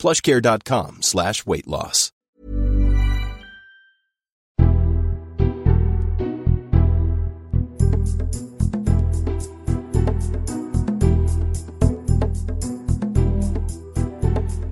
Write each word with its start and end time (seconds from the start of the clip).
plushcare.com 0.00 1.02
slash 1.02 1.46
weight 1.46 1.68
loss. 1.68 2.10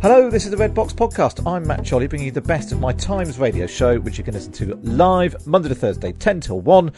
Hello, 0.00 0.30
this 0.30 0.44
is 0.44 0.52
the 0.52 0.56
Red 0.56 0.74
Box 0.74 0.92
Podcast. 0.92 1.44
I'm 1.44 1.66
Matt 1.66 1.84
Chorley, 1.84 2.06
bringing 2.06 2.26
you 2.26 2.32
the 2.32 2.40
best 2.40 2.70
of 2.70 2.80
my 2.80 2.92
Times 2.92 3.38
radio 3.38 3.66
show, 3.66 3.98
which 3.98 4.16
you 4.16 4.22
can 4.22 4.32
listen 4.32 4.52
to 4.52 4.76
live 4.76 5.44
Monday 5.44 5.68
to 5.68 5.74
Thursday, 5.74 6.12
10 6.12 6.40
till 6.40 6.60
1, 6.60 6.92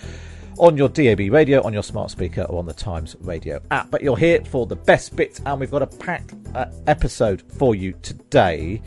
on 0.61 0.77
your 0.77 0.89
DAB 0.89 1.33
radio, 1.33 1.63
on 1.63 1.73
your 1.73 1.83
smart 1.83 2.11
speaker, 2.11 2.43
or 2.43 2.59
on 2.59 2.67
the 2.67 2.73
Times 2.73 3.17
radio 3.21 3.61
app. 3.71 3.91
But 3.91 4.03
you're 4.03 4.17
here 4.17 4.45
for 4.45 4.67
the 4.67 4.77
best 4.77 5.17
bits, 5.17 5.41
and 5.45 5.59
we've 5.59 5.71
got 5.71 5.83
a 5.83 5.87
packed 5.87 6.35
uh, 6.55 6.67
episode 6.87 7.43
for 7.59 7.75
you 7.75 7.95
today. 8.03 8.83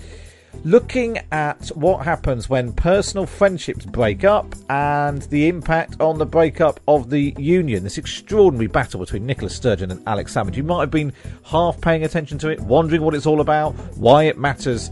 Looking 0.63 1.18
at 1.32 1.68
what 1.70 2.05
happens 2.05 2.48
when 2.48 2.73
personal 2.73 3.26
friendships 3.26 3.86
break 3.86 4.23
up 4.23 4.55
and 4.70 5.23
the 5.23 5.48
impact 5.49 5.99
on 5.99 6.20
the 6.20 6.27
breakup 6.27 6.80
of 6.88 7.10
the 7.10 7.34
union. 7.38 7.84
This 7.84 7.98
extraordinary 7.98 8.68
battle 8.68 8.99
between 8.99 9.26
Nicola 9.26 9.49
Sturgeon 9.49 9.91
and 9.91 10.08
Alex 10.08 10.34
Salmond. 10.34 10.55
You 10.55 10.63
might 10.63 10.82
have 10.82 10.91
been 10.91 11.12
half 11.43 11.82
paying 11.82 12.04
attention 12.04 12.37
to 12.37 12.49
it, 12.49 12.60
wondering 12.62 13.02
what 13.02 13.15
it's 13.15 13.26
all 13.26 13.41
about, 13.41 13.71
why 13.98 14.26
it 14.26 14.37
matters. 14.37 14.91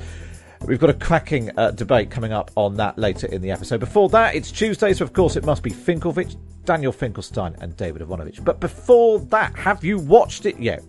We've 0.65 0.79
got 0.79 0.89
a 0.89 0.93
cracking 0.93 1.49
uh, 1.57 1.71
debate 1.71 2.11
coming 2.11 2.31
up 2.31 2.51
on 2.55 2.75
that 2.77 2.97
later 2.97 3.27
in 3.27 3.41
the 3.41 3.51
episode. 3.51 3.79
Before 3.79 4.09
that, 4.09 4.35
it's 4.35 4.51
Tuesday, 4.51 4.93
so 4.93 5.03
of 5.03 5.11
course 5.11 5.35
it 5.35 5.43
must 5.43 5.63
be 5.63 5.71
Finkelvich, 5.71 6.35
Daniel 6.65 6.91
Finkelstein, 6.91 7.55
and 7.59 7.75
David 7.75 8.01
Aaronovitch. 8.03 8.43
But 8.43 8.59
before 8.59 9.19
that, 9.19 9.55
have 9.55 9.83
you 9.83 9.97
watched 9.97 10.45
it 10.45 10.59
yet? 10.59 10.83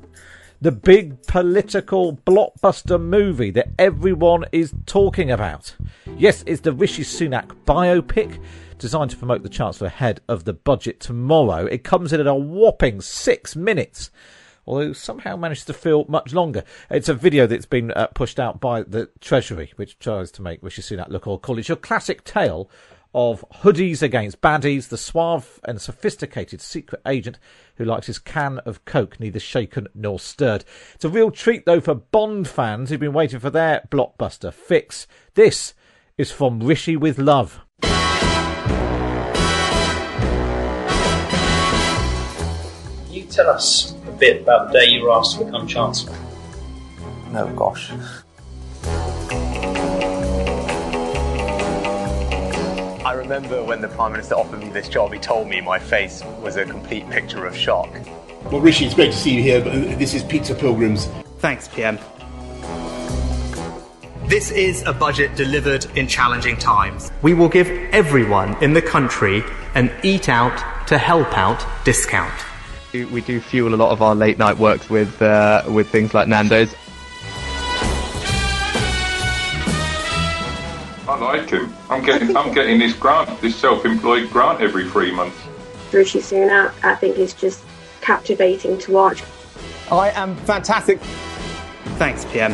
the 0.63 0.71
big 0.71 1.21
political 1.27 2.17
blockbuster 2.19 3.01
movie 3.01 3.51
that 3.51 3.67
everyone 3.81 4.45
is 4.53 4.73
talking 4.87 5.29
about. 5.29 5.75
Yes, 6.17 6.45
it's 6.47 6.61
the 6.61 6.73
Rishi 6.73 7.03
Sunak 7.03 7.51
biopic 7.67 8.41
designed 8.79 9.11
to 9.11 9.17
promote 9.17 9.43
the 9.43 9.49
Chancellor 9.49 9.89
ahead 9.89 10.21
of 10.29 10.45
the 10.45 10.53
budget 10.53 11.01
tomorrow. 11.01 11.67
It 11.67 11.83
comes 11.83 12.13
in 12.13 12.21
at 12.21 12.29
a 12.29 12.35
whopping 12.35 13.01
six 13.01 13.57
minutes. 13.57 14.13
Although 14.67 14.93
somehow 14.93 15.37
managed 15.37 15.67
to 15.67 15.73
feel 15.73 16.05
much 16.09 16.33
longer. 16.33 16.63
It's 16.91 17.09
a 17.09 17.15
video 17.15 17.47
that's 17.47 17.67
been 17.67 17.91
uh, 17.93 18.07
pushed 18.09 18.39
out 18.39 18.61
by 18.61 18.83
the 18.83 19.11
Treasury, 19.21 19.73
which 19.77 19.99
tries 19.99 20.31
to 20.33 20.43
make 20.43 20.63
Rishi 20.63 20.83
Sunak 20.83 21.09
look 21.09 21.27
all 21.27 21.39
cool. 21.39 21.59
It's 21.59 21.69
your 21.69 21.77
classic 21.77 22.25
tale 22.25 22.71
of 23.15 23.45
hoodies 23.63 24.03
against 24.03 24.41
baddies, 24.41 24.89
the 24.89 24.97
suave 24.97 25.61
and 25.65 25.81
sophisticated 25.81 26.61
secret 26.61 27.03
agent 27.07 27.39
who 27.77 27.85
likes 27.85 28.07
his 28.07 28.19
can 28.19 28.59
of 28.61 28.85
Coke 28.85 29.21
neither 29.21 29.41
shaken 29.41 29.89
nor 29.95 30.19
stirred. 30.19 30.65
It's 30.95 31.05
a 31.05 31.11
real 31.11 31.31
treat, 31.31 31.67
though, 31.67 31.81
for 31.81 31.95
Bond 31.95 32.49
fans 32.49 32.91
who've 32.91 33.01
been 33.01 33.13
waiting 33.13 33.41
for 33.41 33.51
their 33.51 33.87
blockbuster 33.91 34.53
fix. 34.53 35.07
This 35.35 35.75
is 36.17 36.31
from 36.31 36.61
Rishi 36.61 36.97
with 36.97 37.19
Love. 37.19 37.61
You 43.11 43.25
tell 43.25 43.51
us 43.51 43.95
a 44.13 44.17
bit 44.19 44.43
about 44.43 44.73
the 44.73 44.81
day 44.81 44.87
you 44.87 45.03
were 45.03 45.13
asked 45.13 45.39
to 45.39 45.45
become 45.45 45.67
Chancellor? 45.67 46.17
No, 47.31 47.47
gosh. 47.55 47.91
I 53.05 53.15
remember 53.15 53.65
when 53.65 53.81
the 53.81 53.89
Prime 53.89 54.13
Minister 54.13 54.35
offered 54.35 54.61
me 54.61 54.69
this 54.69 54.89
job, 54.89 55.13
he 55.13 55.19
told 55.19 55.49
me 55.49 55.61
my 55.61 55.79
face 55.79 56.23
was 56.41 56.57
a 56.57 56.65
complete 56.65 57.09
picture 57.11 57.47
of 57.47 57.57
shock. 57.57 57.91
Well, 58.51 58.61
Rishi, 58.61 58.85
it's 58.85 58.95
great 58.95 59.13
to 59.13 59.17
see 59.17 59.35
you 59.35 59.43
here. 59.43 59.63
But 59.63 59.99
this 59.99 60.15
is 60.15 60.23
Pizza 60.23 60.55
Pilgrims. 60.55 61.07
Thanks, 61.39 61.69
PM. 61.69 61.99
This 64.27 64.51
is 64.51 64.83
a 64.83 64.93
budget 64.93 65.37
delivered 65.37 65.87
in 65.97 66.07
challenging 66.07 66.57
times. 66.57 67.11
We 67.23 67.35
will 67.35 67.49
give 67.49 67.69
everyone 67.93 68.63
in 68.63 68.73
the 68.73 68.83
country 68.83 69.43
an 69.75 69.91
eat 70.03 70.29
out 70.29 70.87
to 70.89 70.99
help 70.99 71.37
out 71.37 71.65
discount. 71.85 72.33
We 72.93 73.23
do 73.23 73.41
fuel 73.41 73.75
a 73.75 73.77
lot 73.77 73.91
of 73.91 74.03
our 74.03 74.15
late 74.15 74.37
night 74.37 74.59
works 74.59 74.91
with 74.91 75.23
uh, 75.23 75.65
with 75.67 75.89
things 75.89 76.13
like 76.13 76.29
Nando's. 76.29 76.75
I 81.09 81.19
like 81.19 81.49
him. 81.49 81.73
I'm 81.89 82.05
getting 82.05 82.37
I'm 82.37 82.53
getting 82.53 82.79
this 82.79 82.93
grant, 82.93 83.41
this 83.41 83.57
self-employed 83.57 84.31
grant 84.31 84.61
every 84.61 84.89
three 84.91 85.11
months. 85.11 85.39
Rishi 85.91 86.21
Sunak, 86.21 86.73
I 86.85 86.95
think 86.95 87.17
is 87.17 87.33
just 87.33 87.65
captivating 88.03 88.79
to 88.79 88.93
watch. 88.93 89.23
I 89.91 90.11
am 90.11 90.37
fantastic. 90.37 91.01
Thanks, 91.99 92.25
PM. 92.27 92.53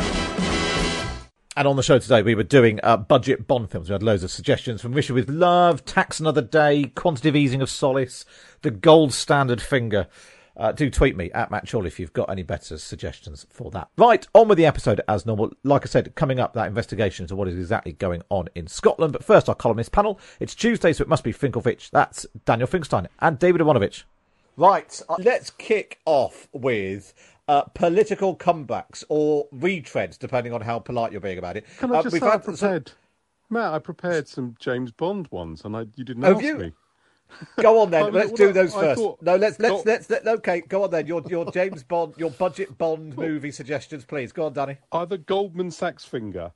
And 1.59 1.67
on 1.67 1.75
the 1.75 1.83
show 1.83 1.99
today, 1.99 2.21
we 2.21 2.35
were 2.35 2.43
doing 2.43 2.79
uh, 2.83 2.95
budget 2.95 3.45
Bond 3.45 3.69
films. 3.69 3.89
We 3.89 3.93
had 3.93 4.01
loads 4.01 4.23
of 4.23 4.31
suggestions 4.31 4.81
from 4.81 4.93
Rishi 4.93 5.11
with 5.11 5.27
Love, 5.27 5.83
Tax 5.83 6.21
Another 6.21 6.41
Day, 6.41 6.85
Quantitative 6.95 7.35
Easing 7.35 7.61
of 7.61 7.69
Solace, 7.69 8.23
The 8.61 8.71
Gold 8.71 9.11
Standard 9.11 9.61
Finger. 9.61 10.07
Uh, 10.55 10.71
do 10.71 10.89
tweet 10.89 11.17
me 11.17 11.29
at 11.33 11.51
Matt 11.51 11.69
Chorley 11.69 11.87
if 11.87 11.99
you've 11.99 12.13
got 12.13 12.29
any 12.29 12.43
better 12.43 12.77
suggestions 12.77 13.45
for 13.49 13.71
that. 13.71 13.89
Right, 13.97 14.25
on 14.33 14.47
with 14.47 14.57
the 14.57 14.65
episode 14.65 15.01
as 15.09 15.25
normal. 15.25 15.51
Like 15.65 15.85
I 15.85 15.89
said, 15.89 16.15
coming 16.15 16.39
up, 16.39 16.53
that 16.53 16.67
investigation 16.67 17.25
into 17.25 17.35
what 17.35 17.49
is 17.49 17.57
exactly 17.57 17.91
going 17.91 18.21
on 18.29 18.47
in 18.55 18.67
Scotland. 18.67 19.11
But 19.11 19.25
first, 19.25 19.49
our 19.49 19.55
columnist 19.55 19.91
panel. 19.91 20.17
It's 20.39 20.55
Tuesday, 20.55 20.93
so 20.93 21.01
it 21.01 21.09
must 21.09 21.25
be 21.25 21.33
Finkelvich. 21.33 21.89
That's 21.89 22.25
Daniel 22.45 22.67
Finkelstein 22.67 23.09
and 23.19 23.37
David 23.37 23.59
Aaronovitch. 23.59 24.03
Right, 24.55 25.01
uh, 25.07 25.15
let's 25.19 25.51
kick 25.51 25.99
off 26.05 26.47
with 26.53 27.13
uh, 27.49 27.63
political 27.73 28.35
comebacks 28.35 29.03
or 29.09 29.47
retreads, 29.49 30.17
depending 30.19 30.53
on 30.53 30.61
how 30.61 30.77
polite 30.79 31.11
you're 31.11 31.19
being 31.21 31.39
about 31.39 31.57
it. 31.57 31.65
Can 31.79 31.91
I 31.91 31.97
Uh, 31.99 32.03
just 32.03 32.13
we've 32.13 32.21
say 32.21 32.27
I 32.27 32.31
had 32.33 32.57
some- 32.57 32.83
Matt? 33.49 33.73
I 33.73 33.79
prepared 33.79 34.27
some 34.27 34.55
James 34.59 34.91
Bond 34.91 35.27
ones, 35.31 35.65
and 35.65 35.75
I 35.75 35.81
you 35.95 36.03
didn't 36.03 36.21
Have 36.23 36.35
ask 36.35 36.43
you? 36.45 36.57
me. 36.57 36.71
Go 37.57 37.79
on 37.81 37.89
then. 37.89 38.03
I- 38.05 38.09
let's 38.09 38.27
well, 38.27 38.35
do 38.37 38.53
those 38.53 38.75
I 38.75 38.81
first. 38.81 39.01
thought- 39.01 39.21
no, 39.23 39.35
let's 39.35 39.59
let's 39.59 39.85
let's 39.85 40.09
let, 40.09 40.27
okay. 40.27 40.61
Go 40.61 40.83
on 40.83 40.91
then. 40.91 41.07
Your 41.07 41.23
your 41.27 41.51
James 41.51 41.83
Bond, 41.83 42.13
your 42.17 42.29
budget 42.31 42.77
Bond 42.77 43.17
movie 43.25 43.51
suggestions, 43.51 44.05
please. 44.05 44.31
Go 44.31 44.45
on, 44.45 44.53
Danny. 44.53 44.77
Either 44.91 45.17
Goldman 45.17 45.71
Sachs 45.71 46.05
finger, 46.05 46.51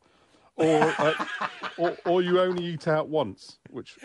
or 0.56 0.94
uh, 1.00 1.14
or, 1.80 1.98
or 2.06 2.22
you 2.22 2.40
only 2.40 2.64
eat 2.66 2.88
out 2.88 3.08
once, 3.10 3.58
which 3.72 3.98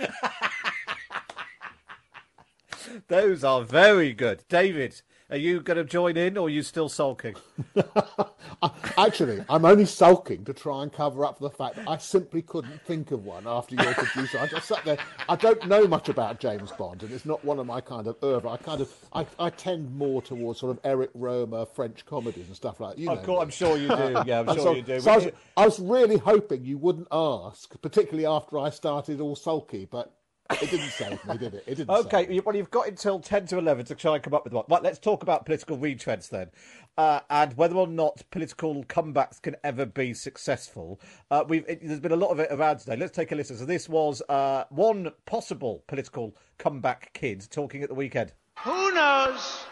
Those 3.08 3.44
are 3.44 3.62
very 3.62 4.12
good. 4.14 4.44
David, 4.48 5.02
are 5.30 5.36
you 5.36 5.60
going 5.60 5.76
to 5.76 5.84
join 5.84 6.16
in, 6.16 6.38
or 6.38 6.46
are 6.46 6.50
you 6.50 6.62
still 6.62 6.88
sulking? 6.88 7.34
Actually, 8.96 9.44
I'm 9.48 9.64
only 9.64 9.84
sulking 9.84 10.44
to 10.46 10.54
try 10.54 10.82
and 10.82 10.92
cover 10.92 11.24
up 11.24 11.38
for 11.38 11.44
the 11.44 11.54
fact 11.54 11.76
that 11.76 11.88
I 11.88 11.98
simply 11.98 12.40
couldn't 12.40 12.80
think 12.86 13.10
of 13.10 13.24
one 13.24 13.46
after 13.46 13.74
your 13.74 13.92
producer. 13.92 14.38
I 14.38 14.46
just 14.46 14.66
sat 14.68 14.84
there. 14.84 14.96
I 15.28 15.36
don't 15.36 15.68
know 15.68 15.86
much 15.86 16.08
about 16.08 16.40
James 16.40 16.72
Bond, 16.72 17.02
and 17.02 17.12
it's 17.12 17.26
not 17.26 17.44
one 17.44 17.58
of 17.58 17.66
my 17.66 17.80
kind 17.80 18.06
of 18.06 18.16
oeuvre. 18.24 18.48
I 18.48 18.56
kind 18.56 18.80
of, 18.80 18.92
I, 19.12 19.26
I 19.38 19.50
tend 19.50 19.94
more 19.94 20.22
towards 20.22 20.60
sort 20.60 20.76
of 20.76 20.80
Eric 20.84 21.12
Rohmer 21.12 21.68
French 21.68 22.06
comedies 22.06 22.46
and 22.46 22.56
stuff 22.56 22.80
like 22.80 22.96
that. 22.96 23.02
You 23.02 23.10
Of 23.10 23.20
know 23.20 23.24
course, 23.26 23.38
me. 23.38 23.42
I'm 23.42 23.50
sure 23.50 23.76
you 23.76 23.88
do. 23.88 24.22
Yeah, 24.26 24.40
I'm 24.40 24.46
sure 24.46 24.58
so, 24.58 24.74
you 24.74 24.82
do. 24.82 25.00
So 25.00 25.10
I, 25.12 25.16
was, 25.16 25.28
I 25.56 25.64
was 25.66 25.78
really 25.78 26.16
hoping 26.16 26.64
you 26.64 26.78
wouldn't 26.78 27.08
ask, 27.12 27.80
particularly 27.80 28.26
after 28.26 28.58
I 28.58 28.70
started 28.70 29.20
all 29.20 29.36
sulky, 29.36 29.84
but 29.84 30.12
it 30.50 30.70
didn't 30.70 30.90
save 30.90 31.24
me, 31.24 31.36
did 31.36 31.54
it? 31.54 31.64
It 31.66 31.74
didn't. 31.76 31.88
save 31.94 32.28
me. 32.28 32.36
Okay, 32.36 32.40
well, 32.40 32.56
you've 32.56 32.70
got 32.70 32.88
until 32.88 33.20
10 33.20 33.46
to 33.48 33.58
11 33.58 33.86
to 33.86 33.94
try 33.94 34.14
and 34.14 34.22
come 34.22 34.34
up 34.34 34.44
with 34.44 34.52
one. 34.52 34.64
Right, 34.68 34.82
let's 34.82 34.98
talk 34.98 35.22
about 35.22 35.44
political 35.44 35.76
retreads 35.76 36.28
then, 36.30 36.50
uh, 36.96 37.20
and 37.28 37.56
whether 37.56 37.76
or 37.76 37.86
not 37.86 38.22
political 38.30 38.82
comebacks 38.84 39.40
can 39.42 39.56
ever 39.62 39.84
be 39.84 40.14
successful. 40.14 41.00
Uh, 41.30 41.44
we've 41.46 41.64
it, 41.68 41.86
There's 41.86 42.00
been 42.00 42.12
a 42.12 42.16
lot 42.16 42.30
of 42.30 42.38
it 42.38 42.48
around 42.50 42.78
today. 42.78 42.96
Let's 42.96 43.14
take 43.14 43.32
a 43.32 43.34
listen. 43.34 43.56
So, 43.56 43.64
this 43.64 43.88
was 43.88 44.22
uh, 44.28 44.64
one 44.70 45.12
possible 45.26 45.84
political 45.86 46.34
comeback 46.56 47.12
kid 47.12 47.46
talking 47.50 47.82
at 47.82 47.88
the 47.88 47.94
weekend. 47.94 48.32
Who 48.64 48.92
knows? 48.92 49.64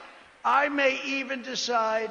I 0.45 0.69
may 0.69 1.01
even 1.05 1.43
decide 1.43 2.11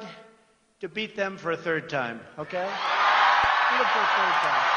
to 0.80 0.88
beat 0.88 1.16
them 1.16 1.38
for 1.38 1.52
a 1.52 1.56
third 1.56 1.88
time, 1.88 2.20
okay? 2.38 2.66
Beat 2.66 3.78
them 3.78 3.86
for 3.92 4.00
a 4.00 4.06
third 4.06 4.34
time. 4.42 4.75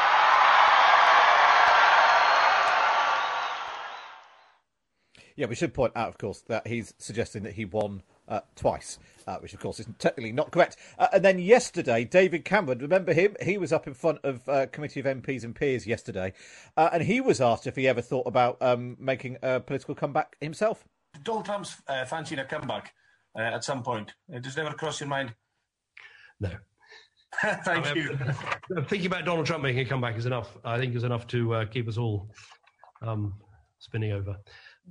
Yeah, 5.36 5.46
we 5.46 5.54
should 5.54 5.74
point 5.74 5.92
out, 5.96 6.08
of 6.08 6.18
course, 6.18 6.42
that 6.48 6.66
he's 6.66 6.94
suggesting 6.98 7.42
that 7.44 7.54
he 7.54 7.64
won 7.64 8.02
uh, 8.30 8.40
twice, 8.54 8.98
uh, 9.26 9.36
which 9.38 9.52
of 9.52 9.60
course 9.60 9.80
is 9.80 9.88
technically 9.98 10.32
not 10.32 10.52
correct. 10.52 10.76
Uh, 10.98 11.08
and 11.12 11.24
then 11.24 11.38
yesterday, 11.38 12.04
David 12.04 12.44
Cameron, 12.44 12.78
remember 12.78 13.12
him? 13.12 13.36
He 13.42 13.58
was 13.58 13.72
up 13.72 13.86
in 13.86 13.94
front 13.94 14.18
of 14.22 14.48
uh, 14.48 14.66
committee 14.66 15.00
of 15.00 15.06
MPs 15.06 15.44
and 15.44 15.54
peers 15.54 15.86
yesterday, 15.86 16.32
uh, 16.76 16.90
and 16.92 17.02
he 17.02 17.20
was 17.20 17.40
asked 17.40 17.66
if 17.66 17.76
he 17.76 17.88
ever 17.88 18.00
thought 18.00 18.26
about 18.26 18.56
um, 18.62 18.96
making 18.98 19.36
a 19.42 19.60
political 19.60 19.94
comeback 19.94 20.36
himself. 20.40 20.84
Donald 21.24 21.44
Trump's 21.44 21.76
uh, 21.88 22.04
fancying 22.04 22.38
a 22.38 22.44
comeback 22.44 22.92
uh, 23.36 23.42
at 23.42 23.64
some 23.64 23.82
point. 23.82 24.14
It 24.28 24.42
does 24.42 24.56
never 24.56 24.72
cross 24.72 25.00
your 25.00 25.08
mind. 25.08 25.34
No. 26.38 26.50
Thank 27.64 27.86
I 27.86 27.94
mean, 27.94 28.18
you. 28.70 28.82
Thinking 28.84 29.06
about 29.06 29.24
Donald 29.24 29.46
Trump 29.46 29.62
making 29.62 29.86
a 29.86 29.88
comeback 29.88 30.16
is 30.16 30.26
enough. 30.26 30.56
I 30.64 30.78
think 30.78 30.94
is 30.94 31.04
enough 31.04 31.26
to 31.28 31.54
uh, 31.54 31.64
keep 31.64 31.88
us 31.88 31.96
all 31.96 32.28
um, 33.02 33.34
spinning 33.78 34.12
over. 34.12 34.36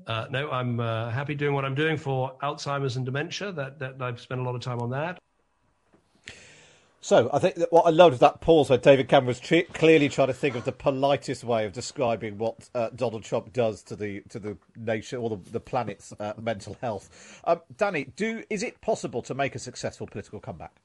Uh, 0.07 0.25
no, 0.29 0.49
I'm 0.49 0.79
uh, 0.79 1.09
happy 1.09 1.35
doing 1.35 1.53
what 1.53 1.65
I'm 1.65 1.75
doing 1.75 1.97
for 1.97 2.33
Alzheimer's 2.41 2.97
and 2.97 3.05
dementia. 3.05 3.51
That, 3.51 3.79
that 3.79 4.01
I've 4.01 4.19
spent 4.19 4.41
a 4.41 4.43
lot 4.43 4.55
of 4.55 4.61
time 4.61 4.79
on 4.79 4.89
that. 4.91 5.19
So 7.01 7.29
I 7.31 7.39
think 7.39 7.55
that 7.55 7.71
what 7.71 7.85
I 7.85 7.91
loved 7.91 8.19
that 8.19 8.41
pause 8.41 8.69
where 8.69 8.77
David 8.77 9.07
Cameron 9.07 9.27
was 9.27 9.39
tre- 9.39 9.63
clearly 9.63 10.09
trying 10.09 10.27
to 10.27 10.33
think 10.33 10.55
of 10.55 10.65
the 10.65 10.73
politest 10.73 11.45
way 11.45 11.65
of 11.65 11.71
describing 11.71 12.37
what 12.37 12.69
uh, 12.75 12.89
Donald 12.93 13.23
Trump 13.23 13.53
does 13.53 13.81
to 13.83 13.95
the 13.95 14.21
to 14.29 14.37
the 14.37 14.57
nation 14.75 15.19
or 15.19 15.29
the, 15.29 15.37
the 15.51 15.59
planet's 15.61 16.13
uh, 16.19 16.33
mental 16.41 16.77
health. 16.81 17.41
Um, 17.45 17.61
Danny, 17.77 18.05
do 18.15 18.43
is 18.49 18.63
it 18.63 18.81
possible 18.81 19.21
to 19.23 19.33
make 19.33 19.55
a 19.55 19.59
successful 19.59 20.07
political 20.07 20.41
comeback? 20.41 20.81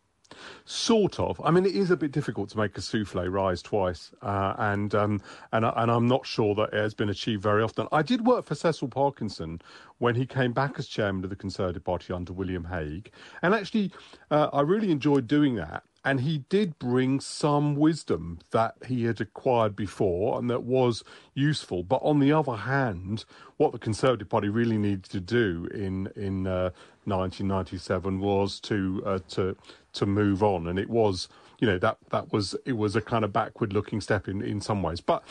Sort 0.64 1.20
of. 1.20 1.40
I 1.44 1.50
mean, 1.50 1.66
it 1.66 1.74
is 1.74 1.90
a 1.90 1.96
bit 1.96 2.10
difficult 2.10 2.48
to 2.50 2.58
make 2.58 2.76
a 2.78 2.80
souffle 2.80 3.28
rise 3.28 3.60
twice, 3.60 4.12
uh, 4.22 4.54
and 4.58 4.94
um, 4.94 5.20
and 5.52 5.64
and 5.64 5.90
I'm 5.90 6.06
not 6.06 6.26
sure 6.26 6.54
that 6.54 6.72
it 6.72 6.74
has 6.74 6.94
been 6.94 7.10
achieved 7.10 7.42
very 7.42 7.62
often. 7.62 7.86
I 7.92 8.02
did 8.02 8.26
work 8.26 8.46
for 8.46 8.54
Cecil 8.54 8.88
Parkinson 8.88 9.60
when 9.98 10.14
he 10.14 10.26
came 10.26 10.52
back 10.52 10.78
as 10.78 10.86
chairman 10.86 11.22
of 11.24 11.30
the 11.30 11.36
Conservative 11.36 11.84
Party 11.84 12.12
under 12.12 12.32
William 12.32 12.64
Hague, 12.64 13.10
and 13.42 13.54
actually, 13.54 13.92
uh, 14.30 14.48
I 14.52 14.62
really 14.62 14.90
enjoyed 14.90 15.26
doing 15.26 15.54
that. 15.56 15.82
And 16.06 16.20
he 16.20 16.44
did 16.50 16.78
bring 16.78 17.18
some 17.18 17.76
wisdom 17.76 18.38
that 18.50 18.74
he 18.86 19.04
had 19.04 19.22
acquired 19.22 19.74
before 19.74 20.38
and 20.38 20.50
that 20.50 20.62
was 20.62 21.02
useful. 21.32 21.82
But 21.82 22.00
on 22.02 22.18
the 22.18 22.30
other 22.30 22.56
hand, 22.56 23.24
what 23.56 23.72
the 23.72 23.78
Conservative 23.78 24.28
Party 24.28 24.50
really 24.50 24.76
needed 24.76 25.04
to 25.04 25.20
do 25.20 25.66
in 25.72 26.08
in 26.14 26.46
uh, 26.46 26.72
1997 27.04 28.20
was 28.20 28.60
to 28.60 29.02
uh, 29.06 29.18
to 29.30 29.56
to 29.94 30.06
move 30.06 30.42
on, 30.42 30.66
and 30.66 30.78
it 30.78 30.88
was 30.88 31.28
you 31.60 31.66
know 31.66 31.78
that 31.78 31.98
that 32.10 32.32
was 32.32 32.54
it 32.64 32.72
was 32.72 32.96
a 32.96 33.00
kind 33.00 33.24
of 33.24 33.32
backward 33.32 33.72
looking 33.72 34.00
step 34.00 34.28
in 34.28 34.42
in 34.42 34.60
some 34.60 34.82
ways. 34.82 35.00
But 35.00 35.24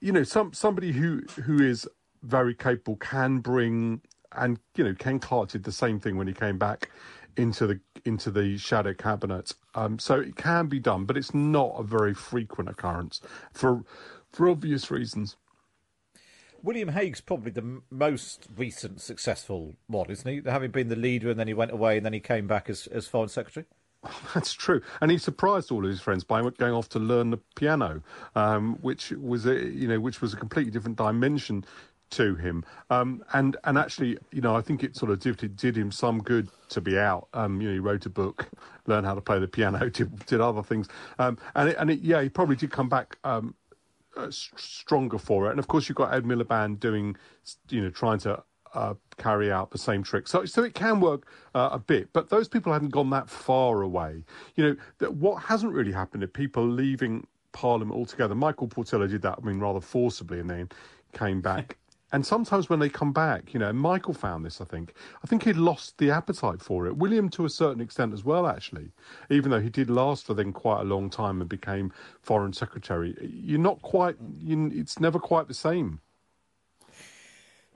you 0.00 0.12
know, 0.12 0.24
some 0.24 0.52
somebody 0.52 0.92
who 0.92 1.22
who 1.44 1.62
is 1.62 1.88
very 2.22 2.54
capable 2.54 2.96
can 2.96 3.38
bring 3.38 4.00
and 4.32 4.58
you 4.76 4.84
know 4.84 4.94
Ken 4.94 5.18
Clarke 5.18 5.50
did 5.50 5.64
the 5.64 5.72
same 5.72 6.00
thing 6.00 6.16
when 6.16 6.26
he 6.26 6.34
came 6.34 6.58
back 6.58 6.90
into 7.36 7.66
the 7.66 7.80
into 8.04 8.30
the 8.30 8.58
shadow 8.58 8.94
cabinet. 8.94 9.54
Um, 9.74 9.98
so 9.98 10.18
it 10.20 10.36
can 10.36 10.66
be 10.66 10.80
done, 10.80 11.04
but 11.04 11.16
it's 11.16 11.34
not 11.34 11.74
a 11.78 11.82
very 11.82 12.14
frequent 12.14 12.68
occurrence 12.68 13.20
for 13.52 13.84
for 14.32 14.48
obvious 14.48 14.90
reasons. 14.90 15.36
William 16.60 16.88
Hague's 16.88 17.20
probably 17.20 17.52
the 17.52 17.80
most 17.88 18.48
recent 18.56 19.00
successful 19.00 19.76
one, 19.86 20.10
isn't 20.10 20.28
he? 20.28 20.50
Having 20.50 20.72
been 20.72 20.88
the 20.88 20.96
leader 20.96 21.30
and 21.30 21.38
then 21.38 21.46
he 21.46 21.54
went 21.54 21.70
away 21.70 21.96
and 21.96 22.04
then 22.04 22.12
he 22.12 22.18
came 22.18 22.48
back 22.48 22.68
as, 22.68 22.88
as 22.88 23.06
foreign 23.06 23.28
secretary. 23.28 23.64
That's 24.34 24.52
true, 24.52 24.80
and 25.00 25.10
he 25.10 25.18
surprised 25.18 25.72
all 25.72 25.84
of 25.84 25.90
his 25.90 26.00
friends 26.00 26.22
by 26.22 26.40
going 26.40 26.72
off 26.72 26.88
to 26.90 26.98
learn 26.98 27.30
the 27.30 27.38
piano, 27.56 28.02
um, 28.34 28.76
which 28.80 29.10
was 29.10 29.46
a 29.46 29.54
you 29.54 29.88
know 29.88 29.98
which 29.98 30.20
was 30.20 30.32
a 30.32 30.36
completely 30.36 30.70
different 30.70 30.96
dimension 30.96 31.64
to 32.10 32.34
him. 32.36 32.64
Um, 32.90 33.24
and 33.32 33.56
and 33.64 33.76
actually, 33.76 34.18
you 34.32 34.40
know, 34.40 34.54
I 34.54 34.60
think 34.60 34.82
it 34.82 34.96
sort 34.96 35.10
of 35.10 35.20
did, 35.20 35.56
did 35.56 35.76
him 35.76 35.90
some 35.90 36.22
good 36.22 36.48
to 36.70 36.80
be 36.80 36.98
out. 36.98 37.28
Um, 37.34 37.60
you 37.60 37.68
know, 37.68 37.74
he 37.74 37.80
wrote 37.80 38.06
a 38.06 38.10
book, 38.10 38.48
learned 38.86 39.06
how 39.06 39.14
to 39.14 39.20
play 39.20 39.38
the 39.38 39.48
piano, 39.48 39.90
did, 39.90 40.26
did 40.26 40.40
other 40.40 40.62
things, 40.62 40.88
um, 41.18 41.38
and 41.54 41.70
it, 41.70 41.76
and 41.78 41.90
it, 41.90 42.00
yeah, 42.00 42.22
he 42.22 42.28
probably 42.28 42.56
did 42.56 42.70
come 42.70 42.88
back. 42.88 43.18
Um, 43.24 43.54
uh, 44.16 44.30
stronger 44.30 45.18
for 45.18 45.46
it, 45.46 45.50
and 45.50 45.60
of 45.60 45.68
course 45.68 45.88
you've 45.88 45.94
got 45.94 46.12
Ed 46.12 46.24
Miliband 46.24 46.80
doing, 46.80 47.14
you 47.68 47.80
know, 47.80 47.90
trying 47.90 48.18
to 48.20 48.42
uh, 48.74 48.94
carry 49.16 49.50
out 49.50 49.70
the 49.70 49.78
same 49.78 50.02
trick. 50.02 50.28
So, 50.28 50.44
so 50.44 50.62
it 50.62 50.74
can 50.74 51.00
work 51.00 51.26
uh, 51.54 51.70
a 51.72 51.78
bit, 51.78 52.12
but 52.12 52.28
those 52.28 52.48
people 52.48 52.72
haven't 52.72 52.90
gone 52.90 53.10
that 53.10 53.28
far 53.28 53.82
away. 53.82 54.24
You 54.56 54.64
know, 54.64 54.76
that 54.98 55.14
what 55.14 55.42
hasn't 55.42 55.72
really 55.72 55.92
happened 55.92 56.22
is 56.22 56.30
people 56.32 56.66
leaving 56.66 57.26
Parliament 57.52 57.96
altogether. 57.96 58.34
Michael 58.34 58.68
Portillo 58.68 59.06
did 59.06 59.22
that, 59.22 59.38
I 59.42 59.46
mean, 59.46 59.58
rather 59.58 59.80
forcibly, 59.80 60.40
and 60.40 60.48
then 60.48 60.68
came 61.12 61.40
back. 61.40 61.76
and 62.12 62.24
sometimes 62.24 62.68
when 62.68 62.78
they 62.78 62.88
come 62.88 63.12
back, 63.12 63.52
you 63.52 63.60
know, 63.60 63.72
Michael 63.72 64.14
found 64.14 64.44
this, 64.44 64.60
I 64.60 64.64
think. 64.64 64.94
I 65.22 65.26
think 65.26 65.44
he'd 65.44 65.56
lost 65.56 65.98
the 65.98 66.10
appetite 66.10 66.62
for 66.62 66.86
it. 66.86 66.96
William, 66.96 67.28
to 67.30 67.44
a 67.44 67.50
certain 67.50 67.82
extent, 67.82 68.12
as 68.12 68.24
well, 68.24 68.46
actually, 68.46 68.92
even 69.30 69.50
though 69.50 69.60
he 69.60 69.70
did 69.70 69.90
last 69.90 70.26
for 70.26 70.34
then 70.34 70.52
quite 70.52 70.80
a 70.80 70.84
long 70.84 71.10
time 71.10 71.40
and 71.40 71.48
became 71.48 71.92
foreign 72.22 72.52
secretary. 72.52 73.16
You're 73.20 73.58
not 73.58 73.82
quite, 73.82 74.16
you, 74.38 74.70
it's 74.72 75.00
never 75.00 75.18
quite 75.18 75.48
the 75.48 75.54
same. 75.54 76.00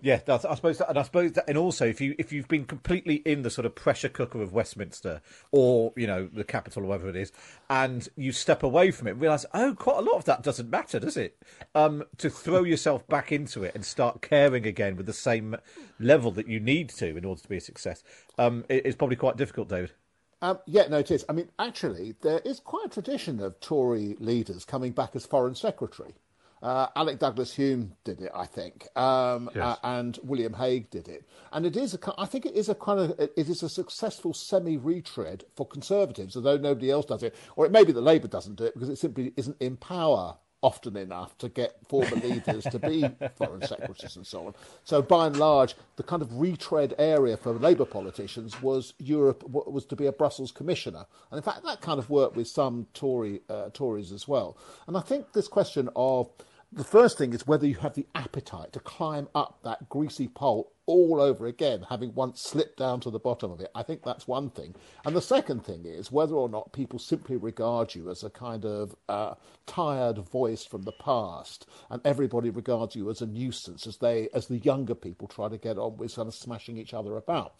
Yeah, 0.04 0.19
that's, 0.25 0.44
I 0.44 0.56
suppose, 0.56 0.78
that, 0.78 0.88
and 0.88 0.99
I 0.99 1.02
suppose, 1.02 1.31
that, 1.34 1.44
and 1.46 1.56
also 1.56 1.87
if 1.87 2.00
you 2.00 2.16
if 2.19 2.32
you've 2.32 2.49
been 2.49 2.64
completely 2.64 3.22
in 3.25 3.43
the 3.43 3.50
sort 3.50 3.66
of 3.66 3.76
pressure 3.76 4.08
cooker 4.08 4.43
of 4.43 4.52
Westminster 4.52 5.22
or 5.52 5.93
you 5.96 6.08
know 6.08 6.28
the 6.32 6.43
capital 6.43 6.82
or 6.82 6.87
whatever 6.87 7.08
it 7.08 7.14
is, 7.14 7.31
and 7.70 8.08
you 8.16 8.32
step 8.32 8.64
away 8.64 8.90
from 8.90 9.06
it, 9.06 9.12
realise 9.12 9.46
oh, 9.54 9.76
quite 9.78 9.99
a 9.99 10.00
lot 10.00 10.16
of 10.16 10.25
that 10.25 10.43
doesn't 10.43 10.69
matter, 10.69 10.99
does 10.99 11.16
it? 11.16 11.40
Um, 11.76 12.02
to 12.19 12.28
throw 12.28 12.64
yourself 12.64 13.06
back 13.06 13.31
into 13.31 13.62
it 13.62 13.76
and 13.76 13.84
start 13.84 14.22
caring 14.22 14.66
again 14.66 14.96
with 14.96 15.06
the 15.06 15.12
same 15.12 15.56
level 16.00 16.32
that 16.32 16.49
you 16.49 16.58
need 16.58 16.88
to 16.90 17.16
in 17.16 17.25
order 17.25 17.40
to 17.40 17.49
be 17.49 17.58
a 17.58 17.60
success, 17.60 18.02
um, 18.38 18.64
probably 18.99 19.14
quite 19.16 19.37
difficult, 19.37 19.69
David. 19.69 19.93
Um, 20.40 20.58
yeah, 20.66 20.88
no, 20.88 20.99
it 20.99 21.12
is. 21.12 21.25
I 21.28 21.32
mean, 21.32 21.50
actually, 21.60 22.16
there 22.22 22.40
is 22.40 22.58
quite 22.58 22.87
a 22.87 22.88
tradition 22.88 23.38
of 23.38 23.60
Tory 23.60 24.16
leaders 24.19 24.64
coming 24.64 24.90
back 24.90 25.14
as 25.14 25.25
foreign 25.25 25.54
secretary. 25.54 26.14
Uh, 26.62 26.87
Alec 26.94 27.19
Douglas 27.19 27.56
Home 27.56 27.94
did 28.05 28.20
it, 28.20 28.31
I 28.35 28.47
think, 28.47 28.87
um, 28.97 29.50
Yes. 29.55 29.64
uh, 29.64 29.76
and 29.82 30.19
William 30.23 30.55
Hague 30.55 30.91
did 30.91 31.09
it, 31.09 31.25
and 31.53 31.67
it 31.67 31.76
is 31.76 31.94
a. 31.94 31.99
I 32.17 32.26
think 32.26 32.47
it 32.47 32.55
is 32.55 32.69
a 32.69 32.75
kind 32.76 33.00
of. 33.00 33.19
It 33.19 33.32
is 33.37 33.62
a 33.64 33.69
successful 33.69 34.32
semi-retread 34.32 35.44
for 35.56 35.67
Conservatives, 35.67 36.37
although 36.37 36.56
nobody 36.56 36.91
else 36.91 37.06
does 37.06 37.23
it, 37.25 37.35
or 37.56 37.67
it 37.67 37.73
may 37.73 37.82
be 37.85 37.91
that 37.93 38.00
Labour 38.00 38.29
doesn't 38.29 38.56
do 38.56 38.64
it 38.64 38.75
because 38.75 38.88
it 38.91 38.97
simply 38.97 39.32
isn't 39.37 39.56
in 39.61 39.76
power 39.76 40.37
often 40.62 40.97
enough 40.97 41.37
to 41.38 41.49
get 41.49 41.76
former 41.88 42.14
leaders 42.14 42.62
to 42.62 42.79
be 42.79 43.05
foreign 43.35 43.61
secretaries 43.67 44.14
and 44.14 44.25
so 44.25 44.47
on. 44.47 44.55
So 44.85 45.03
by 45.03 45.26
and 45.26 45.37
large, 45.37 45.75
the 45.97 46.05
kind 46.05 46.23
of 46.23 46.38
retread 46.38 46.94
area 46.99 47.37
for 47.37 47.53
Labour 47.53 47.85
politicians 47.85 48.62
was 48.62 48.94
Europe 49.00 49.43
was 49.49 49.85
to 49.87 49.97
be 49.97 50.06
a 50.06 50.12
Brussels 50.12 50.53
commissioner, 50.53 51.05
and 51.32 51.38
in 51.38 51.43
fact 51.43 51.64
that 51.64 51.81
kind 51.81 51.99
of 51.99 52.09
worked 52.09 52.37
with 52.37 52.47
some 52.47 52.87
Tory 52.94 53.41
uh, 53.50 53.70
Tories 53.73 54.12
as 54.12 54.29
well. 54.29 54.56
And 54.87 54.97
I 54.97 55.00
think 55.00 55.32
this 55.32 55.49
question 55.49 55.88
of 55.97 56.31
the 56.75 56.85
first 56.85 57.19
thing 57.19 57.35
is 57.35 57.47
whether 57.47 57.67
you 57.67 57.75
have 57.77 57.95
the 57.95 58.07
appetite 58.15 58.73
to 58.73 58.81
climb 58.81 59.29
up 59.35 59.59
that 59.62 59.91
greasy 59.91 60.26
pole 60.26 60.73
all 60.87 61.21
over 61.21 61.47
again, 61.47 61.85
having 61.88 62.14
once 62.14 62.41
slipped 62.41 62.79
down 62.79 62.99
to 63.00 63.11
the 63.11 63.19
bottom 63.19 63.50
of 63.52 63.61
it. 63.61 63.71
I 63.75 63.83
think 63.83 64.02
that's 64.02 64.26
one 64.26 64.49
thing. 64.50 64.75
And 65.05 65.14
the 65.14 65.21
second 65.21 65.64
thing 65.64 65.85
is 65.85 66.11
whether 66.11 66.35
or 66.35 66.49
not 66.49 66.73
people 66.73 66.99
simply 66.99 67.37
regard 67.37 67.95
you 67.95 68.11
as 68.11 68.25
a 68.25 68.31
kind 68.31 68.64
of 68.64 68.97
uh, 69.09 69.35
tired 69.67 70.19
voice 70.19 70.64
from 70.64 70.83
the 70.83 70.93
past, 70.93 71.67
and 71.91 72.00
everybody 72.05 72.49
regards 72.49 72.97
you 72.97 73.11
as 73.11 73.21
a 73.21 73.26
nuisance 73.26 73.87
as 73.87 73.99
they, 73.99 74.29
as 74.33 74.47
the 74.47 74.59
younger 74.59 74.95
people 74.95 75.29
try 75.29 75.49
to 75.49 75.59
get 75.59 75.79
on 75.79 75.99
with 75.99 76.14
kind 76.14 76.29
of 76.29 76.35
smashing 76.35 76.79
each 76.79 76.95
other 76.95 77.17
about. 77.17 77.55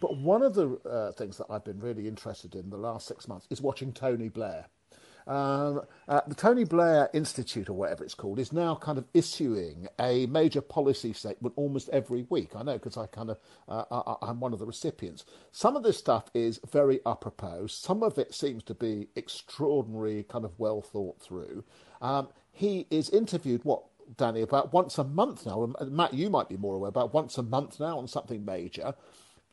But 0.00 0.16
one 0.18 0.42
of 0.42 0.54
the 0.54 0.78
uh, 0.88 1.12
things 1.12 1.38
that 1.38 1.46
I've 1.48 1.64
been 1.64 1.80
really 1.80 2.06
interested 2.06 2.54
in 2.54 2.70
the 2.70 2.76
last 2.76 3.06
six 3.06 3.28
months 3.28 3.46
is 3.50 3.62
watching 3.62 3.92
Tony 3.92 4.28
Blair. 4.28 4.66
Um, 5.28 5.82
uh, 6.08 6.22
the 6.28 6.34
Tony 6.36 6.64
Blair 6.64 7.10
Institute, 7.14 7.70
or 7.70 7.74
whatever 7.74 8.04
it's 8.04 8.14
called, 8.14 8.40
is 8.40 8.52
now 8.52 8.76
kind 8.76 8.98
of 8.98 9.06
issuing 9.14 9.88
a 10.00 10.26
major 10.26 10.62
policy 10.62 11.12
statement 11.14 11.54
almost 11.56 11.90
every 11.90 12.26
week. 12.30 12.56
I 12.56 12.64
know 12.64 12.74
because 12.74 12.96
I 12.98 13.06
kind 13.08 13.30
of 13.30 13.38
uh, 13.68 13.84
I, 13.92 14.16
I'm 14.30 14.40
one 14.40 14.54
of 14.54 14.60
the 14.60 14.66
recipients. 14.66 15.26
Some 15.52 15.76
of 15.76 15.84
this 15.84 15.98
stuff 15.98 16.30
is 16.34 16.60
very 16.72 17.00
apropos. 17.06 17.68
Some 17.68 18.02
of 18.04 18.18
it 18.18 18.34
seems 18.34 18.64
to 18.64 18.74
be 18.74 19.08
extraordinary, 19.16 20.24
kind 20.24 20.46
of 20.46 20.52
well 20.58 20.82
thought 20.82 21.20
through. 21.22 21.64
Um, 22.02 22.28
he 22.52 22.88
is 22.90 23.10
interviewed 23.10 23.64
what 23.64 23.84
Danny 24.18 24.42
about 24.42 24.72
once 24.74 24.98
a 24.98 25.04
month 25.04 25.46
now. 25.46 25.64
And 25.64 25.92
Matt, 25.92 26.14
you 26.14 26.30
might 26.30 26.50
be 26.50 26.58
more 26.58 26.76
aware 26.76 26.90
about 26.90 27.14
once 27.14 27.38
a 27.38 27.44
month 27.44 27.80
now 27.80 27.98
on 27.98 28.08
something 28.08 28.44
major. 28.44 28.94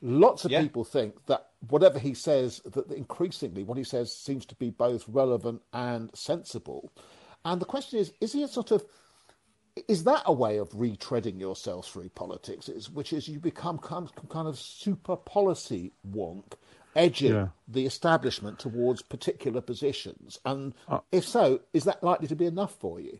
Lots 0.02 0.44
of 0.46 0.52
Yeah. 0.52 0.62
people 0.62 0.84
think 0.84 1.26
that 1.26 1.48
whatever 1.68 1.98
he 1.98 2.14
says, 2.14 2.60
that 2.64 2.90
increasingly 2.90 3.64
what 3.64 3.78
he 3.78 3.84
says 3.84 4.12
seems 4.14 4.46
to 4.46 4.54
be 4.56 4.70
both 4.70 5.04
relevant 5.08 5.62
and 5.72 6.10
sensible. 6.14 6.92
And 7.44 7.60
the 7.60 7.66
question 7.66 7.98
is, 7.98 8.12
is 8.20 8.32
he 8.32 8.42
a 8.42 8.48
sort 8.48 8.70
of 8.70 8.84
is 9.88 10.04
that 10.04 10.22
a 10.24 10.32
way 10.32 10.56
of 10.56 10.70
retreading 10.70 11.38
yourself 11.38 11.86
through 11.86 12.08
politics? 12.10 12.68
Is, 12.68 12.90
which 12.90 13.12
is 13.12 13.28
you 13.28 13.38
become 13.38 13.78
kind 13.78 14.08
of, 14.08 14.28
kind 14.30 14.48
of 14.48 14.58
super 14.58 15.16
policy 15.16 15.92
wonk, 16.10 16.54
edging 16.94 17.32
Yeah. 17.34 17.48
the 17.68 17.84
establishment 17.84 18.58
towards 18.58 19.02
particular 19.02 19.60
positions. 19.60 20.38
And 20.46 20.74
if 21.12 21.26
so, 21.26 21.60
is 21.74 21.84
that 21.84 22.02
likely 22.02 22.26
to 22.28 22.36
be 22.36 22.46
enough 22.46 22.74
for 22.74 23.00
you? 23.00 23.18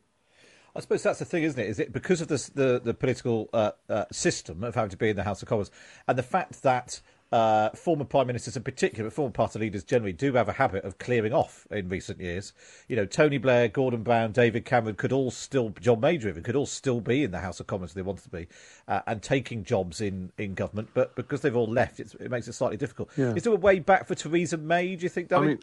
I 0.74 0.80
suppose 0.80 1.02
that's 1.02 1.18
the 1.18 1.24
thing, 1.24 1.42
isn't 1.42 1.58
it? 1.60 1.68
Is 1.68 1.78
it 1.78 1.92
because 1.92 2.20
of 2.20 2.28
this, 2.28 2.48
the 2.48 2.80
the 2.82 2.92
political 2.92 3.48
uh, 3.54 3.72
uh, 3.88 4.04
system 4.12 4.62
of 4.62 4.74
having 4.74 4.90
to 4.90 4.96
be 4.96 5.08
in 5.08 5.16
the 5.16 5.24
House 5.24 5.40
of 5.42 5.48
Commons 5.48 5.70
and 6.06 6.18
the 6.18 6.22
fact 6.22 6.62
that 6.62 7.00
uh, 7.36 7.70
former 7.76 8.04
prime 8.04 8.26
ministers 8.26 8.56
in 8.56 8.62
particular, 8.62 9.04
but 9.04 9.14
former 9.14 9.30
party 9.30 9.58
leaders 9.58 9.84
generally 9.84 10.14
do 10.14 10.32
have 10.32 10.48
a 10.48 10.52
habit 10.52 10.84
of 10.84 10.96
clearing 10.96 11.34
off 11.34 11.66
in 11.70 11.86
recent 11.90 12.18
years. 12.18 12.54
You 12.88 12.96
know, 12.96 13.04
Tony 13.04 13.36
Blair, 13.36 13.68
Gordon 13.68 14.02
Brown, 14.02 14.32
David 14.32 14.64
Cameron 14.64 14.94
could 14.94 15.12
all 15.12 15.30
still, 15.30 15.68
John 15.78 16.00
Major 16.00 16.30
even, 16.30 16.42
could 16.42 16.56
all 16.56 16.64
still 16.64 17.02
be 17.02 17.24
in 17.24 17.32
the 17.32 17.40
House 17.40 17.60
of 17.60 17.66
Commons 17.66 17.90
if 17.90 17.94
they 17.94 18.02
wanted 18.02 18.24
to 18.24 18.30
be, 18.30 18.46
uh, 18.88 19.02
and 19.06 19.22
taking 19.22 19.64
jobs 19.64 20.00
in, 20.00 20.32
in 20.38 20.54
government. 20.54 20.88
But 20.94 21.14
because 21.14 21.42
they've 21.42 21.54
all 21.54 21.70
left, 21.70 22.00
it's, 22.00 22.14
it 22.14 22.30
makes 22.30 22.48
it 22.48 22.54
slightly 22.54 22.78
difficult. 22.78 23.10
Yeah. 23.18 23.34
Is 23.34 23.42
there 23.42 23.52
a 23.52 23.56
way 23.56 23.80
back 23.80 24.06
for 24.06 24.14
Theresa 24.14 24.56
May, 24.56 24.96
do 24.96 25.02
you 25.02 25.10
think, 25.10 25.30
I 25.30 25.40
mean, 25.40 25.58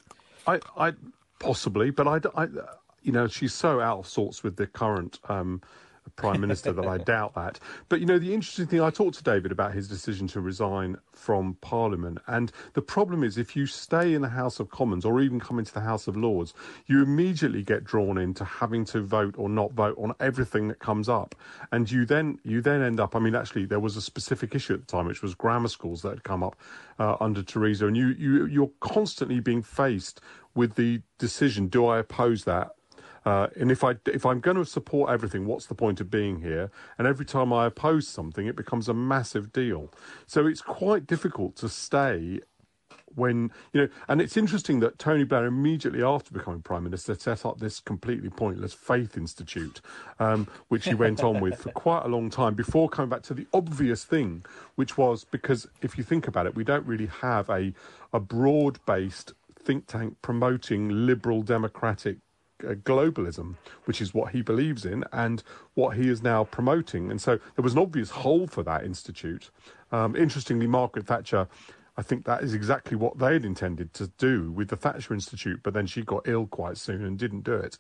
I, 0.46 0.60
I 0.78 0.94
possibly, 1.40 1.90
but 1.90 2.08
I, 2.08 2.20
I, 2.40 2.48
you 3.02 3.12
know, 3.12 3.28
she's 3.28 3.54
so 3.54 3.80
out 3.80 3.98
of 4.00 4.08
sorts 4.08 4.44
with 4.44 4.58
the 4.58 4.68
current 4.68 5.20
um, 5.28 5.60
prime 6.16 6.40
minister 6.42 6.72
that 6.72 6.86
I 6.86 6.98
doubt 6.98 7.34
that. 7.36 7.60
But 7.90 8.00
you 8.00 8.06
know, 8.06 8.20
the 8.20 8.34
interesting 8.34 8.68
thing, 8.68 8.82
I 8.82 8.90
talked 8.90 9.18
to 9.18 9.24
David 9.24 9.52
about 9.52 9.74
his 9.74 9.88
decision 9.88 10.28
to 10.30 10.42
resign 10.42 10.98
from 11.12 11.58
Parliament, 11.62 12.20
and 12.28 12.52
the 12.74 12.82
problem 12.82 13.24
is 13.24 13.38
if 13.38 13.56
you 13.56 13.66
stay 13.66 14.14
in 14.14 14.22
the 14.22 14.30
House 14.30 14.60
of 14.60 14.70
Commons 14.70 15.06
or 15.06 15.22
even 15.22 15.40
come 15.40 15.60
into 15.60 15.74
the 15.74 15.82
House 15.82 16.08
of 16.08 16.16
Lords, 16.16 16.54
you 16.86 17.02
immediately 17.02 17.64
get 17.64 17.84
drawn 17.84 18.18
into 18.18 18.44
having 18.46 18.86
to 18.86 19.02
vote 19.02 19.36
or 19.38 19.50
not 19.50 19.74
vote 19.74 19.98
on 19.98 20.14
everything 20.20 20.68
that 20.68 20.80
comes 20.80 21.10
up, 21.10 21.36
and 21.72 21.90
you 21.90 22.06
then 22.06 22.40
you 22.44 22.62
then 22.62 22.82
end 22.82 23.00
up. 23.00 23.16
I 23.16 23.20
mean, 23.20 23.36
actually, 23.36 23.66
there 23.66 23.80
was 23.80 23.98
a 23.98 24.02
specific 24.02 24.56
issue 24.56 24.74
at 24.74 24.82
the 24.82 24.86
time, 24.86 25.08
which 25.08 25.22
was 25.22 25.36
grammar 25.36 25.68
schools 25.68 26.02
that 26.04 26.10
had 26.10 26.24
come 26.24 26.44
up 26.44 26.56
uh, 27.00 27.18
under 27.20 27.44
Theresa, 27.44 27.88
and 27.88 27.98
you 27.98 28.08
you 28.10 28.46
you're 28.46 28.72
constantly 28.80 29.40
being 29.40 29.62
faced 29.62 30.22
with 30.56 30.76
the 30.76 31.02
decision: 31.18 31.68
do 31.68 31.86
I 31.86 32.00
oppose 32.00 32.44
that? 32.46 32.72
Uh, 33.26 33.48
and 33.60 33.72
if 33.72 33.84
I 33.84 33.96
if 34.06 34.26
I'm 34.26 34.40
going 34.40 34.58
to 34.58 34.66
support 34.66 35.10
everything, 35.10 35.46
what's 35.46 35.66
the 35.66 35.76
point 35.76 36.02
of 36.02 36.10
being 36.10 36.42
here? 36.42 36.72
And 36.98 37.08
every 37.08 37.26
time 37.26 37.54
I 37.54 37.66
oppose 37.66 38.08
something, 38.08 38.48
it 38.48 38.56
becomes 38.56 38.90
a 38.90 38.94
massive 38.94 39.54
deal. 39.54 39.92
So 40.28 40.46
it's 40.48 40.62
quite 40.62 41.08
difficult 41.08 41.56
to 41.58 41.70
stay 41.70 42.42
when 43.16 43.52
you 43.72 43.82
know. 43.82 43.88
And 44.08 44.22
it's 44.22 44.36
interesting 44.36 44.80
that 44.82 45.00
Tony 45.00 45.24
Blair 45.24 45.46
immediately 45.46 46.04
after 46.04 46.34
becoming 46.34 46.62
prime 46.62 46.84
minister 46.84 47.16
set 47.16 47.46
up 47.46 47.60
this 47.60 47.80
completely 47.80 48.30
pointless 48.30 48.74
faith 48.74 49.18
institute, 49.18 49.82
um, 50.20 50.48
which 50.68 50.86
he 50.86 50.94
went 50.94 51.24
on 51.24 51.40
with 51.40 51.60
for 51.60 51.72
quite 51.74 52.04
a 52.04 52.08
long 52.08 52.30
time 52.30 52.56
before 52.56 52.90
coming 52.90 53.10
back 53.10 53.24
to 53.24 53.34
the 53.34 53.48
obvious 53.54 54.04
thing, 54.04 54.44
which 54.76 54.98
was 54.98 55.24
because 55.24 55.68
if 55.82 55.98
you 55.98 56.04
think 56.04 56.28
about 56.28 56.46
it, 56.46 56.56
we 56.56 56.64
don't 56.64 56.86
really 56.86 57.08
have 57.22 57.50
a 57.50 57.74
a 58.12 58.20
broad 58.20 58.80
based 58.86 59.34
think 59.58 59.88
tank 59.88 60.18
promoting 60.22 60.90
liberal 60.90 61.42
democratic 61.42 62.18
globalism, 62.64 63.56
which 63.86 64.02
is 64.02 64.14
what 64.14 64.32
he 64.32 64.42
believes 64.42 64.86
in 64.86 65.04
and 65.12 65.44
what 65.74 65.96
he 65.98 66.10
is 66.10 66.22
now 66.24 66.44
promoting. 66.44 67.12
And 67.12 67.22
so 67.22 67.38
there 67.56 67.64
was 67.64 67.74
an 67.74 67.80
obvious 67.80 68.10
hole 68.10 68.48
for 68.48 68.64
that 68.64 68.84
institute. 68.84 69.50
Um, 69.92 70.16
interestingly, 70.16 70.68
Margaret 70.68 71.06
Thatcher, 71.06 71.48
I 71.98 72.02
think 72.02 72.26
that 72.26 72.42
is 72.42 72.54
exactly 72.54 72.98
what 72.98 73.20
they 73.20 73.34
had 73.34 73.46
intended 73.46 73.94
to 73.96 74.08
do 74.18 74.52
with 74.52 74.70
the 74.70 74.76
Thatcher 74.76 75.14
Institute, 75.14 75.60
but 75.62 75.74
then 75.74 75.86
she 75.86 76.02
got 76.02 76.28
ill 76.28 76.48
quite 76.48 76.78
soon 76.78 77.06
and 77.06 77.18
didn't 77.18 77.44
do 77.44 77.54
it. 77.54 77.78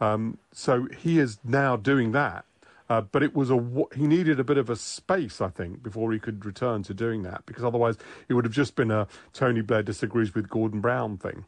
Um, 0.00 0.38
so 0.52 0.88
he 0.98 1.18
is 1.18 1.38
now 1.44 1.76
doing 1.76 2.12
that. 2.12 2.44
Uh, 2.88 3.00
but 3.00 3.22
it 3.22 3.36
was 3.36 3.52
a 3.52 3.86
he 3.94 4.08
needed 4.08 4.40
a 4.40 4.44
bit 4.44 4.58
of 4.58 4.68
a 4.68 4.74
space, 4.74 5.40
I 5.40 5.48
think, 5.48 5.80
before 5.80 6.12
he 6.12 6.18
could 6.18 6.44
return 6.44 6.82
to 6.82 6.92
doing 6.92 7.22
that, 7.22 7.46
because 7.46 7.62
otherwise 7.62 7.96
it 8.28 8.34
would 8.34 8.44
have 8.44 8.52
just 8.52 8.74
been 8.74 8.90
a 8.90 9.06
Tony 9.32 9.60
Blair 9.60 9.84
disagrees 9.84 10.34
with 10.34 10.48
Gordon 10.48 10.80
Brown 10.80 11.16
thing. 11.16 11.44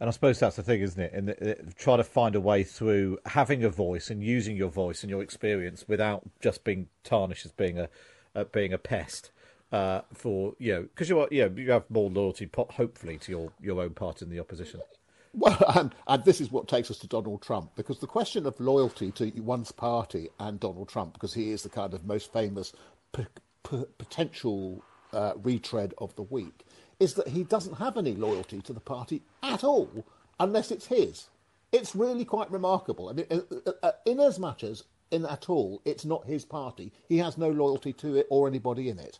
And 0.00 0.08
I 0.08 0.12
suppose 0.12 0.38
that's 0.38 0.56
the 0.56 0.62
thing, 0.62 0.80
isn't 0.80 1.00
it? 1.00 1.12
And 1.12 1.30
uh, 1.30 1.54
try 1.76 1.96
to 1.96 2.04
find 2.04 2.34
a 2.36 2.40
way 2.40 2.62
through 2.62 3.18
having 3.26 3.64
a 3.64 3.68
voice 3.68 4.10
and 4.10 4.22
using 4.22 4.56
your 4.56 4.70
voice 4.70 5.02
and 5.02 5.10
your 5.10 5.22
experience 5.22 5.86
without 5.88 6.22
just 6.40 6.62
being 6.62 6.88
tarnished 7.02 7.44
as 7.44 7.52
being 7.52 7.78
a 7.78 7.88
uh, 8.34 8.44
being 8.44 8.72
a 8.72 8.78
pest. 8.78 9.30
Uh, 9.70 10.00
for 10.14 10.54
you 10.58 10.72
know, 10.72 10.82
because 10.82 11.08
you 11.10 11.20
are, 11.20 11.28
you 11.30 11.46
know, 11.46 11.54
you 11.60 11.70
have 11.70 11.84
more 11.90 12.08
loyalty, 12.08 12.48
hopefully, 12.56 13.18
to 13.18 13.30
your 13.30 13.52
your 13.60 13.82
own 13.82 13.90
part 13.90 14.22
in 14.22 14.30
the 14.30 14.38
opposition. 14.38 14.80
Well, 15.34 15.62
and, 15.76 15.94
and 16.06 16.24
this 16.24 16.40
is 16.40 16.50
what 16.50 16.68
takes 16.68 16.90
us 16.90 16.98
to 16.98 17.06
Donald 17.06 17.42
Trump, 17.42 17.72
because 17.76 17.98
the 17.98 18.06
question 18.06 18.46
of 18.46 18.58
loyalty 18.60 19.10
to 19.12 19.30
one's 19.40 19.72
party 19.72 20.28
and 20.38 20.58
Donald 20.58 20.88
Trump, 20.88 21.14
because 21.14 21.34
he 21.34 21.50
is 21.50 21.62
the 21.62 21.68
kind 21.68 21.94
of 21.94 22.06
most 22.06 22.32
famous 22.32 22.72
p- 23.12 23.26
p- 23.68 23.84
potential 23.98 24.82
uh, 25.12 25.32
retread 25.42 25.94
of 25.98 26.14
the 26.16 26.22
week, 26.22 26.64
is 27.00 27.14
that 27.14 27.28
he 27.28 27.44
doesn't 27.44 27.78
have 27.78 27.96
any 27.96 28.14
loyalty 28.14 28.60
to 28.62 28.72
the 28.72 28.80
party 28.80 29.22
at 29.42 29.64
all, 29.64 30.04
unless 30.40 30.70
it's 30.70 30.86
his. 30.86 31.28
It's 31.72 31.94
really 31.94 32.24
quite 32.24 32.50
remarkable. 32.50 33.08
I 33.08 33.12
mean, 33.12 33.26
uh, 33.30 33.72
uh, 33.82 33.92
in 34.06 34.20
as 34.20 34.38
much 34.38 34.64
as 34.64 34.84
in 35.10 35.26
at 35.26 35.48
all, 35.48 35.80
it's 35.84 36.04
not 36.04 36.26
his 36.26 36.44
party. 36.44 36.92
He 37.08 37.18
has 37.18 37.38
no 37.38 37.50
loyalty 37.50 37.92
to 37.94 38.16
it 38.16 38.26
or 38.30 38.48
anybody 38.48 38.88
in 38.88 38.98
it. 38.98 39.18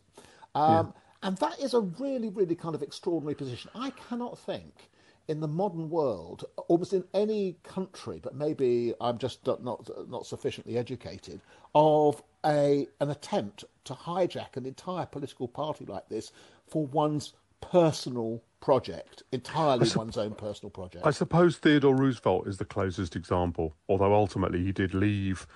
Um, 0.55 0.93
yeah. 0.95 1.01
And 1.29 1.37
that 1.39 1.59
is 1.61 1.75
a 1.75 1.81
really, 1.81 2.29
really 2.29 2.55
kind 2.55 2.75
of 2.75 2.83
extraordinary 2.83 3.35
position. 3.35 3.71
I 3.75 3.91
cannot 3.91 4.39
think 4.39 4.89
in 5.27 5.41
the 5.41 5.49
modern 5.49 5.91
world, 5.91 6.45
almost 6.69 6.95
in 6.95 7.05
any 7.13 7.57
country, 7.63 8.19
but 8.23 8.35
maybe 8.35 8.95
I'm 9.01 9.19
just 9.19 9.47
not 9.47 9.63
not, 9.63 9.89
not 10.09 10.27
sufficiently 10.27 10.79
educated, 10.79 11.41
of 11.75 12.23
a 12.47 12.87
an 13.01 13.11
attempt 13.11 13.65
to 13.85 13.95
hijack 13.95 14.57
an 14.57 14.65
entire 14.65 15.07
political 15.07 15.49
party 15.49 15.85
like 15.85 16.09
this 16.09 16.33
for 16.67 16.87
one's 16.87 17.35
personal 17.61 18.43
project, 18.61 19.23
entirely 19.33 19.87
su- 19.87 19.99
one's 19.99 20.17
own 20.17 20.35
personal 20.35 20.71
project. 20.71 21.07
I 21.07 21.11
suppose 21.11 21.57
Theodore 21.57 21.95
Roosevelt 21.95 22.47
is 22.47 22.59
the 22.59 22.65
closest 22.65 23.17
example, 23.17 23.75
although 23.89 24.15
ultimately 24.15 24.65
he 24.65 24.73
did 24.73 24.95
leave 24.95 25.47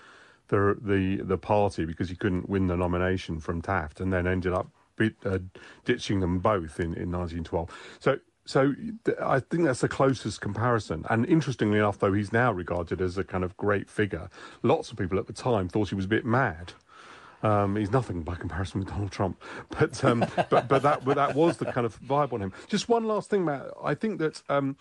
the 0.49 0.77
the 0.81 1.23
the 1.23 1.39
party 1.39 1.85
because 1.85 2.09
he 2.09 2.17
couldn't 2.17 2.49
win 2.49 2.67
the 2.67 2.77
nomination 2.77 3.41
from 3.41 3.63
Taft, 3.63 4.01
and 4.01 4.13
then 4.13 4.27
ended 4.27 4.53
up 4.53 4.69
bit, 4.97 5.15
uh, 5.25 5.39
ditching 5.85 6.21
them 6.21 6.39
both 6.39 6.79
in, 6.79 6.95
in 6.95 7.11
1912. 7.11 7.71
So 7.99 8.19
so 8.45 8.75
I 9.23 9.41
think 9.41 9.65
that's 9.65 9.81
the 9.81 9.89
closest 9.89 10.41
comparison. 10.41 11.05
And 11.09 11.25
interestingly 11.27 11.79
enough, 11.79 11.99
though, 11.99 12.13
he's 12.13 12.33
now 12.33 12.53
regarded 12.53 13.01
as 13.01 13.17
a 13.17 13.25
kind 13.25 13.45
of 13.45 13.57
great 13.57 13.89
figure. 13.89 14.29
Lots 14.63 14.91
of 14.91 14.99
people 14.99 15.19
at 15.19 15.27
the 15.27 15.33
time 15.33 15.69
thought 15.69 15.91
he 15.91 15.95
was 15.95 16.07
a 16.07 16.09
bit 16.09 16.25
mad. 16.25 16.73
Um, 17.43 17.77
he's 17.77 17.91
nothing 17.91 18.23
by 18.23 18.35
comparison 18.35 18.81
with 18.81 18.89
Donald 18.89 19.11
Trump, 19.11 19.43
but 19.71 20.03
um, 20.05 20.25
but 20.51 20.69
but 20.69 20.83
that 20.83 21.05
but 21.05 21.17
that 21.17 21.35
was 21.35 21.57
the 21.57 21.67
kind 21.67 21.87
of 21.87 22.01
vibe 22.01 22.33
on 22.33 22.41
him. 22.41 22.53
Just 22.69 22.89
one 22.89 23.05
last 23.05 23.31
thing, 23.31 23.45
Matt. 23.45 23.67
I 23.83 23.95
think 23.95 24.19
that 24.19 24.43
um, 24.49 24.77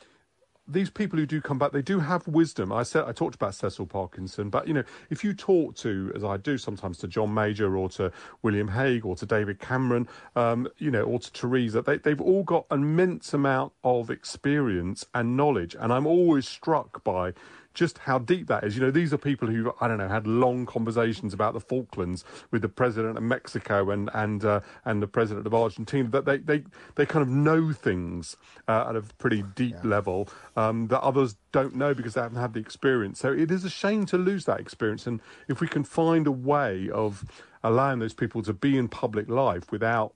these 0.68 0.90
people 0.90 1.18
who 1.20 1.26
do 1.26 1.42
come 1.42 1.58
back, 1.58 1.72
they 1.72 1.82
do 1.82 2.00
have 2.00 2.28
wisdom. 2.28 2.72
I 2.72 2.84
said 2.84 3.06
I 3.06 3.12
talked 3.12 3.36
about 3.36 3.56
Cecil 3.56 3.88
Parkinson, 3.88 4.50
but 4.50 4.68
you 4.68 4.74
know, 4.74 4.84
if 5.10 5.24
you 5.24 5.34
talk 5.34 5.76
to, 5.78 6.12
as 6.16 6.24
I 6.24 6.38
do 6.38 6.58
sometimes, 6.58 6.98
to 7.00 7.08
John 7.08 7.34
Major 7.34 7.78
or 7.78 7.90
to 7.90 8.12
William 8.42 8.68
Hague 8.68 9.06
or 9.06 9.16
to 9.16 9.26
David 9.26 9.60
Cameron, 9.60 10.08
um, 10.36 10.68
you 10.78 10.92
know, 10.92 11.04
or 11.04 11.20
to 11.20 11.32
Theresa, 11.32 11.82
they, 11.82 11.98
they've 11.98 12.22
all 12.22 12.44
got 12.44 12.66
an 12.72 12.82
immense 12.82 13.34
amount 13.34 13.74
of 13.84 14.10
experience 14.10 15.06
and 15.14 15.36
knowledge, 15.36 15.76
and 15.80 15.92
I'm 15.92 16.08
always 16.08 16.48
struck 16.48 17.04
by 17.04 17.34
just 17.74 18.00
how 18.00 18.20
deep 18.20 18.48
that 18.48 18.64
is. 18.64 18.76
You 18.76 18.82
know, 18.82 18.92
these 18.92 19.14
are 19.14 19.18
people 19.18 19.48
who 19.48 19.74
I 19.80 19.88
don't 19.88 19.98
know 19.98 20.08
had 20.08 20.28
long 20.28 20.66
conversations 20.66 21.34
about 21.34 21.54
the 21.54 21.60
Falklands 21.60 22.24
with 22.52 22.62
the 22.62 22.70
president 22.70 23.18
of 23.18 23.24
Mexico 23.24 23.90
and 23.90 24.10
and 24.14 24.44
uh, 24.44 24.62
and 24.86 25.02
the 25.02 25.08
president 25.08 25.48
of 25.48 25.54
Argentina. 25.54 26.10
That 26.10 26.26
they 26.26 26.38
they 26.38 26.64
they 26.96 27.06
kind 27.06 27.24
of 27.24 27.30
know 27.30 27.72
things 27.72 28.36
uh, 28.68 28.86
at 28.90 28.96
a 28.96 29.02
pretty 29.02 29.44
deep 29.56 29.76
yeah. 29.84 29.90
level 29.90 30.30
um, 30.56 30.88
that 30.88 31.02
others 31.02 31.36
don't 31.52 31.76
know 31.76 31.94
because 31.94 32.14
they 32.14 32.22
haven't 32.22 32.40
had 32.40 32.54
the 32.54 32.60
experience. 32.60 33.20
So 33.20 33.32
it 33.32 33.52
is 33.52 33.66
a 33.66 33.70
shame 33.70 34.06
to 34.08 34.18
lose 34.18 34.46
that 34.46 34.60
experience. 34.60 35.08
And 35.08 35.22
if 35.48 35.62
we 35.62 35.68
can 35.68 35.84
find 35.84 36.28
a 36.28 36.32
way 36.32 36.90
of 36.90 37.26
allowing 37.64 38.00
those 38.00 38.14
people 38.14 38.42
to 38.44 38.54
be 38.54 38.78
in 38.78 38.88
public 38.88 39.30
life 39.30 39.72
without 39.72 40.14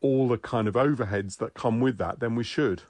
all 0.00 0.28
the 0.28 0.38
kind 0.38 0.68
of 0.68 0.74
overheads 0.74 1.38
that 1.38 1.54
come 1.54 1.80
with 1.80 1.98
that, 1.98 2.20
then 2.20 2.34
we 2.34 2.44
should. 2.44 2.82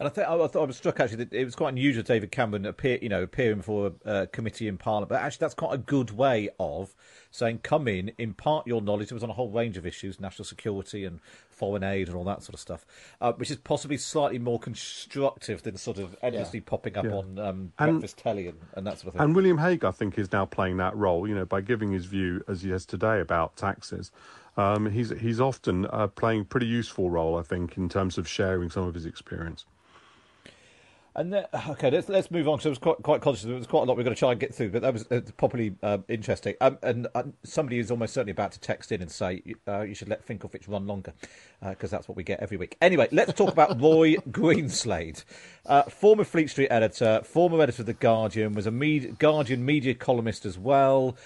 And 0.00 0.08
I 0.08 0.22
I, 0.22 0.46
thought 0.46 0.56
I 0.56 0.64
was 0.64 0.76
struck 0.76 1.00
actually 1.00 1.24
that 1.24 1.32
it 1.32 1.44
was 1.44 1.56
quite 1.56 1.70
unusual 1.70 2.04
David 2.04 2.30
Cameron 2.30 2.66
appear, 2.66 2.98
you 3.02 3.08
know, 3.08 3.22
appearing 3.22 3.62
for 3.62 3.92
a 4.04 4.08
uh, 4.08 4.26
committee 4.26 4.68
in 4.68 4.78
Parliament. 4.78 5.08
But 5.08 5.22
actually, 5.22 5.40
that's 5.40 5.54
quite 5.54 5.74
a 5.74 5.78
good 5.78 6.12
way 6.12 6.48
of 6.60 6.94
saying, 7.32 7.60
"Come 7.64 7.88
in, 7.88 8.12
impart 8.16 8.68
your 8.68 8.80
knowledge." 8.80 9.10
It 9.10 9.14
was 9.14 9.24
on 9.24 9.30
a 9.30 9.34
whole 9.34 9.50
range 9.50 9.76
of 9.76 9.84
issues, 9.84 10.20
national 10.20 10.44
security 10.44 11.04
and 11.04 11.18
foreign 11.50 11.82
aid 11.82 12.06
and 12.06 12.16
all 12.16 12.22
that 12.24 12.44
sort 12.44 12.54
of 12.54 12.60
stuff, 12.60 12.86
uh, 13.20 13.32
which 13.32 13.50
is 13.50 13.56
possibly 13.56 13.96
slightly 13.96 14.38
more 14.38 14.60
constructive 14.60 15.64
than 15.64 15.76
sort 15.76 15.98
of 15.98 16.14
endlessly 16.22 16.60
yeah. 16.60 16.64
popping 16.64 16.96
up 16.96 17.04
yeah. 17.04 17.10
on 17.10 17.38
um, 17.40 17.72
breakfast 17.76 18.18
telly 18.18 18.46
and, 18.46 18.58
and, 18.74 18.86
that 18.86 18.98
sort 18.98 19.08
of 19.08 19.12
thing. 19.14 19.22
And 19.22 19.34
William 19.34 19.58
Hague, 19.58 19.84
I 19.84 19.90
think, 19.90 20.16
is 20.16 20.30
now 20.30 20.46
playing 20.46 20.76
that 20.76 20.96
role. 20.96 21.26
You 21.26 21.34
know, 21.34 21.44
by 21.44 21.60
giving 21.60 21.90
his 21.90 22.04
view 22.04 22.44
as 22.46 22.62
he 22.62 22.70
has 22.70 22.86
today 22.86 23.20
about 23.20 23.56
taxes. 23.56 24.12
Um, 24.56 24.90
he's 24.90 25.10
he's 25.10 25.40
often 25.40 25.86
uh, 25.86 26.08
playing 26.08 26.40
a 26.40 26.44
pretty 26.44 26.66
useful 26.66 27.10
role, 27.10 27.36
I 27.38 27.42
think, 27.42 27.76
in 27.76 27.88
terms 27.88 28.18
of 28.18 28.26
sharing 28.26 28.70
some 28.70 28.88
of 28.88 28.94
his 28.94 29.06
experience. 29.06 29.64
And 31.18 31.32
then, 31.32 31.46
okay, 31.70 31.90
let's 31.90 32.08
let's 32.08 32.30
move 32.30 32.48
on 32.48 32.56
because 32.56 32.66
I 32.66 32.68
was 32.70 32.78
quite 32.78 33.02
quite 33.02 33.20
conscious 33.20 33.44
there 33.44 33.54
was 33.54 33.66
quite 33.66 33.82
a 33.82 33.84
lot 33.84 33.96
we 33.96 34.02
are 34.02 34.04
going 34.04 34.14
to 34.14 34.18
try 34.18 34.30
and 34.30 34.40
get 34.40 34.54
through, 34.54 34.70
but 34.70 34.82
that 34.82 34.92
was 34.92 35.04
uh, 35.10 35.20
properly 35.36 35.74
uh, 35.82 35.98
interesting. 36.08 36.54
Um, 36.60 36.78
and 36.82 37.08
uh, 37.14 37.24
somebody 37.42 37.80
is 37.80 37.90
almost 37.90 38.14
certainly 38.14 38.30
about 38.30 38.52
to 38.52 38.60
text 38.60 38.92
in 38.92 39.02
and 39.02 39.10
say 39.10 39.42
uh, 39.66 39.82
you 39.82 39.94
should 39.94 40.08
let 40.08 40.24
Finkelfitch 40.24 40.68
run 40.68 40.86
longer 40.86 41.12
because 41.60 41.92
uh, 41.92 41.96
that's 41.96 42.08
what 42.08 42.16
we 42.16 42.22
get 42.22 42.40
every 42.40 42.56
week. 42.56 42.76
Anyway, 42.80 43.08
let's 43.10 43.32
talk 43.32 43.52
about 43.52 43.80
Roy 43.80 44.14
Greenslade, 44.30 45.24
uh, 45.66 45.82
former 45.82 46.24
Fleet 46.24 46.48
Street 46.50 46.68
editor, 46.68 47.22
former 47.24 47.60
editor 47.60 47.82
of 47.82 47.86
the 47.86 47.94
Guardian, 47.94 48.54
was 48.54 48.66
a 48.66 48.70
med- 48.70 49.18
Guardian 49.18 49.64
media 49.64 49.94
columnist 49.94 50.46
as 50.46 50.56
well. 50.56 51.16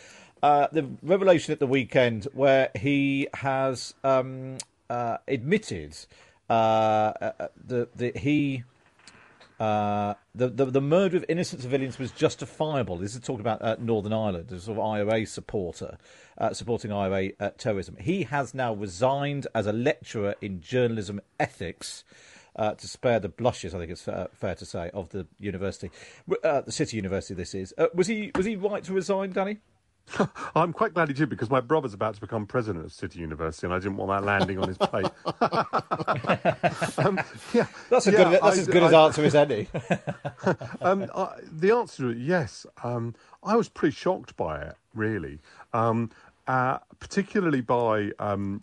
the 0.40 0.88
revelation 1.02 1.52
at 1.52 1.58
the 1.58 1.66
weekend 1.66 2.26
where 2.32 2.70
he 2.74 3.28
has 3.34 3.94
um, 4.02 4.56
uh, 4.88 5.18
admitted 5.28 5.96
uh, 6.48 6.52
uh, 7.20 7.48
that 7.66 7.96
that 7.96 8.16
he. 8.18 8.64
Uh, 9.62 10.14
the, 10.34 10.48
the 10.48 10.64
the 10.64 10.80
murder 10.80 11.16
of 11.16 11.24
innocent 11.28 11.62
civilians 11.62 11.96
was 11.96 12.10
justifiable. 12.10 12.96
This 12.96 13.14
is 13.14 13.20
talking 13.20 13.42
about 13.42 13.62
uh, 13.62 13.76
Northern 13.78 14.12
Ireland, 14.12 14.50
a 14.50 14.58
sort 14.58 14.76
of 14.76 14.84
IRA 14.84 15.24
supporter 15.24 15.98
uh, 16.36 16.52
supporting 16.52 16.90
IRA 16.90 17.28
uh, 17.38 17.50
terrorism. 17.58 17.96
He 18.00 18.24
has 18.24 18.54
now 18.54 18.74
resigned 18.74 19.46
as 19.54 19.68
a 19.68 19.72
lecturer 19.72 20.34
in 20.40 20.60
journalism 20.60 21.20
ethics. 21.38 22.02
Uh, 22.54 22.74
to 22.74 22.86
spare 22.86 23.18
the 23.18 23.30
blushes, 23.30 23.74
I 23.74 23.78
think 23.78 23.92
it's 23.92 24.02
fair, 24.02 24.54
to 24.54 24.66
say, 24.66 24.90
of 24.92 25.08
the 25.08 25.26
university, 25.40 25.90
the 26.26 26.64
city 26.68 26.98
university. 26.98 27.32
This 27.32 27.54
is. 27.54 27.72
Was 27.94 28.08
he 28.08 28.30
was 28.34 28.44
he 28.44 28.56
right 28.56 28.84
to 28.84 28.92
resign, 28.92 29.32
Danny? 29.32 29.56
I'm 30.54 30.72
quite 30.72 30.94
glad 30.94 31.08
he 31.08 31.14
did 31.14 31.28
because 31.28 31.50
my 31.50 31.60
brother's 31.60 31.94
about 31.94 32.14
to 32.14 32.20
become 32.20 32.46
president 32.46 32.84
of 32.84 32.92
City 32.92 33.20
University, 33.20 33.66
and 33.66 33.74
I 33.74 33.78
didn't 33.78 33.96
want 33.96 34.10
that 34.10 34.24
landing 34.24 34.58
on 34.58 34.68
his 34.68 34.78
plate. 34.78 35.06
um, 36.98 37.20
yeah, 37.52 37.66
that's 37.90 38.06
a 38.06 38.12
yeah, 38.12 38.24
good. 38.24 38.32
That's 38.32 38.44
I, 38.44 38.60
as 38.60 38.66
good 38.66 38.82
I, 38.82 38.86
as 38.86 38.92
answer 38.92 39.24
as 39.24 39.34
any. 39.34 39.68
um, 40.82 41.10
I, 41.14 41.34
the 41.50 41.72
answer 41.72 42.10
is 42.10 42.18
yes. 42.18 42.66
Um, 42.82 43.14
I 43.42 43.56
was 43.56 43.68
pretty 43.68 43.94
shocked 43.94 44.36
by 44.36 44.60
it, 44.60 44.76
really, 44.94 45.38
um, 45.72 46.10
uh, 46.46 46.78
particularly 46.98 47.60
by 47.60 48.10
um, 48.18 48.62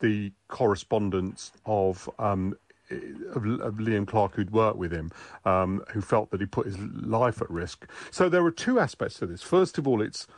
the 0.00 0.32
correspondence 0.48 1.52
of 1.66 2.08
um, 2.18 2.56
of, 2.90 3.44
of, 3.60 3.74
Liam 3.74 4.06
Clarke, 4.06 4.36
who'd 4.36 4.52
worked 4.52 4.78
with 4.78 4.92
him, 4.92 5.10
um, 5.44 5.82
who 5.92 6.00
felt 6.00 6.30
that 6.30 6.40
he 6.40 6.46
put 6.46 6.66
his 6.66 6.78
life 6.78 7.42
at 7.42 7.50
risk. 7.50 7.90
So 8.12 8.28
there 8.28 8.44
are 8.44 8.52
two 8.52 8.78
aspects 8.78 9.18
to 9.18 9.26
this. 9.26 9.42
First 9.42 9.76
of 9.76 9.88
all, 9.88 10.00
it's 10.00 10.28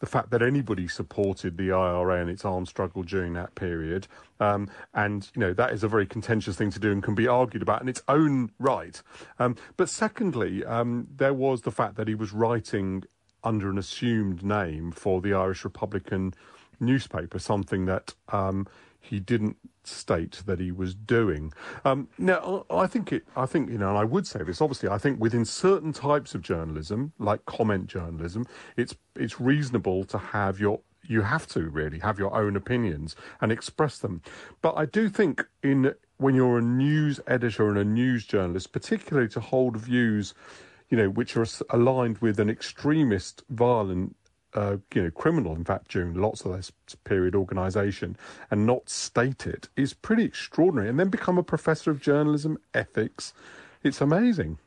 the 0.00 0.06
fact 0.06 0.30
that 0.30 0.42
anybody 0.42 0.88
supported 0.88 1.56
the 1.56 1.72
IRA 1.72 2.20
and 2.20 2.30
its 2.30 2.44
armed 2.44 2.68
struggle 2.68 3.02
during 3.02 3.32
that 3.34 3.54
period. 3.54 4.06
Um, 4.40 4.68
and, 4.94 5.28
you 5.34 5.40
know, 5.40 5.52
that 5.54 5.72
is 5.72 5.82
a 5.82 5.88
very 5.88 6.06
contentious 6.06 6.56
thing 6.56 6.70
to 6.70 6.78
do 6.78 6.92
and 6.92 7.02
can 7.02 7.14
be 7.14 7.26
argued 7.26 7.62
about 7.62 7.82
in 7.82 7.88
its 7.88 8.02
own 8.08 8.50
right. 8.58 9.02
Um, 9.38 9.56
but 9.76 9.88
secondly, 9.88 10.64
um, 10.64 11.08
there 11.16 11.34
was 11.34 11.62
the 11.62 11.72
fact 11.72 11.96
that 11.96 12.08
he 12.08 12.14
was 12.14 12.32
writing 12.32 13.04
under 13.42 13.70
an 13.70 13.78
assumed 13.78 14.42
name 14.42 14.92
for 14.92 15.20
the 15.20 15.32
Irish 15.34 15.64
Republican 15.64 16.34
newspaper, 16.80 17.38
something 17.38 17.86
that 17.86 18.14
um, 18.28 18.66
he 19.00 19.20
didn't 19.20 19.56
state 19.84 20.42
that 20.46 20.60
he 20.60 20.70
was 20.70 20.94
doing. 20.94 21.52
Um, 21.84 22.08
now, 22.18 22.66
I 22.70 22.86
think 22.86 23.12
it. 23.12 23.24
I 23.36 23.46
think 23.46 23.70
you 23.70 23.78
know, 23.78 23.88
and 23.88 23.98
I 23.98 24.04
would 24.04 24.26
say 24.26 24.42
this. 24.42 24.60
Obviously, 24.60 24.88
I 24.88 24.98
think 24.98 25.20
within 25.20 25.44
certain 25.44 25.92
types 25.92 26.34
of 26.34 26.42
journalism, 26.42 27.12
like 27.18 27.44
comment 27.46 27.86
journalism, 27.86 28.46
it's 28.76 28.94
it's 29.16 29.40
reasonable 29.40 30.04
to 30.04 30.18
have 30.18 30.60
your. 30.60 30.80
You 31.06 31.22
have 31.22 31.46
to 31.48 31.62
really 31.70 32.00
have 32.00 32.18
your 32.18 32.34
own 32.34 32.54
opinions 32.54 33.16
and 33.40 33.50
express 33.50 33.98
them. 33.98 34.20
But 34.60 34.76
I 34.76 34.84
do 34.84 35.08
think 35.08 35.42
in 35.62 35.94
when 36.18 36.34
you're 36.34 36.58
a 36.58 36.62
news 36.62 37.18
editor 37.26 37.68
and 37.68 37.78
a 37.78 37.84
news 37.84 38.26
journalist, 38.26 38.72
particularly 38.72 39.28
to 39.30 39.40
hold 39.40 39.78
views, 39.78 40.34
you 40.90 40.98
know, 40.98 41.08
which 41.08 41.34
are 41.34 41.46
aligned 41.70 42.18
with 42.18 42.38
an 42.38 42.50
extremist, 42.50 43.42
violent 43.48 44.16
uh, 44.54 44.76
you 44.94 45.02
know, 45.02 45.10
criminal, 45.10 45.54
in 45.54 45.64
fact, 45.64 45.90
during 45.90 46.14
lots 46.14 46.44
of 46.44 46.52
this 46.52 46.72
period 47.04 47.34
organisation, 47.34 48.16
and 48.50 48.66
not 48.66 48.88
state 48.88 49.46
it 49.46 49.68
is 49.76 49.94
pretty 49.94 50.24
extraordinary. 50.24 50.88
And 50.88 50.98
then 50.98 51.08
become 51.08 51.38
a 51.38 51.42
professor 51.42 51.90
of 51.90 52.00
journalism 52.00 52.58
ethics, 52.74 53.32
it's 53.82 54.00
amazing. 54.00 54.58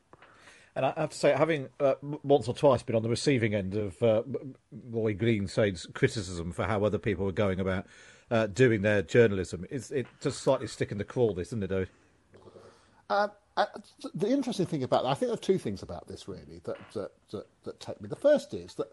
And 0.74 0.86
I 0.86 0.94
have 0.96 1.10
to 1.10 1.18
say, 1.18 1.32
having 1.32 1.68
uh, 1.80 1.94
once 2.22 2.48
or 2.48 2.54
twice 2.54 2.82
been 2.82 2.96
on 2.96 3.02
the 3.02 3.08
receiving 3.10 3.54
end 3.54 3.74
of 3.74 4.02
uh, 4.02 4.22
Roy 4.90 5.12
Greenslade's 5.12 5.86
criticism 5.92 6.50
for 6.52 6.64
how 6.64 6.84
other 6.84 6.98
people 6.98 7.26
were 7.26 7.32
going 7.32 7.60
about 7.60 7.86
uh, 8.30 8.46
doing 8.46 8.80
their 8.80 9.02
journalism, 9.02 9.66
it's 9.70 9.90
it 9.90 10.06
just 10.22 10.42
slightly 10.42 10.66
sticking 10.66 10.96
the 10.96 11.04
crawl, 11.04 11.34
this, 11.34 11.48
isn't 11.48 11.64
it, 11.64 11.66
David? 11.66 11.88
Uh, 13.10 13.28
uh, 13.58 13.66
the 14.14 14.28
interesting 14.28 14.64
thing 14.64 14.82
about 14.82 15.02
that, 15.02 15.10
I 15.10 15.14
think 15.14 15.28
there 15.28 15.34
are 15.34 15.36
two 15.36 15.58
things 15.58 15.82
about 15.82 16.08
this 16.08 16.26
really 16.26 16.62
that, 16.64 16.78
that, 16.94 17.10
that, 17.32 17.46
that 17.64 17.80
take 17.80 18.00
me. 18.00 18.08
The 18.08 18.16
first 18.16 18.54
is 18.54 18.74
that 18.76 18.88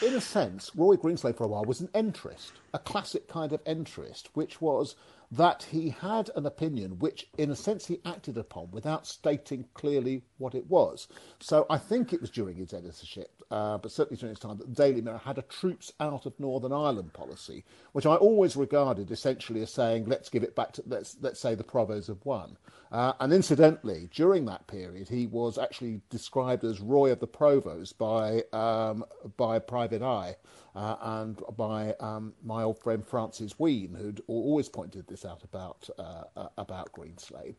in 0.00 0.14
a 0.14 0.20
sense, 0.20 0.70
Roy 0.74 0.96
Greenslade 0.96 1.36
for 1.36 1.44
a 1.44 1.48
while 1.48 1.64
was 1.64 1.80
an 1.80 1.88
entryist, 1.88 2.52
a 2.72 2.78
classic 2.78 3.28
kind 3.28 3.52
of 3.52 3.62
entryist, 3.64 4.28
which 4.34 4.60
was 4.60 4.94
that 5.30 5.64
he 5.70 5.90
had 5.90 6.30
an 6.36 6.46
opinion 6.46 6.98
which, 6.98 7.28
in 7.36 7.50
a 7.50 7.56
sense, 7.56 7.86
he 7.86 8.00
acted 8.04 8.38
upon 8.38 8.70
without 8.70 9.06
stating 9.06 9.66
clearly 9.74 10.22
what 10.38 10.54
it 10.54 10.66
was. 10.68 11.08
So 11.40 11.66
I 11.68 11.78
think 11.78 12.12
it 12.12 12.20
was 12.20 12.30
during 12.30 12.56
his 12.56 12.72
editorship, 12.72 13.37
uh, 13.50 13.78
but 13.78 13.90
certainly 13.90 14.18
during 14.18 14.34
his 14.34 14.40
time, 14.40 14.58
that 14.58 14.68
the 14.68 14.82
Daily 14.82 15.00
Mirror 15.00 15.22
had 15.24 15.38
a 15.38 15.42
troops 15.42 15.92
out 16.00 16.26
of 16.26 16.38
Northern 16.38 16.72
Ireland 16.72 17.12
policy, 17.12 17.64
which 17.92 18.06
I 18.06 18.14
always 18.14 18.56
regarded 18.56 19.10
essentially 19.10 19.62
as 19.62 19.72
saying, 19.72 20.04
let's 20.06 20.28
give 20.28 20.42
it 20.42 20.54
back 20.54 20.72
to, 20.72 20.82
let's, 20.86 21.16
let's 21.20 21.40
say 21.40 21.54
the 21.54 21.64
Provos 21.64 22.08
have 22.08 22.24
won. 22.24 22.58
Uh, 22.92 23.12
and 23.20 23.32
incidentally, 23.32 24.08
during 24.14 24.46
that 24.46 24.66
period, 24.66 25.08
he 25.08 25.26
was 25.26 25.58
actually 25.58 26.00
described 26.10 26.64
as 26.64 26.80
Roy 26.80 27.12
of 27.12 27.20
the 27.20 27.28
Provos 27.28 27.96
by, 27.96 28.42
um, 28.56 29.04
by 29.36 29.58
Private 29.58 30.02
Eye 30.02 30.36
uh, 30.78 30.96
and 31.02 31.42
by 31.56 31.92
um, 31.98 32.32
my 32.44 32.62
old 32.62 32.78
friend 32.78 33.04
Francis 33.04 33.58
Wheen, 33.58 33.96
who'd 33.98 34.22
always 34.28 34.68
pointed 34.68 35.08
this 35.08 35.24
out 35.24 35.42
about, 35.42 35.90
uh, 35.98 36.22
uh, 36.36 36.48
about 36.56 36.92
Greenslade. 36.92 37.56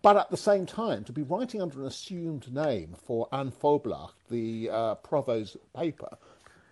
But 0.00 0.16
at 0.16 0.30
the 0.30 0.38
same 0.38 0.64
time, 0.64 1.04
to 1.04 1.12
be 1.12 1.20
writing 1.20 1.60
under 1.60 1.82
an 1.82 1.86
assumed 1.86 2.50
name 2.50 2.96
for 3.06 3.28
An 3.30 3.52
Phoblacht, 3.52 4.14
the 4.30 4.70
uh, 4.70 4.94
Provost 4.94 5.58
paper, 5.76 6.16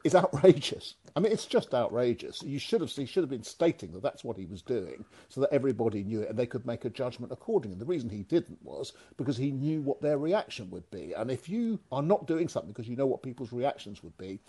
is 0.02 0.14
outrageous. 0.14 0.94
I 1.14 1.20
mean, 1.20 1.32
it's 1.32 1.44
just 1.44 1.74
outrageous. 1.74 2.42
You 2.42 2.58
should 2.58 2.80
have 2.80 2.90
he 2.90 3.04
should 3.04 3.22
have 3.22 3.28
been 3.28 3.42
stating 3.42 3.92
that 3.92 4.02
that's 4.02 4.24
what 4.24 4.38
he 4.38 4.46
was 4.46 4.62
doing, 4.62 5.04
so 5.28 5.42
that 5.42 5.52
everybody 5.52 6.02
knew 6.02 6.22
it 6.22 6.30
and 6.30 6.38
they 6.38 6.46
could 6.46 6.64
make 6.64 6.86
a 6.86 6.90
judgment 6.90 7.30
accordingly. 7.30 7.74
And 7.74 7.80
the 7.80 7.84
reason 7.84 8.08
he 8.08 8.22
didn't 8.22 8.62
was 8.62 8.94
because 9.18 9.36
he 9.36 9.50
knew 9.50 9.82
what 9.82 10.00
their 10.00 10.16
reaction 10.16 10.70
would 10.70 10.90
be. 10.90 11.12
And 11.12 11.30
if 11.30 11.46
you 11.46 11.78
are 11.92 12.02
not 12.02 12.26
doing 12.26 12.48
something 12.48 12.70
because 12.70 12.88
you 12.88 12.96
know 12.96 13.06
what 13.06 13.22
people's 13.22 13.52
reactions 13.52 14.02
would 14.02 14.16
be, 14.16 14.40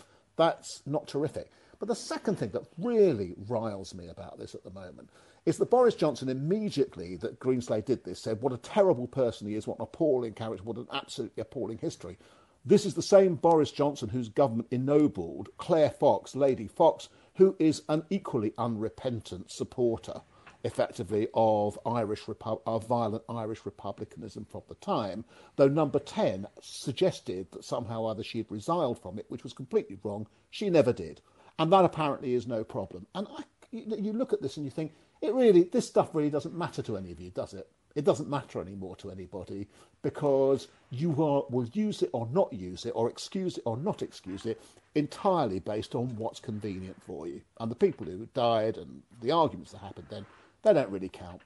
that's 0.42 0.82
not 0.86 1.06
terrific. 1.06 1.50
But 1.78 1.88
the 1.88 1.94
second 1.94 2.36
thing 2.36 2.50
that 2.50 2.66
really 2.78 3.34
riles 3.48 3.94
me 3.94 4.08
about 4.08 4.38
this 4.38 4.54
at 4.54 4.64
the 4.64 4.70
moment 4.70 5.10
is 5.46 5.58
that 5.58 5.70
Boris 5.70 5.94
Johnson 5.94 6.28
immediately 6.28 7.16
that 7.16 7.40
Greenslade 7.40 7.84
did 7.86 8.04
this 8.04 8.22
said 8.22 8.40
what 8.40 8.52
a 8.52 8.58
terrible 8.58 9.06
person 9.06 9.48
he 9.48 9.54
is, 9.54 9.66
what 9.66 9.78
an 9.78 9.84
appalling 9.84 10.34
character, 10.34 10.64
what 10.64 10.76
an 10.76 10.86
absolutely 10.92 11.40
appalling 11.40 11.78
history. 11.78 12.18
This 12.64 12.86
is 12.86 12.94
the 12.94 13.02
same 13.02 13.34
Boris 13.34 13.72
Johnson 13.72 14.08
whose 14.08 14.28
government 14.28 14.70
ennobled 14.70 15.48
Claire 15.58 15.90
Fox, 15.90 16.36
Lady 16.36 16.68
Fox, 16.68 17.08
who 17.34 17.56
is 17.58 17.82
an 17.88 18.04
equally 18.10 18.52
unrepentant 18.58 19.50
supporter, 19.50 20.22
effectively, 20.64 21.28
of 21.34 21.78
Irish 21.84 22.22
Repu- 22.22 22.62
of 22.66 22.86
violent 22.86 23.24
Irish 23.28 23.64
republicanism 23.64 24.44
from 24.44 24.62
the 24.68 24.74
time. 24.76 25.24
Though 25.56 25.68
Number 25.68 25.98
Ten 25.98 26.46
suggested 26.60 27.48
that 27.52 27.64
somehow 27.64 28.06
either 28.06 28.22
she 28.22 28.38
had 28.38 28.50
resigned 28.50 28.98
from 28.98 29.18
it, 29.18 29.26
which 29.28 29.44
was 29.44 29.52
completely 29.52 29.98
wrong. 30.02 30.26
She 30.50 30.70
never 30.70 30.92
did, 30.92 31.20
and 31.58 31.72
that 31.72 31.84
apparently 31.84 32.34
is 32.34 32.46
no 32.46 32.64
problem. 32.64 33.06
And 33.14 33.26
I, 33.28 33.44
you 33.70 34.12
look 34.12 34.32
at 34.32 34.42
this 34.42 34.56
and 34.56 34.64
you 34.64 34.70
think, 34.70 34.92
it 35.20 35.34
really, 35.34 35.64
this 35.64 35.86
stuff 35.86 36.14
really 36.14 36.30
doesn't 36.30 36.56
matter 36.56 36.82
to 36.82 36.96
any 36.96 37.12
of 37.12 37.20
you, 37.20 37.30
does 37.30 37.54
it? 37.54 37.68
It 37.94 38.04
doesn't 38.04 38.28
matter 38.28 38.60
anymore 38.60 38.96
to 38.96 39.10
anybody 39.10 39.68
because 40.02 40.68
you 40.90 41.10
are, 41.22 41.44
will 41.50 41.68
use 41.74 42.02
it 42.02 42.10
or 42.12 42.26
not 42.32 42.52
use 42.52 42.86
it, 42.86 42.92
or 42.94 43.08
excuse 43.08 43.58
it 43.58 43.62
or 43.66 43.76
not 43.76 44.02
excuse 44.02 44.46
it, 44.46 44.60
entirely 44.94 45.58
based 45.58 45.94
on 45.94 46.16
what's 46.16 46.40
convenient 46.40 47.00
for 47.02 47.26
you. 47.26 47.42
And 47.60 47.70
the 47.70 47.76
people 47.76 48.06
who 48.06 48.26
died 48.34 48.78
and 48.78 49.02
the 49.20 49.30
arguments 49.30 49.72
that 49.72 49.78
happened 49.78 50.06
then, 50.10 50.26
they 50.62 50.72
don't 50.72 50.90
really 50.90 51.08
count. 51.08 51.42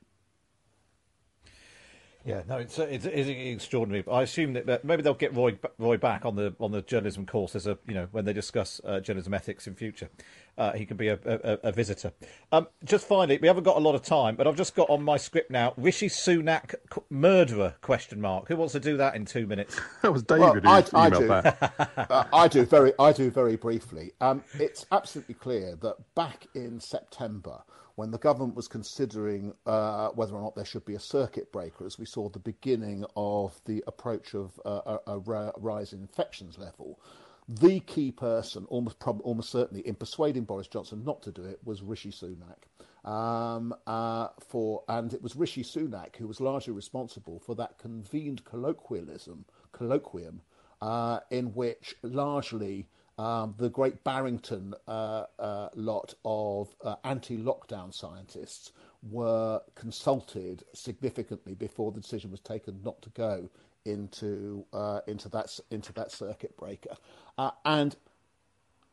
Yeah, 2.26 2.42
no, 2.48 2.56
it's, 2.56 2.76
it's, 2.80 3.04
it's 3.04 3.28
extraordinary. 3.28 4.04
I 4.10 4.22
assume 4.22 4.54
that 4.54 4.84
maybe 4.84 5.00
they'll 5.00 5.14
get 5.14 5.32
Roy 5.32 5.56
Roy 5.78 5.96
back 5.96 6.24
on 6.24 6.34
the 6.34 6.56
on 6.58 6.72
the 6.72 6.82
journalism 6.82 7.24
course 7.24 7.54
as 7.54 7.68
a 7.68 7.78
you 7.86 7.94
know 7.94 8.08
when 8.10 8.24
they 8.24 8.32
discuss 8.32 8.80
uh, 8.84 8.98
journalism 8.98 9.32
ethics 9.32 9.68
in 9.68 9.76
future. 9.76 10.10
Uh, 10.58 10.72
he 10.72 10.84
can 10.84 10.96
be 10.96 11.06
a, 11.06 11.20
a, 11.24 11.68
a 11.68 11.72
visitor. 11.72 12.12
Um, 12.50 12.66
just 12.82 13.06
finally, 13.06 13.38
we 13.40 13.46
haven't 13.46 13.62
got 13.62 13.76
a 13.76 13.80
lot 13.80 13.94
of 13.94 14.02
time, 14.02 14.34
but 14.34 14.48
I've 14.48 14.56
just 14.56 14.74
got 14.74 14.90
on 14.90 15.04
my 15.04 15.16
script 15.18 15.52
now. 15.52 15.72
Rishi 15.76 16.08
Sunak 16.08 16.74
murderer? 17.10 17.76
Question 17.80 18.20
mark. 18.20 18.48
Who 18.48 18.56
wants 18.56 18.72
to 18.72 18.80
do 18.80 18.96
that 18.96 19.14
in 19.14 19.24
two 19.24 19.46
minutes? 19.46 19.78
That 20.02 20.12
was 20.12 20.24
David 20.24 20.64
well, 20.64 20.82
who 20.82 20.96
I, 20.96 21.10
emailed 21.10 21.30
I 21.30 21.40
that. 21.40 21.96
uh, 22.10 22.24
I 22.32 22.48
do 22.48 22.64
very 22.64 22.92
I 22.98 23.12
do 23.12 23.30
very 23.30 23.54
briefly. 23.54 24.12
Um, 24.20 24.42
it's 24.54 24.84
absolutely 24.90 25.36
clear 25.36 25.76
that 25.76 25.96
back 26.16 26.48
in 26.54 26.80
September 26.80 27.62
when 27.96 28.10
the 28.10 28.18
government 28.18 28.54
was 28.54 28.68
considering 28.68 29.54
uh, 29.64 30.08
whether 30.10 30.34
or 30.34 30.42
not 30.42 30.54
there 30.54 30.64
should 30.64 30.84
be 30.84 30.94
a 30.94 31.00
circuit 31.00 31.50
breaker, 31.50 31.84
as 31.86 31.98
we 31.98 32.04
saw 32.04 32.28
the 32.28 32.38
beginning 32.38 33.04
of 33.16 33.58
the 33.64 33.82
approach 33.86 34.34
of 34.34 34.60
uh, 34.64 34.98
a, 35.06 35.12
a 35.14 35.52
rise 35.58 35.92
in 35.92 36.00
infections 36.00 36.58
level, 36.58 37.00
the 37.48 37.80
key 37.80 38.12
person, 38.12 38.66
almost 38.68 38.98
prob- 38.98 39.22
almost 39.22 39.50
certainly, 39.50 39.86
in 39.86 39.94
persuading 39.94 40.44
Boris 40.44 40.66
Johnson 40.66 41.04
not 41.04 41.22
to 41.22 41.32
do 41.32 41.42
it 41.42 41.58
was 41.64 41.82
Rishi 41.82 42.10
Sunak. 42.10 42.68
Um, 43.08 43.72
uh, 43.86 44.28
for 44.40 44.82
and 44.88 45.14
it 45.14 45.22
was 45.22 45.36
Rishi 45.36 45.62
Sunak 45.62 46.16
who 46.16 46.26
was 46.26 46.40
largely 46.40 46.72
responsible 46.72 47.38
for 47.38 47.54
that 47.54 47.78
convened 47.78 48.44
colloquialism, 48.44 49.44
colloquium, 49.72 50.40
uh, 50.82 51.20
in 51.30 51.54
which 51.54 51.94
largely 52.02 52.88
um, 53.18 53.54
the 53.56 53.70
great 53.70 54.04
Barrington 54.04 54.74
uh, 54.86 55.24
uh, 55.38 55.68
lot 55.74 56.14
of 56.24 56.74
uh, 56.84 56.96
anti 57.04 57.38
lockdown 57.38 57.92
scientists 57.92 58.72
were 59.10 59.60
consulted 59.74 60.64
significantly 60.74 61.54
before 61.54 61.92
the 61.92 62.00
decision 62.00 62.30
was 62.30 62.40
taken 62.40 62.80
not 62.84 63.00
to 63.02 63.08
go 63.10 63.48
into 63.86 64.64
uh, 64.72 65.00
into 65.06 65.28
that 65.30 65.58
into 65.70 65.92
that 65.94 66.12
circuit 66.12 66.56
breaker. 66.56 66.96
Uh, 67.38 67.50
and 67.64 67.96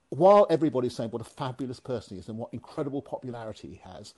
while 0.09 0.45
everybody's 0.49 0.95
saying 0.95 1.09
what 1.09 1.21
a 1.21 1.25
fabulous 1.25 1.79
person 1.79 2.15
he 2.15 2.21
is 2.21 2.29
and 2.29 2.37
what 2.37 2.53
incredible 2.53 3.01
popularity 3.01 3.67
he 3.67 3.81
has, 3.83 4.13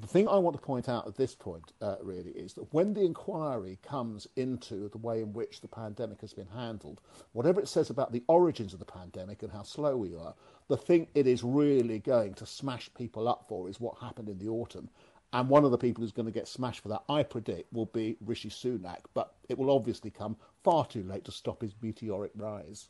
the 0.00 0.06
thing 0.06 0.28
I 0.28 0.36
want 0.36 0.56
to 0.56 0.62
point 0.62 0.88
out 0.88 1.06
at 1.06 1.16
this 1.16 1.34
point, 1.34 1.72
uh, 1.80 1.96
really, 2.02 2.32
is 2.32 2.52
that 2.54 2.72
when 2.74 2.92
the 2.92 3.02
inquiry 3.02 3.78
comes 3.82 4.26
into 4.36 4.88
the 4.90 4.98
way 4.98 5.22
in 5.22 5.32
which 5.32 5.60
the 5.60 5.68
pandemic 5.68 6.20
has 6.20 6.34
been 6.34 6.48
handled, 6.48 7.00
whatever 7.32 7.60
it 7.60 7.68
says 7.68 7.88
about 7.88 8.12
the 8.12 8.22
origins 8.28 8.72
of 8.72 8.78
the 8.78 8.84
pandemic 8.84 9.42
and 9.42 9.52
how 9.52 9.62
slow 9.62 9.96
we 9.96 10.14
are, 10.14 10.34
the 10.68 10.76
thing 10.76 11.06
it 11.14 11.26
is 11.26 11.42
really 11.42 11.98
going 11.98 12.34
to 12.34 12.44
smash 12.44 12.90
people 12.94 13.26
up 13.26 13.46
for 13.48 13.70
is 13.70 13.80
what 13.80 13.98
happened 13.98 14.28
in 14.28 14.38
the 14.38 14.48
autumn. 14.48 14.90
And 15.32 15.48
one 15.48 15.64
of 15.64 15.70
the 15.70 15.78
people 15.78 16.02
who's 16.02 16.12
going 16.12 16.26
to 16.26 16.32
get 16.32 16.48
smashed 16.48 16.80
for 16.80 16.88
that, 16.88 17.02
I 17.08 17.22
predict, 17.22 17.72
will 17.72 17.86
be 17.86 18.16
Rishi 18.24 18.50
Sunak. 18.50 19.00
But 19.14 19.34
it 19.48 19.58
will 19.58 19.70
obviously 19.70 20.10
come 20.10 20.36
far 20.62 20.86
too 20.86 21.02
late 21.04 21.24
to 21.24 21.32
stop 21.32 21.62
his 21.62 21.74
meteoric 21.80 22.32
rise. 22.36 22.88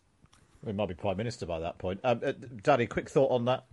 He 0.64 0.72
might 0.72 0.88
be 0.88 0.94
Prime 0.94 1.16
Minister 1.16 1.46
by 1.46 1.60
that 1.60 1.78
point. 1.78 2.00
Um, 2.02 2.20
uh, 2.24 2.32
Danny, 2.62 2.86
quick 2.86 3.08
thought 3.08 3.30
on 3.30 3.44
that? 3.44 3.66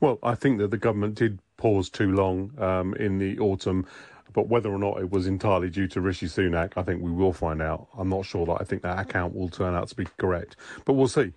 Well, 0.00 0.18
I 0.22 0.34
think 0.34 0.58
that 0.58 0.70
the 0.70 0.78
government 0.78 1.14
did 1.14 1.40
pause 1.60 1.90
too 1.90 2.12
long 2.12 2.50
um, 2.58 2.94
in 2.94 3.18
the 3.18 3.38
autumn, 3.38 3.86
but 4.32 4.48
whether 4.48 4.70
or 4.70 4.78
not 4.78 4.98
it 4.98 5.10
was 5.10 5.26
entirely 5.26 5.68
due 5.68 5.86
to 5.88 6.00
Rishi 6.00 6.26
Sunak, 6.26 6.72
I 6.76 6.82
think 6.82 7.02
we 7.02 7.10
will 7.10 7.32
find 7.32 7.60
out. 7.60 7.88
I'm 7.96 8.08
not 8.08 8.24
sure 8.24 8.46
that 8.46 8.56
I 8.60 8.64
think 8.64 8.82
that 8.82 8.98
account 8.98 9.34
will 9.34 9.48
turn 9.48 9.74
out 9.74 9.88
to 9.88 9.94
be 9.94 10.06
correct, 10.16 10.56
but 10.84 10.94
we'll 10.94 11.08
see. 11.08 11.32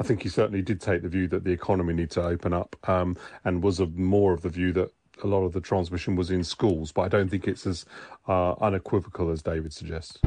I 0.00 0.02
think 0.02 0.22
he 0.22 0.28
certainly 0.28 0.62
did 0.62 0.80
take 0.80 1.02
the 1.02 1.08
view 1.08 1.28
that 1.28 1.44
the 1.44 1.52
economy 1.52 1.94
needs 1.94 2.14
to 2.14 2.22
open 2.22 2.52
up, 2.52 2.76
um, 2.88 3.16
and 3.44 3.62
was 3.62 3.80
of 3.80 3.96
more 3.96 4.32
of 4.32 4.42
the 4.42 4.48
view 4.48 4.72
that 4.72 4.92
a 5.22 5.26
lot 5.26 5.44
of 5.44 5.52
the 5.52 5.60
transmission 5.60 6.16
was 6.16 6.30
in 6.30 6.44
schools. 6.44 6.92
But 6.92 7.02
I 7.02 7.08
don't 7.08 7.28
think 7.28 7.46
it's 7.46 7.66
as 7.66 7.84
uh, 8.26 8.52
unequivocal 8.60 9.30
as 9.30 9.42
David 9.42 9.72
suggests. 9.72 10.18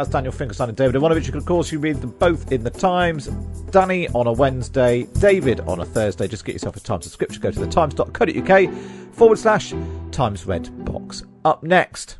That's 0.00 0.08
Daniel 0.08 0.32
Finkelstein 0.32 0.70
and 0.70 0.78
David 0.78 0.94
Aaronovitch. 0.94 1.26
You 1.26 1.32
can, 1.32 1.40
of 1.40 1.44
course, 1.44 1.70
you 1.70 1.78
read 1.78 2.00
them 2.00 2.12
both 2.12 2.52
in 2.52 2.64
the 2.64 2.70
Times. 2.70 3.26
Danny 3.70 4.08
on 4.08 4.26
a 4.28 4.32
Wednesday, 4.32 5.02
David 5.18 5.60
on 5.60 5.80
a 5.80 5.84
Thursday. 5.84 6.26
Just 6.26 6.46
get 6.46 6.54
yourself 6.54 6.74
a 6.74 6.80
Times 6.80 7.04
subscription. 7.04 7.42
Go 7.42 7.50
to 7.50 7.60
thetimes.co.uk 7.60 8.74
forward 9.12 9.38
slash 9.38 9.74
Times 10.10 10.46
Red 10.46 10.86
Box. 10.86 11.22
Up 11.44 11.62
next, 11.62 12.18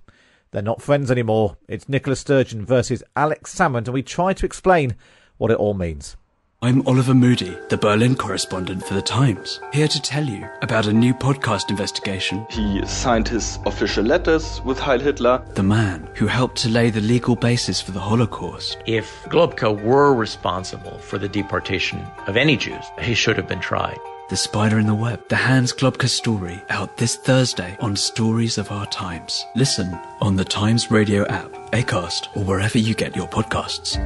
they're 0.51 0.61
not 0.61 0.83
friends 0.83 1.11
anymore. 1.11 1.57
It's 1.69 1.89
Nicola 1.89 2.17
Sturgeon 2.17 2.67
versus 2.67 3.03
Alex 3.17 3.55
Salmond, 3.55 3.87
and 3.87 3.95
we 3.95 4.03
try 4.03 4.35
to 4.35 4.45
explain 4.45 4.95
what 5.39 5.51
it 5.51 5.57
all 5.57 5.73
means. 5.73 6.19
I'm 6.63 6.87
Oliver 6.87 7.15
Moody, 7.15 7.57
the 7.71 7.79
Berlin 7.79 8.15
correspondent 8.15 8.85
for 8.85 8.93
The 8.93 9.01
Times, 9.01 9.61
here 9.73 9.89
to 9.89 10.03
tell 10.03 10.27
you 10.27 10.47
about 10.61 10.85
a 10.85 10.93
new 10.93 11.15
podcast 11.15 11.71
investigation. 11.71 12.47
He 12.51 12.85
signed 12.85 13.27
his 13.27 13.59
official 13.65 14.05
letters 14.05 14.61
with 14.63 14.79
Heil 14.79 15.01
Hitler. 15.01 15.43
The 15.55 15.63
man 15.63 16.07
who 16.13 16.27
helped 16.27 16.59
to 16.59 16.69
lay 16.69 16.91
the 16.91 17.01
legal 17.01 17.35
basis 17.35 17.81
for 17.81 17.93
the 17.93 18.01
Holocaust. 18.01 18.77
If 18.85 19.23
Globke 19.31 19.83
were 19.83 20.13
responsible 20.13 20.99
for 20.99 21.17
the 21.17 21.31
deportation 21.31 22.07
of 22.27 22.37
any 22.37 22.59
Jews, 22.59 22.85
he 23.01 23.15
should 23.15 23.39
have 23.39 23.49
been 23.49 23.61
tried. 23.61 23.99
The 24.29 24.37
Spider 24.37 24.79
in 24.79 24.87
the 24.87 24.95
Web, 24.95 25.27
the 25.31 25.37
Hans 25.37 25.73
Globke 25.73 26.11
story, 26.11 26.63
out 26.69 26.99
this 26.99 27.17
Thursday 27.17 27.75
on 27.81 27.97
Stories 27.97 28.59
of 28.59 28.71
Our 28.71 28.85
Times. 28.89 29.47
Listen 29.57 29.99
on 30.21 30.37
the 30.37 30.45
Times 30.45 30.91
Radio 30.91 31.27
app, 31.29 31.51
Acast, 31.73 32.37
or 32.37 32.45
wherever 32.45 32.77
you 32.77 32.95
get 32.95 33.17
your 33.17 33.29
podcasts. 33.29 33.97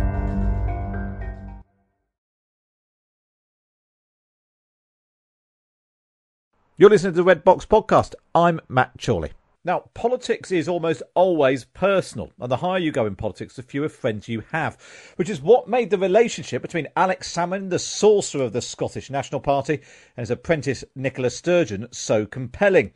You're 6.77 6.91
listening 6.91 7.13
to 7.13 7.19
the 7.19 7.23
Red 7.23 7.45
Box 7.45 7.65
Podcast. 7.65 8.17
I'm 8.35 8.59
Matt 8.69 8.95
Chorley. 9.01 9.31
Now, 9.65 9.85
politics 9.95 10.51
is 10.51 10.67
almost 10.67 11.05
always 11.15 11.67
personal, 11.67 12.33
and 12.41 12.51
the 12.51 12.57
higher 12.57 12.81
you 12.81 12.91
go 12.91 13.07
in 13.07 13.15
politics, 13.15 13.55
the 13.55 13.63
fewer 13.63 13.89
friends 13.89 14.27
you 14.27 14.43
have, 14.51 14.77
which 15.15 15.31
is 15.31 15.41
what 15.41 15.69
made 15.69 15.91
the 15.91 15.99
relationship 15.99 16.63
between 16.63 16.89
Alex 16.97 17.33
Salmond, 17.33 17.71
the 17.71 17.79
sorcerer 17.79 18.43
of 18.43 18.53
the 18.53 18.61
Scottish 18.61 19.09
National 19.09 19.41
Party, 19.41 19.75
and 19.75 20.23
his 20.23 20.33
apprentice 20.33 20.83
Nicola 20.97 21.31
Sturgeon 21.31 21.87
so 21.93 22.27
compelling. 22.27 22.91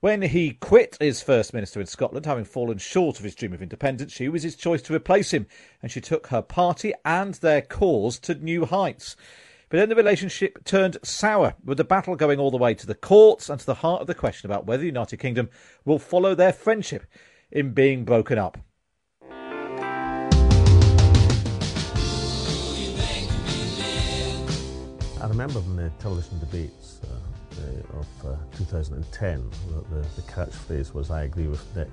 When 0.00 0.22
he 0.22 0.54
quit 0.54 0.96
as 1.00 1.22
First 1.22 1.54
Minister 1.54 1.80
in 1.80 1.86
Scotland, 1.86 2.26
having 2.26 2.44
fallen 2.44 2.78
short 2.78 3.20
of 3.20 3.24
his 3.24 3.36
dream 3.36 3.52
of 3.52 3.62
independence, 3.62 4.12
she 4.12 4.28
was 4.28 4.42
his 4.42 4.56
choice 4.56 4.82
to 4.82 4.94
replace 4.94 5.30
him, 5.30 5.46
and 5.82 5.92
she 5.92 6.00
took 6.00 6.26
her 6.26 6.42
party 6.42 6.94
and 7.04 7.34
their 7.34 7.62
cause 7.62 8.18
to 8.18 8.34
new 8.34 8.64
heights. 8.64 9.14
But 9.70 9.78
then 9.78 9.88
the 9.88 9.94
relationship 9.94 10.64
turned 10.64 10.98
sour, 11.04 11.54
with 11.64 11.78
the 11.78 11.84
battle 11.84 12.16
going 12.16 12.40
all 12.40 12.50
the 12.50 12.56
way 12.56 12.74
to 12.74 12.86
the 12.88 12.94
courts 12.96 13.48
and 13.48 13.60
to 13.60 13.66
the 13.66 13.74
heart 13.74 14.00
of 14.00 14.08
the 14.08 14.16
question 14.16 14.50
about 14.50 14.66
whether 14.66 14.80
the 14.80 14.86
United 14.86 15.18
Kingdom 15.18 15.48
will 15.84 16.00
follow 16.00 16.34
their 16.34 16.52
friendship 16.52 17.06
in 17.52 17.72
being 17.72 18.04
broken 18.04 18.36
up. 18.36 18.58
I 25.22 25.28
remember 25.28 25.60
in 25.60 25.76
the 25.76 25.92
television 26.00 26.40
debates 26.40 26.98
uh, 27.04 27.96
of 27.96 28.08
uh, 28.26 28.36
2010, 28.56 29.50
the, 29.68 29.94
the, 29.94 30.00
the 30.16 30.22
catchphrase 30.22 30.92
was, 30.94 31.12
I 31.12 31.22
agree 31.22 31.46
with 31.46 31.64
Nick. 31.76 31.92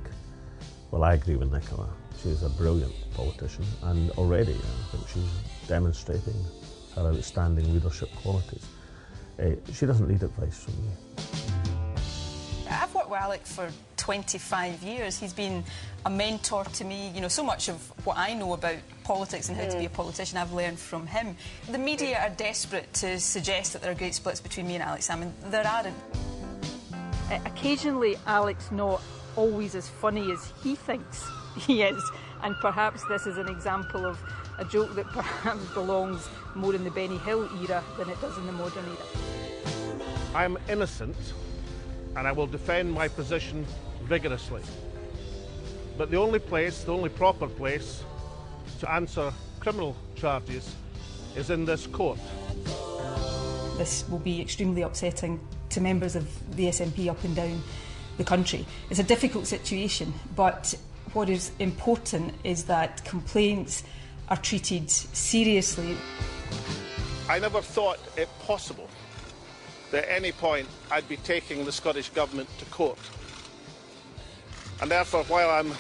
Well, 0.89 1.03
I 1.03 1.13
agree 1.13 1.35
with 1.35 1.51
Nicola. 1.51 1.89
She's 2.23 2.41
a 2.41 2.49
brilliant 2.49 2.95
politician, 3.13 3.65
and 3.83 4.09
already 4.11 4.55
I 4.55 4.95
think 4.95 5.07
she's 5.09 5.67
demonstrating 5.67 6.33
her 6.97 7.13
outstanding 7.13 7.73
leadership 7.73 8.09
qualities. 8.15 8.65
Uh, 9.39 9.51
she 9.71 9.85
doesn't 9.85 10.09
need 10.09 10.23
advice 10.23 10.63
from 10.63 10.73
me. 10.83 10.89
I've 12.69 12.93
worked 12.93 13.09
with 13.09 13.19
Alex 13.19 13.55
for 13.55 13.69
25 13.97 14.83
years. 14.83 15.17
He's 15.19 15.33
been 15.33 15.63
a 16.05 16.09
mentor 16.09 16.63
to 16.63 16.83
me. 16.83 17.11
You 17.13 17.21
know, 17.21 17.27
so 17.27 17.43
much 17.43 17.69
of 17.69 17.77
what 18.05 18.17
I 18.17 18.33
know 18.33 18.53
about 18.53 18.77
politics 19.03 19.49
and 19.49 19.57
how 19.57 19.65
mm. 19.65 19.71
to 19.71 19.77
be 19.77 19.85
a 19.85 19.89
politician 19.89 20.37
I've 20.37 20.53
learned 20.53 20.79
from 20.79 21.07
him. 21.07 21.35
The 21.71 21.77
media 21.77 22.19
are 22.19 22.29
desperate 22.29 22.91
to 22.95 23.19
suggest 23.19 23.73
that 23.73 23.81
there 23.81 23.91
are 23.91 23.95
great 23.95 24.15
splits 24.15 24.41
between 24.41 24.67
me 24.67 24.75
and 24.75 24.83
Alex 24.83 25.07
Salmond. 25.07 25.31
There 25.49 25.65
aren't. 25.65 25.93
Occasionally, 27.45 28.15
Alex 28.25 28.71
not 28.71 29.01
always 29.35 29.75
as 29.75 29.87
funny 29.87 30.31
as 30.31 30.51
he 30.63 30.75
thinks 30.75 31.25
he 31.57 31.83
is, 31.83 32.01
and 32.43 32.55
perhaps 32.61 33.03
this 33.09 33.27
is 33.27 33.37
an 33.37 33.49
example 33.49 34.05
of 34.05 34.17
a 34.57 34.65
joke 34.65 34.95
that 34.95 35.05
perhaps 35.07 35.65
belongs 35.73 36.27
more 36.55 36.73
in 36.73 36.83
the 36.83 36.91
Benny 36.91 37.17
Hill 37.19 37.49
era 37.61 37.83
than 37.97 38.09
it 38.09 38.19
does 38.21 38.37
in 38.37 38.45
the 38.45 38.51
modern 38.51 38.85
era. 38.85 39.97
I'm 40.33 40.57
innocent 40.69 41.15
and 42.15 42.27
I 42.27 42.31
will 42.31 42.47
defend 42.47 42.91
my 42.91 43.07
position 43.07 43.65
vigorously. 44.03 44.63
But 45.97 46.11
the 46.11 46.17
only 46.17 46.39
place, 46.39 46.83
the 46.83 46.93
only 46.93 47.09
proper 47.09 47.47
place 47.47 48.03
to 48.79 48.91
answer 48.91 49.31
criminal 49.59 49.95
charges 50.15 50.75
is 51.35 51.49
in 51.49 51.65
this 51.65 51.87
court. 51.87 52.19
This 53.77 54.07
will 54.09 54.19
be 54.19 54.41
extremely 54.41 54.81
upsetting 54.81 55.39
to 55.69 55.81
members 55.81 56.15
of 56.15 56.27
the 56.55 56.65
SNP 56.65 57.09
up 57.09 57.23
and 57.23 57.35
down 57.35 57.61
the 58.17 58.23
country. 58.23 58.65
It's 58.89 58.99
a 58.99 59.03
difficult 59.03 59.45
situation, 59.45 60.13
but 60.35 60.73
what 61.13 61.29
is 61.29 61.51
important 61.59 62.33
is 62.43 62.65
that 62.65 63.03
complaints 63.05 63.83
are 64.29 64.37
treated 64.37 64.89
seriously. 64.89 65.95
I 67.29 67.39
never 67.39 67.61
thought 67.61 67.99
it 68.17 68.29
possible 68.39 68.89
that 69.91 70.05
at 70.05 70.09
any 70.09 70.31
point 70.31 70.67
I'd 70.91 71.07
be 71.07 71.17
taking 71.17 71.63
the 71.65 71.71
Scottish 71.71 72.09
Government 72.09 72.49
to 72.59 72.65
court. 72.65 72.99
And 74.81 74.91
therefore, 74.91 75.23
while 75.25 75.49
I'm 75.49 75.73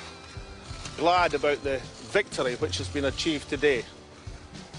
glad 0.97 1.33
about 1.33 1.63
the 1.63 1.79
victory 2.11 2.55
which 2.55 2.77
has 2.77 2.87
been 2.87 3.05
achieved 3.05 3.49
today, 3.49 3.83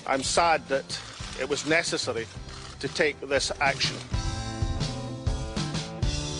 I'm 0.06 0.22
sad 0.22 0.66
that 0.68 1.00
it 1.40 1.48
was 1.48 1.66
necessary 1.66 2.26
to 2.80 2.88
take 2.88 3.20
this 3.20 3.52
action. 3.60 3.96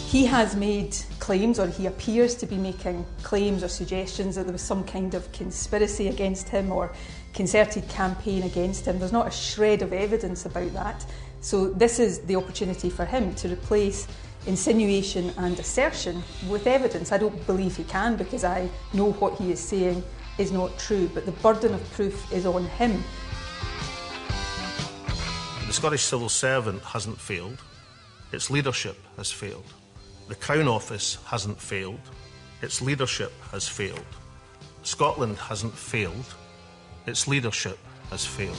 He 0.08 0.24
has 0.24 0.56
made 0.56 0.96
claims, 1.18 1.58
or 1.58 1.66
he 1.66 1.84
appears 1.84 2.34
to 2.36 2.46
be 2.46 2.56
making 2.56 3.04
claims 3.22 3.62
or 3.62 3.68
suggestions 3.68 4.36
that 4.36 4.44
there 4.44 4.52
was 4.52 4.62
some 4.62 4.82
kind 4.82 5.14
of 5.14 5.30
conspiracy 5.32 6.08
against 6.08 6.48
him 6.48 6.72
or 6.72 6.92
concerted 7.38 7.88
campaign 7.88 8.42
against 8.42 8.84
him. 8.84 8.98
There's 8.98 9.12
not 9.12 9.28
a 9.28 9.30
shred 9.30 9.80
of 9.82 9.92
evidence 9.92 10.44
about 10.44 10.72
that. 10.72 11.06
So, 11.40 11.68
this 11.68 12.00
is 12.00 12.18
the 12.22 12.34
opportunity 12.34 12.90
for 12.90 13.04
him 13.04 13.32
to 13.36 13.48
replace 13.48 14.08
insinuation 14.48 15.32
and 15.36 15.56
assertion 15.60 16.20
with 16.48 16.66
evidence. 16.66 17.12
I 17.12 17.18
don't 17.18 17.46
believe 17.46 17.76
he 17.76 17.84
can 17.84 18.16
because 18.16 18.42
I 18.42 18.68
know 18.92 19.12
what 19.12 19.38
he 19.38 19.52
is 19.52 19.60
saying 19.60 20.02
is 20.36 20.50
not 20.50 20.76
true, 20.80 21.08
but 21.14 21.26
the 21.26 21.32
burden 21.46 21.74
of 21.74 21.92
proof 21.92 22.16
is 22.32 22.44
on 22.44 22.64
him. 22.64 23.04
The 25.68 25.72
Scottish 25.72 26.02
civil 26.02 26.28
servant 26.28 26.82
hasn't 26.82 27.20
failed, 27.20 27.62
its 28.32 28.50
leadership 28.50 28.96
has 29.16 29.30
failed. 29.30 29.72
The 30.26 30.34
Crown 30.34 30.66
Office 30.66 31.18
hasn't 31.24 31.60
failed, 31.60 32.00
its 32.62 32.82
leadership 32.82 33.32
has 33.52 33.68
failed. 33.68 34.12
Scotland 34.82 35.38
hasn't 35.38 35.74
failed, 35.74 36.34
its 37.08 37.26
leadership 37.26 37.78
has 38.10 38.24
failed. 38.24 38.56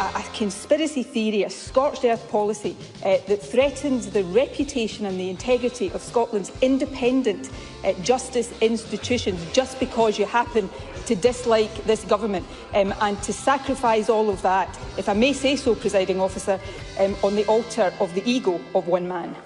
a, 0.00 0.24
conspiracy 0.34 1.02
theory, 1.02 1.44
a 1.44 1.50
scorched 1.50 2.04
earth 2.04 2.28
policy 2.28 2.76
uh, 3.04 3.18
that 3.28 3.40
threatens 3.40 4.10
the 4.10 4.24
reputation 4.24 5.06
and 5.06 5.18
the 5.18 5.30
integrity 5.30 5.90
of 5.92 6.02
Scotland's 6.02 6.52
independent 6.60 7.50
uh, 7.84 7.92
justice 8.02 8.52
institutions 8.60 9.40
just 9.52 9.78
because 9.78 10.18
you 10.18 10.26
happen 10.26 10.68
to 11.06 11.14
dislike 11.14 11.72
this 11.84 12.04
government 12.04 12.46
um, 12.74 12.94
and 13.02 13.22
to 13.22 13.32
sacrifice 13.32 14.08
all 14.08 14.30
of 14.30 14.42
that, 14.42 14.68
if 14.96 15.08
I 15.08 15.12
may 15.12 15.32
say 15.32 15.56
so, 15.56 15.74
presiding 15.74 16.20
officer, 16.20 16.58
um, 16.98 17.14
on 17.22 17.36
the 17.36 17.46
altar 17.46 17.92
of 18.00 18.14
the 18.14 18.28
ego 18.28 18.60
of 18.74 18.88
one 18.88 19.06
man. 19.06 19.36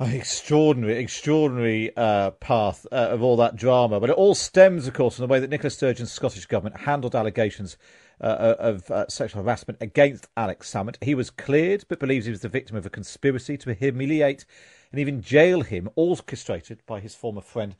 Extraordinary, 0.00 0.98
extraordinary 0.98 1.96
uh, 1.96 2.32
path 2.32 2.84
uh, 2.90 2.96
of 2.96 3.22
all 3.22 3.36
that 3.36 3.54
drama. 3.54 4.00
But 4.00 4.10
it 4.10 4.16
all 4.16 4.34
stems, 4.34 4.88
of 4.88 4.94
course, 4.94 5.16
from 5.16 5.22
the 5.22 5.32
way 5.32 5.38
that 5.38 5.50
Nicola 5.50 5.70
Sturgeon's 5.70 6.10
Scottish 6.10 6.46
Government 6.46 6.80
handled 6.80 7.14
allegations 7.14 7.76
uh, 8.20 8.56
of 8.58 8.90
uh, 8.90 9.06
sexual 9.08 9.44
harassment 9.44 9.80
against 9.80 10.26
Alex 10.36 10.72
Salmond. 10.72 10.96
He 11.00 11.14
was 11.14 11.30
cleared, 11.30 11.84
but 11.88 12.00
believes 12.00 12.26
he 12.26 12.32
was 12.32 12.40
the 12.40 12.48
victim 12.48 12.76
of 12.76 12.84
a 12.84 12.90
conspiracy 12.90 13.56
to 13.58 13.72
humiliate 13.72 14.44
and 14.90 15.00
even 15.00 15.22
jail 15.22 15.60
him, 15.60 15.88
orchestrated 15.94 16.82
by 16.86 16.98
his 16.98 17.14
former 17.14 17.40
friend 17.40 17.76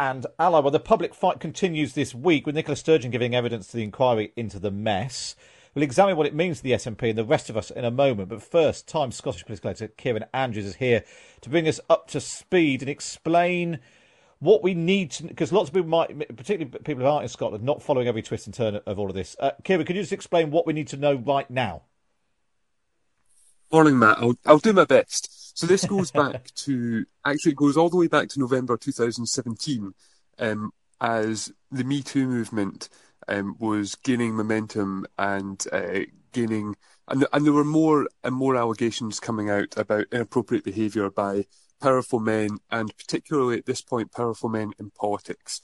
and 0.00 0.26
ally. 0.40 0.58
Well, 0.58 0.72
the 0.72 0.80
public 0.80 1.14
fight 1.14 1.38
continues 1.38 1.94
this 1.94 2.12
week 2.12 2.44
with 2.44 2.56
Nicola 2.56 2.76
Sturgeon 2.76 3.12
giving 3.12 3.36
evidence 3.36 3.68
to 3.68 3.76
the 3.76 3.84
inquiry 3.84 4.32
into 4.36 4.58
the 4.58 4.72
mess. 4.72 5.36
We'll 5.76 5.82
examine 5.82 6.16
what 6.16 6.24
it 6.24 6.34
means 6.34 6.56
to 6.56 6.62
the 6.62 6.72
SNP 6.72 7.10
and 7.10 7.18
the 7.18 7.24
rest 7.24 7.50
of 7.50 7.56
us 7.58 7.70
in 7.70 7.84
a 7.84 7.90
moment. 7.90 8.30
But 8.30 8.42
first, 8.42 8.88
Times 8.88 9.14
Scottish 9.14 9.44
political 9.44 9.68
editor 9.68 9.88
Kieran 9.88 10.24
Andrews 10.32 10.64
is 10.64 10.76
here 10.76 11.04
to 11.42 11.50
bring 11.50 11.68
us 11.68 11.80
up 11.90 12.08
to 12.08 12.20
speed 12.20 12.80
and 12.80 12.88
explain 12.88 13.80
what 14.38 14.62
we 14.62 14.72
need 14.72 15.10
to. 15.10 15.24
Because 15.24 15.52
lots 15.52 15.68
of 15.68 15.74
people 15.74 15.90
might, 15.90 16.16
particularly 16.34 16.64
people 16.82 17.02
who 17.02 17.06
aren't 17.10 17.24
in 17.24 17.28
Scotland, 17.28 17.62
not 17.62 17.82
following 17.82 18.08
every 18.08 18.22
twist 18.22 18.46
and 18.46 18.54
turn 18.54 18.80
of 18.86 18.98
all 18.98 19.10
of 19.10 19.14
this. 19.14 19.36
Uh, 19.38 19.50
Kieran, 19.64 19.84
can 19.84 19.96
you 19.96 20.02
just 20.02 20.14
explain 20.14 20.50
what 20.50 20.66
we 20.66 20.72
need 20.72 20.88
to 20.88 20.96
know 20.96 21.14
right 21.14 21.50
now? 21.50 21.82
Morning, 23.70 23.98
Matt. 23.98 24.16
I'll, 24.16 24.38
I'll 24.46 24.58
do 24.58 24.72
my 24.72 24.86
best. 24.86 25.58
So 25.58 25.66
this 25.66 25.84
goes 25.86 26.10
back 26.10 26.54
to 26.54 27.04
actually 27.22 27.52
it 27.52 27.58
goes 27.58 27.76
all 27.76 27.90
the 27.90 27.98
way 27.98 28.08
back 28.08 28.30
to 28.30 28.40
November 28.40 28.78
2017, 28.78 29.92
um, 30.38 30.72
as 31.02 31.52
the 31.70 31.84
Me 31.84 32.00
Too 32.00 32.26
movement 32.26 32.88
um, 33.28 33.56
was 33.58 33.94
gaining 33.96 34.34
momentum 34.34 35.06
and 35.18 35.64
uh, 35.72 36.00
gaining, 36.32 36.76
and, 37.08 37.26
and 37.32 37.44
there 37.44 37.52
were 37.52 37.64
more 37.64 38.08
and 38.24 38.34
more 38.34 38.56
allegations 38.56 39.20
coming 39.20 39.50
out 39.50 39.76
about 39.76 40.06
inappropriate 40.12 40.64
behaviour 40.64 41.10
by 41.10 41.46
powerful 41.80 42.20
men, 42.20 42.58
and 42.70 42.96
particularly 42.96 43.58
at 43.58 43.66
this 43.66 43.82
point, 43.82 44.12
powerful 44.12 44.48
men 44.48 44.72
in 44.78 44.90
politics. 44.90 45.60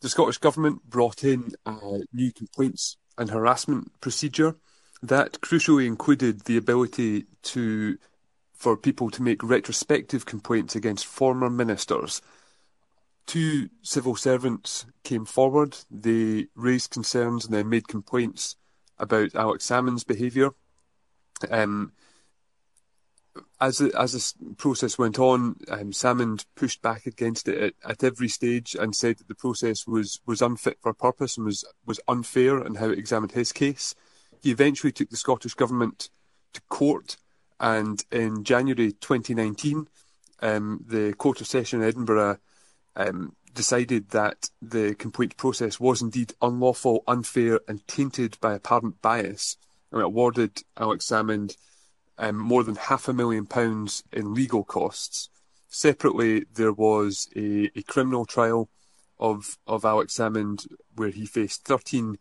The 0.00 0.08
Scottish 0.08 0.38
Government 0.38 0.82
brought 0.84 1.22
in 1.22 1.52
a 1.64 2.00
new 2.12 2.32
complaints 2.32 2.96
and 3.16 3.30
harassment 3.30 4.00
procedure 4.00 4.56
that 5.02 5.40
crucially 5.40 5.86
included 5.86 6.42
the 6.42 6.56
ability 6.56 7.26
to 7.42 7.98
for 8.54 8.76
people 8.76 9.10
to 9.10 9.22
make 9.22 9.42
retrospective 9.42 10.24
complaints 10.24 10.76
against 10.76 11.04
former 11.04 11.50
ministers. 11.50 12.22
Two 13.26 13.70
civil 13.82 14.16
servants 14.16 14.86
came 15.04 15.24
forward. 15.24 15.76
They 15.90 16.48
raised 16.54 16.90
concerns 16.90 17.44
and 17.44 17.54
then 17.54 17.68
made 17.68 17.88
complaints 17.88 18.56
about 18.98 19.34
Alex 19.34 19.66
Salmond's 19.66 20.04
behaviour. 20.04 20.50
Um, 21.50 21.92
as 23.60 23.78
the, 23.78 23.92
as 23.98 24.12
this 24.12 24.34
process 24.56 24.98
went 24.98 25.18
on, 25.18 25.56
um, 25.68 25.92
Salmond 25.92 26.44
pushed 26.54 26.82
back 26.82 27.06
against 27.06 27.48
it 27.48 27.74
at, 27.84 27.90
at, 27.90 28.04
every 28.04 28.28
stage 28.28 28.74
and 28.78 28.94
said 28.94 29.18
that 29.18 29.28
the 29.28 29.34
process 29.34 29.86
was, 29.86 30.20
was 30.26 30.42
unfit 30.42 30.78
for 30.82 30.92
purpose 30.92 31.36
and 31.36 31.46
was, 31.46 31.64
was 31.86 32.00
unfair 32.08 32.64
in 32.64 32.74
how 32.74 32.90
it 32.90 32.98
examined 32.98 33.32
his 33.32 33.52
case. 33.52 33.94
He 34.42 34.50
eventually 34.50 34.92
took 34.92 35.10
the 35.10 35.16
Scottish 35.16 35.54
Government 35.54 36.10
to 36.52 36.60
court, 36.68 37.16
and 37.60 38.04
in 38.10 38.44
January 38.44 38.92
2019, 38.92 39.88
um, 40.40 40.84
the 40.86 41.14
Court 41.14 41.40
of 41.40 41.46
Session 41.46 41.80
in 41.80 41.88
Edinburgh 41.88 42.38
um, 42.96 43.34
decided 43.54 44.10
that 44.10 44.50
the 44.60 44.94
complaint 44.94 45.36
process 45.36 45.78
was 45.78 46.02
indeed 46.02 46.34
unlawful, 46.40 47.04
unfair, 47.06 47.60
and 47.68 47.86
tainted 47.86 48.38
by 48.40 48.54
apparent 48.54 49.00
bias, 49.02 49.56
and 49.90 50.00
awarded 50.00 50.62
Alex 50.76 51.06
Salmond 51.06 51.56
um, 52.18 52.36
more 52.36 52.64
than 52.64 52.76
half 52.76 53.08
a 53.08 53.12
million 53.12 53.46
pounds 53.46 54.02
in 54.12 54.34
legal 54.34 54.64
costs. 54.64 55.28
Separately, 55.68 56.44
there 56.54 56.72
was 56.72 57.28
a, 57.34 57.70
a 57.76 57.82
criminal 57.82 58.24
trial 58.24 58.68
of 59.18 59.58
of 59.66 59.84
Alex 59.84 60.16
Salmond 60.16 60.66
where 60.96 61.10
he 61.10 61.24
faced 61.24 61.64
13 61.64 62.18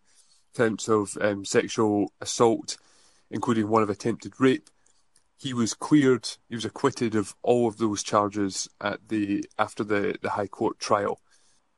counts 0.55 0.87
of 0.87 1.17
um, 1.21 1.45
sexual 1.45 2.11
assault, 2.21 2.77
including 3.29 3.67
one 3.67 3.83
of 3.83 3.89
attempted 3.89 4.33
rape. 4.39 4.69
He 5.41 5.55
was 5.55 5.73
cleared. 5.73 6.29
He 6.49 6.55
was 6.55 6.65
acquitted 6.65 7.15
of 7.15 7.35
all 7.41 7.67
of 7.67 7.77
those 7.77 8.03
charges 8.03 8.69
at 8.79 8.99
the 9.09 9.43
after 9.57 9.83
the, 9.83 10.15
the 10.21 10.29
High 10.29 10.47
Court 10.47 10.77
trial. 10.77 11.19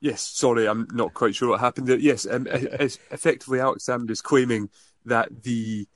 Yes, 0.02 0.22
sorry, 0.22 0.68
I'm 0.68 0.86
not 0.92 1.14
quite 1.14 1.34
sure 1.34 1.48
what 1.48 1.62
happened 1.62 1.88
there. 1.88 1.98
Yes, 1.98 2.28
um, 2.30 2.46
effectively, 2.46 3.62
Alex 3.62 3.86
Salmond 3.86 4.12
is 4.12 4.22
claiming 4.22 4.70
that 5.06 5.44
the 5.44 5.88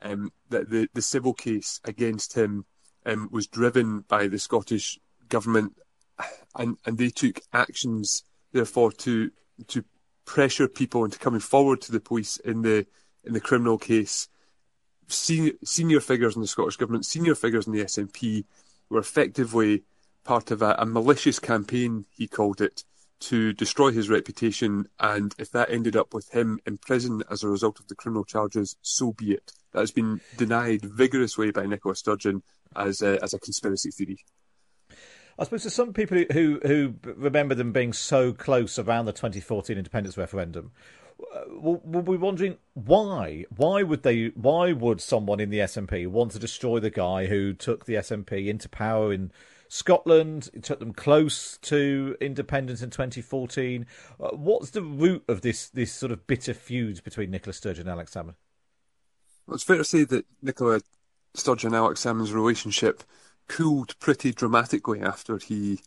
um, 0.00 0.30
that 0.50 0.70
the, 0.70 0.88
the 0.94 1.02
civil 1.02 1.34
case 1.34 1.80
against 1.84 2.34
him 2.34 2.66
um, 3.04 3.28
was 3.32 3.48
driven 3.48 4.04
by 4.06 4.28
the 4.28 4.38
Scottish 4.38 5.00
government, 5.28 5.72
and 6.54 6.76
and 6.86 6.98
they 6.98 7.08
took 7.08 7.40
actions 7.52 8.22
therefore 8.52 8.92
to 8.92 9.32
to 9.66 9.84
pressure 10.24 10.68
people 10.68 11.04
into 11.04 11.18
coming 11.18 11.40
forward 11.40 11.80
to 11.80 11.90
the 11.90 11.98
police 11.98 12.36
in 12.36 12.62
the 12.62 12.86
in 13.24 13.32
the 13.32 13.40
criminal 13.40 13.76
case. 13.76 14.28
Senior, 15.08 15.52
senior 15.64 16.00
figures 16.00 16.36
in 16.36 16.42
the 16.42 16.48
Scottish 16.48 16.76
government, 16.76 17.06
senior 17.06 17.34
figures 17.34 17.66
in 17.66 17.72
the 17.72 17.84
SNP, 17.84 18.44
were 18.90 18.98
effectively 18.98 19.84
part 20.24 20.50
of 20.50 20.62
a, 20.62 20.76
a 20.78 20.86
malicious 20.86 21.38
campaign. 21.38 22.04
He 22.10 22.26
called 22.26 22.60
it 22.60 22.84
to 23.20 23.52
destroy 23.52 23.90
his 23.90 24.08
reputation, 24.08 24.88
and 25.00 25.34
if 25.38 25.50
that 25.50 25.70
ended 25.70 25.96
up 25.96 26.14
with 26.14 26.30
him 26.30 26.60
in 26.66 26.78
prison 26.78 27.22
as 27.30 27.42
a 27.42 27.48
result 27.48 27.80
of 27.80 27.88
the 27.88 27.94
criminal 27.94 28.24
charges, 28.24 28.76
so 28.82 29.12
be 29.12 29.32
it. 29.32 29.52
That 29.72 29.80
has 29.80 29.90
been 29.90 30.20
denied 30.36 30.82
vigorously 30.82 31.50
by 31.50 31.66
Nicola 31.66 31.96
Sturgeon 31.96 32.42
as 32.76 33.02
a, 33.02 33.22
as 33.22 33.34
a 33.34 33.38
conspiracy 33.38 33.90
theory. 33.90 34.18
I 35.38 35.44
suppose 35.44 35.62
there's 35.62 35.74
some 35.74 35.92
people 35.92 36.24
who 36.32 36.60
who 36.64 36.94
remember 37.02 37.54
them 37.54 37.72
being 37.72 37.92
so 37.92 38.32
close 38.32 38.76
around 38.78 39.04
the 39.04 39.12
2014 39.12 39.76
independence 39.76 40.16
referendum. 40.16 40.72
Uh, 41.34 41.42
will 41.48 42.02
be 42.02 42.16
wondering 42.16 42.58
why? 42.74 43.44
Why 43.54 43.82
would 43.82 44.02
they? 44.02 44.28
Why 44.28 44.72
would 44.72 45.00
someone 45.00 45.40
in 45.40 45.50
the 45.50 45.58
SNP 45.58 46.06
want 46.06 46.32
to 46.32 46.38
destroy 46.38 46.78
the 46.78 46.90
guy 46.90 47.26
who 47.26 47.54
took 47.54 47.86
the 47.86 47.94
SNP 47.94 48.46
into 48.46 48.68
power 48.68 49.12
in 49.12 49.32
Scotland? 49.68 50.48
It 50.54 50.62
took 50.62 50.78
them 50.78 50.92
close 50.92 51.58
to 51.62 52.16
independence 52.20 52.82
in 52.82 52.90
2014. 52.90 53.86
Uh, 54.20 54.28
what's 54.28 54.70
the 54.70 54.82
root 54.82 55.24
of 55.26 55.40
this 55.40 55.68
this 55.68 55.92
sort 55.92 56.12
of 56.12 56.26
bitter 56.28 56.54
feud 56.54 57.02
between 57.02 57.32
Nicola 57.32 57.52
Sturgeon 57.52 57.88
and 57.88 57.90
Alex 57.90 58.14
Salmond? 58.14 58.36
Well, 59.46 59.56
it's 59.56 59.64
fair 59.64 59.78
to 59.78 59.84
say 59.84 60.04
that 60.04 60.24
Nicola 60.40 60.80
Sturgeon 61.34 61.68
and 61.68 61.76
Alex 61.76 62.04
Salmond's 62.04 62.32
relationship 62.32 63.02
cooled 63.48 63.98
pretty 63.98 64.32
dramatically 64.32 65.00
after 65.00 65.38
he 65.38 65.80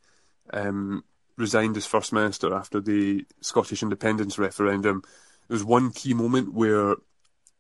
um, 0.52 1.06
resigned 1.42 1.76
as 1.76 1.86
First 1.86 2.14
Minister 2.14 2.54
after 2.54 2.80
the 2.80 3.26
Scottish 3.42 3.84
independence 3.84 4.40
referendum. 4.40 5.04
There 5.48 5.56
was 5.56 5.66
one 5.66 5.92
key 5.92 6.14
moment 6.14 6.54
where 6.54 6.96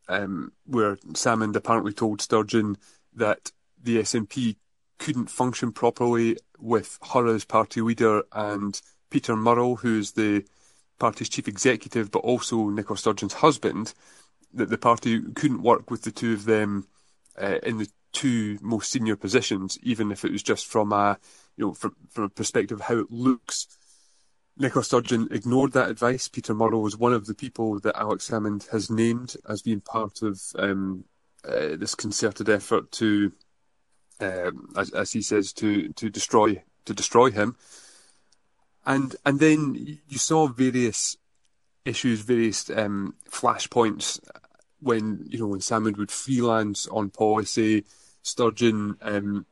um, 0.07 0.51
where 0.65 0.95
Salmond 1.13 1.55
apparently 1.55 1.93
told 1.93 2.21
Sturgeon 2.21 2.77
that 3.13 3.51
the 3.81 3.97
SNP 3.97 4.55
couldn't 4.99 5.29
function 5.29 5.71
properly 5.71 6.37
with 6.59 6.99
her 7.13 7.27
as 7.27 7.43
party 7.45 7.81
leader 7.81 8.23
and 8.31 8.81
Peter 9.09 9.35
Murrell, 9.35 9.77
who's 9.77 10.11
the 10.11 10.45
party's 10.99 11.29
chief 11.29 11.47
executive, 11.47 12.11
but 12.11 12.19
also 12.19 12.69
Nicola 12.69 12.97
Sturgeon's 12.97 13.33
husband, 13.33 13.93
that 14.53 14.69
the 14.69 14.77
party 14.77 15.21
couldn't 15.33 15.63
work 15.63 15.89
with 15.89 16.03
the 16.03 16.11
two 16.11 16.33
of 16.33 16.45
them 16.45 16.87
uh, 17.41 17.59
in 17.63 17.77
the 17.77 17.89
two 18.11 18.57
most 18.61 18.91
senior 18.91 19.15
positions, 19.15 19.77
even 19.81 20.11
if 20.11 20.25
it 20.25 20.31
was 20.31 20.43
just 20.43 20.65
from 20.65 20.91
a 20.91 21.17
you 21.57 21.65
know 21.67 21.73
from, 21.73 21.95
from 22.09 22.25
a 22.25 22.29
perspective 22.29 22.79
of 22.79 22.85
how 22.85 22.97
it 22.97 23.11
looks. 23.11 23.67
Nicola 24.57 24.83
Sturgeon 24.83 25.27
ignored 25.31 25.71
that 25.71 25.89
advice. 25.89 26.27
Peter 26.27 26.53
Murrell 26.53 26.81
was 26.81 26.97
one 26.97 27.13
of 27.13 27.25
the 27.25 27.33
people 27.33 27.79
that 27.79 27.95
Alex 27.95 28.29
Salmond 28.29 28.69
has 28.71 28.89
named 28.89 29.35
as 29.47 29.61
being 29.61 29.81
part 29.81 30.21
of 30.21 30.41
um, 30.59 31.05
uh, 31.47 31.75
this 31.77 31.95
concerted 31.95 32.49
effort 32.49 32.91
to, 32.91 33.31
um, 34.19 34.71
as, 34.77 34.91
as, 34.91 35.11
he 35.13 35.21
says, 35.21 35.53
to 35.53 35.89
to 35.93 36.09
destroy 36.09 36.61
to 36.85 36.93
destroy 36.93 37.31
him. 37.31 37.55
And 38.85 39.15
and 39.25 39.39
then 39.39 39.99
you 40.07 40.17
saw 40.17 40.47
various 40.47 41.17
issues, 41.85 42.21
various 42.21 42.69
um, 42.69 43.15
flashpoints 43.29 44.19
when 44.81 45.25
you 45.27 45.39
know 45.39 45.47
when 45.47 45.59
Salmond 45.59 45.97
would 45.97 46.11
freelance 46.11 46.87
on 46.87 47.09
policy, 47.09 47.85
Sturgeon 48.23 48.97
um, 49.01 49.45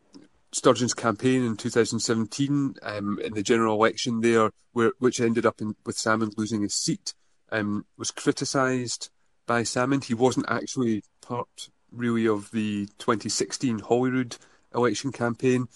Sturgeon's 0.51 0.93
campaign 0.93 1.43
in 1.43 1.55
2017 1.55 2.75
um, 2.81 3.19
in 3.19 3.33
the 3.33 3.43
general 3.43 3.75
election 3.75 4.21
there, 4.21 4.51
where 4.73 4.93
which 4.99 5.19
ended 5.19 5.45
up 5.45 5.61
in, 5.61 5.75
with 5.85 5.97
Salmond 5.97 6.37
losing 6.37 6.61
his 6.61 6.73
seat, 6.73 7.13
um, 7.51 7.85
was 7.97 8.11
criticised 8.11 9.09
by 9.45 9.61
Salmond. 9.61 10.05
He 10.05 10.13
wasn't 10.13 10.49
actually 10.49 11.03
part 11.21 11.69
really 11.91 12.27
of 12.27 12.51
the 12.51 12.87
2016 12.97 13.79
Holyrood 13.79 14.37
election 14.73 15.11
campaign. 15.11 15.67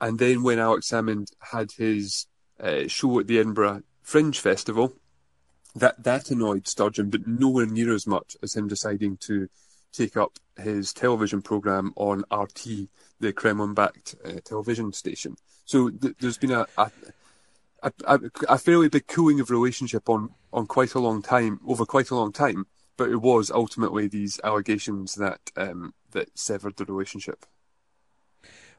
And 0.00 0.18
then 0.18 0.42
when 0.42 0.58
Alex 0.58 0.90
Salmond 0.90 1.32
had 1.52 1.72
his 1.72 2.26
uh, 2.60 2.86
show 2.88 3.20
at 3.20 3.26
the 3.26 3.38
Edinburgh 3.38 3.82
Fringe 4.02 4.38
Festival, 4.38 4.94
that 5.74 6.02
that 6.04 6.30
annoyed 6.30 6.68
Sturgeon, 6.68 7.10
but 7.10 7.26
nowhere 7.26 7.66
near 7.66 7.94
as 7.94 8.06
much 8.06 8.36
as 8.42 8.54
him 8.54 8.68
deciding 8.68 9.16
to 9.18 9.48
take 9.94 10.16
up 10.16 10.38
his 10.56 10.92
television 10.92 11.42
program 11.42 11.92
on 11.96 12.24
RT, 12.32 12.88
the 13.20 13.32
Kremlin-backed 13.32 14.16
uh, 14.24 14.40
television 14.44 14.92
station. 14.92 15.36
So 15.64 15.90
th- 15.90 16.14
there's 16.20 16.38
been 16.38 16.52
a, 16.52 16.66
a 16.76 16.90
a, 18.06 18.20
a, 18.48 18.58
fairly 18.58 18.88
big 18.88 19.06
cooling 19.06 19.40
of 19.40 19.50
relationship 19.50 20.08
on, 20.08 20.30
on 20.52 20.66
quite 20.66 20.94
a 20.94 20.98
long 20.98 21.20
time, 21.20 21.60
over 21.66 21.84
quite 21.84 22.10
a 22.10 22.14
long 22.14 22.32
time. 22.32 22.66
But 22.96 23.10
it 23.10 23.20
was 23.20 23.50
ultimately 23.50 24.06
these 24.06 24.40
allegations 24.44 25.16
that 25.16 25.50
um, 25.56 25.94
that 26.12 26.38
severed 26.38 26.76
the 26.76 26.84
relationship. 26.84 27.44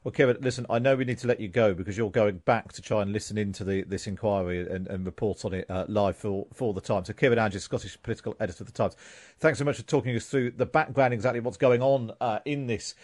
Well, 0.04 0.12
Kieran, 0.12 0.36
listen, 0.40 0.66
I 0.70 0.78
know 0.78 0.94
we 0.94 1.04
need 1.04 1.18
to 1.18 1.26
let 1.26 1.40
you 1.40 1.48
go 1.48 1.74
because 1.74 1.96
you're 1.96 2.10
going 2.10 2.38
back 2.38 2.72
to 2.74 2.82
try 2.82 3.02
and 3.02 3.12
listen 3.12 3.36
into 3.36 3.64
the, 3.64 3.82
this 3.82 4.06
inquiry 4.06 4.60
and, 4.70 4.86
and 4.86 5.04
report 5.04 5.44
on 5.44 5.54
it 5.54 5.68
uh, 5.70 5.84
live 5.88 6.16
for, 6.16 6.46
for 6.52 6.72
the 6.72 6.80
Times. 6.80 7.08
So, 7.08 7.12
Kieran 7.12 7.38
Andrews, 7.38 7.64
Scottish 7.64 8.00
political 8.02 8.36
editor 8.38 8.62
of 8.62 8.66
the 8.66 8.72
Times, 8.72 8.96
thanks 9.38 9.58
so 9.58 9.64
much 9.64 9.76
for 9.76 9.82
talking 9.82 10.14
us 10.14 10.26
through 10.26 10.52
the 10.52 10.66
background, 10.66 11.12
exactly 11.12 11.40
what's 11.40 11.56
going 11.56 11.82
on 11.82 12.12
uh, 12.20 12.38
in 12.44 12.66
this 12.66 12.94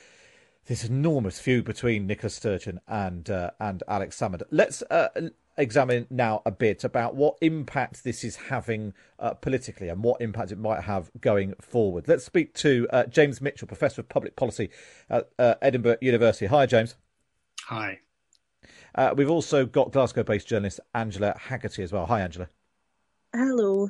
this 0.66 0.84
enormous 0.84 1.40
feud 1.40 1.64
between 1.64 2.06
Nicola 2.06 2.30
Sturgeon 2.30 2.80
and 2.86 3.28
uh, 3.28 3.50
and 3.58 3.82
Alex 3.88 4.18
Salmond. 4.18 4.42
Let's 4.50 4.82
uh, 4.82 5.08
examine 5.56 6.06
now 6.10 6.42
a 6.46 6.50
bit 6.50 6.84
about 6.84 7.14
what 7.14 7.36
impact 7.40 8.04
this 8.04 8.24
is 8.24 8.36
having 8.36 8.94
uh, 9.18 9.34
politically 9.34 9.88
and 9.88 10.02
what 10.02 10.20
impact 10.20 10.52
it 10.52 10.58
might 10.58 10.82
have 10.84 11.10
going 11.20 11.54
forward. 11.60 12.08
Let's 12.08 12.24
speak 12.24 12.54
to 12.54 12.86
uh, 12.90 13.04
James 13.04 13.40
Mitchell, 13.40 13.68
Professor 13.68 14.00
of 14.00 14.08
Public 14.08 14.36
Policy 14.36 14.70
at 15.10 15.28
uh, 15.38 15.54
Edinburgh 15.60 15.98
University. 16.00 16.46
Hi, 16.46 16.66
James. 16.66 16.96
Hi. 17.66 18.00
Uh, 18.94 19.14
we've 19.16 19.30
also 19.30 19.64
got 19.66 19.92
Glasgow 19.92 20.22
based 20.22 20.48
journalist 20.48 20.80
Angela 20.94 21.34
Haggerty 21.38 21.82
as 21.82 21.92
well. 21.92 22.06
Hi, 22.06 22.20
Angela. 22.20 22.48
Hello. 23.32 23.88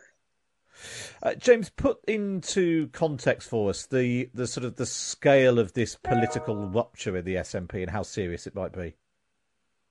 Uh, 1.23 1.35
James, 1.35 1.71
put 1.71 1.99
into 2.09 2.89
context 2.89 3.49
for 3.49 3.71
us 3.71 3.87
the, 3.87 4.31
the 4.35 4.47
sort 4.47 4.65
of 4.65 4.77
the 4.77 4.87
scale 4.87 5.59
of 5.59 5.73
this 5.75 5.97
political 5.97 6.57
rupture 6.69 7.17
in 7.17 7.25
the 7.25 7.37
SNP 7.37 7.75
and 7.83 7.91
how 7.91 8.03
serious 8.03 8.47
it 8.47 8.55
might 8.55 8.73
be. 8.73 8.95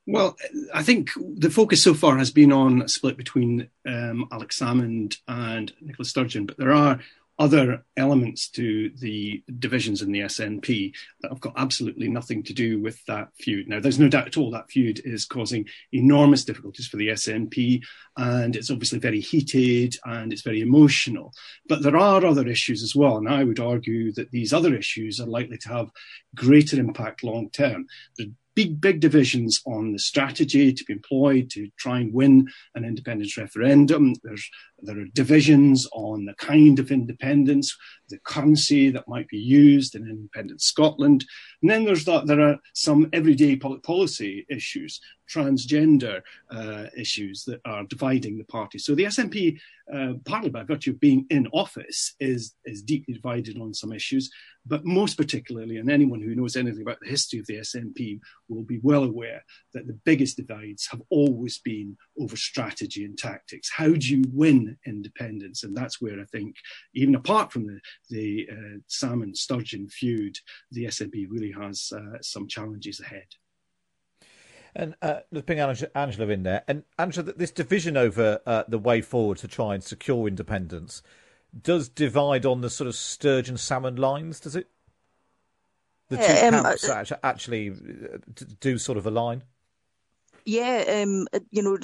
Well, 0.08 0.36
I 0.74 0.82
think 0.84 1.12
the 1.16 1.52
focus 1.52 1.84
so 1.84 1.94
far 1.94 2.18
has 2.18 2.32
been 2.32 2.52
on 2.52 2.82
a 2.82 2.90
split 2.90 3.18
between 3.18 3.70
um, 3.88 4.28
Alex 4.32 4.60
Salmond 4.60 5.18
and 5.28 5.72
Nicola 5.80 6.06
Sturgeon, 6.06 6.46
but 6.48 6.58
there 6.58 6.74
are 6.74 7.00
other 7.42 7.84
elements 7.98 8.50
to 8.50 8.92
the 9.00 9.44
divisions 9.58 10.04
in 10.04 10.12
the 10.12 10.20
SNP 10.20 10.94
that 11.22 11.32
have 11.32 11.40
got 11.40 11.54
absolutely 11.58 12.08
nothing 12.08 12.44
to 12.44 12.54
do 12.54 12.80
with 12.80 13.04
that 13.06 13.30
feud. 13.40 13.68
Now, 13.68 13.80
there's 13.80 13.98
no 13.98 14.10
doubt 14.10 14.28
at 14.28 14.38
all 14.38 14.52
that 14.52 14.70
feud 14.70 15.02
is 15.04 15.26
causing 15.26 15.66
enormous 15.92 16.46
difficulties 16.46 16.88
for 16.88 16.98
the 16.98 17.08
SNP, 17.08 17.82
and 18.16 18.56
it's 18.56 18.70
obviously 18.70 19.00
very 19.00 19.20
heated 19.20 19.96
and 20.06 20.32
it's 20.32 20.44
very 20.44 20.62
emotional. 20.62 21.34
But 21.68 21.82
there 21.82 21.98
are 21.98 22.24
other 22.24 22.48
issues 22.48 22.84
as 22.84 22.96
well, 22.96 23.18
and 23.18 23.28
I 23.28 23.44
would 23.44 23.60
argue 23.60 24.12
that 24.14 24.30
these 24.30 24.54
other 24.54 24.76
issues 24.76 25.20
are 25.20 25.28
likely 25.28 25.58
to 25.60 25.70
have 25.70 25.90
greater 26.36 26.80
impact 26.80 27.24
long 27.24 27.50
term. 27.50 27.88
The 28.18 28.32
big, 28.56 28.82
big 28.82 29.00
divisions 29.00 29.62
on 29.66 29.94
the 29.94 30.00
strategy 30.00 30.74
to 30.74 30.84
be 30.86 30.94
employed 30.94 31.50
to 31.52 31.70
try 31.78 32.00
and 32.00 32.14
win 32.14 32.48
an 32.76 32.86
independence 32.86 33.38
referendum. 33.38 34.14
There's, 34.24 34.50
there 34.84 35.00
are 35.00 35.06
divisions 35.14 35.88
on 35.92 36.26
the 36.26 36.34
kind 36.36 36.80
of 36.80 36.92
independence, 36.92 37.76
the 38.10 38.20
currency 38.20 38.90
that 38.92 39.08
might 39.08 39.28
be 39.28 39.38
used 39.38 39.96
in 39.96 40.10
independent 40.10 40.62
Scotland. 40.62 41.26
And 41.62 41.72
then 41.72 41.86
there's 41.86 42.06
that, 42.06 42.28
there 42.28 42.42
are 42.42 42.58
some 42.74 43.10
everyday 43.14 43.56
public 43.56 43.84
policy 43.84 44.46
issues, 44.50 45.00
transgender 45.30 46.22
uh, 46.50 46.86
issues 46.98 47.44
that 47.46 47.62
are 47.66 47.86
dividing 47.86 48.38
the 48.38 48.44
party. 48.46 48.78
So 48.78 48.96
the 48.96 49.06
SNP, 49.06 49.60
uh, 49.94 50.14
partly 50.26 50.50
by 50.50 50.64
virtue 50.64 50.92
of 50.92 51.00
being 51.00 51.26
in 51.30 51.48
office, 51.54 52.16
is, 52.20 52.54
is 52.66 52.82
deeply 52.82 53.14
divided 53.14 53.58
on 53.60 53.74
some 53.74 53.94
issues. 53.94 54.30
But 54.66 54.86
most 54.86 55.18
particularly, 55.18 55.78
and 55.78 55.90
anyone 55.90 56.22
who 56.22 56.36
knows 56.36 56.56
anything 56.56 56.82
about 56.82 57.00
the 57.02 57.10
history 57.10 57.40
of 57.40 57.48
the 57.48 57.56
SNP 57.56 58.20
will 58.48 58.64
be 58.64 58.80
well 58.84 59.04
aware 59.04 59.44
that 59.74 59.88
the 59.88 60.00
biggest 60.06 60.38
divides 60.38 60.88
have 60.92 61.02
always 61.10 61.60
been 61.60 61.98
over 62.20 62.38
strategy 62.38 63.04
and 63.04 63.18
tactics. 63.18 63.72
How 63.74 63.90
do 63.90 64.08
you 64.08 64.24
win 64.32 64.71
independence? 64.86 65.64
And 65.64 65.76
that's 65.76 66.02
where 66.02 66.20
I 66.20 66.26
think, 66.26 66.56
even 66.94 67.16
apart 67.16 67.52
from 67.52 67.68
the, 67.68 67.80
the 68.10 68.48
uh, 68.52 68.78
Salmond 68.90 69.38
Sturgeon 69.38 69.88
feud, 69.90 70.38
the 70.72 70.86
SNP 70.86 71.28
really 71.30 71.52
has 71.52 71.92
uh, 71.96 72.18
some 72.22 72.48
challenges 72.48 73.00
ahead. 73.00 73.28
And 74.74 74.96
uh, 75.02 75.20
let's 75.32 75.46
bring 75.46 75.60
Angela 75.60 76.32
in 76.32 76.44
there. 76.44 76.64
And 76.68 76.84
Angela, 76.98 77.34
this 77.34 77.52
division 77.52 77.98
over 77.98 78.40
uh, 78.46 78.64
the 78.68 78.80
way 78.80 79.02
forward 79.02 79.38
to 79.40 79.48
try 79.48 79.74
and 79.74 79.84
secure 79.84 80.28
independence 80.28 81.02
does 81.60 81.90
divide 81.90 82.46
on 82.46 82.62
the 82.62 82.70
sort 82.70 82.88
of 82.88 82.96
Sturgeon 82.96 83.56
Salmond 83.56 84.00
lines, 84.00 84.40
does 84.40 84.56
it? 84.56 84.70
The 86.10 86.18
two 86.18 86.24
um, 86.24 86.64
camps 86.64 86.90
uh, 86.90 87.18
actually 87.24 87.70
uh, 87.70 88.18
do 88.60 88.78
sort 88.78 88.98
of 88.98 89.06
align. 89.06 89.44
Yeah, 90.46 91.04
um, 91.04 91.28
uh, 91.34 91.40
you 91.52 91.62
know, 91.62 91.78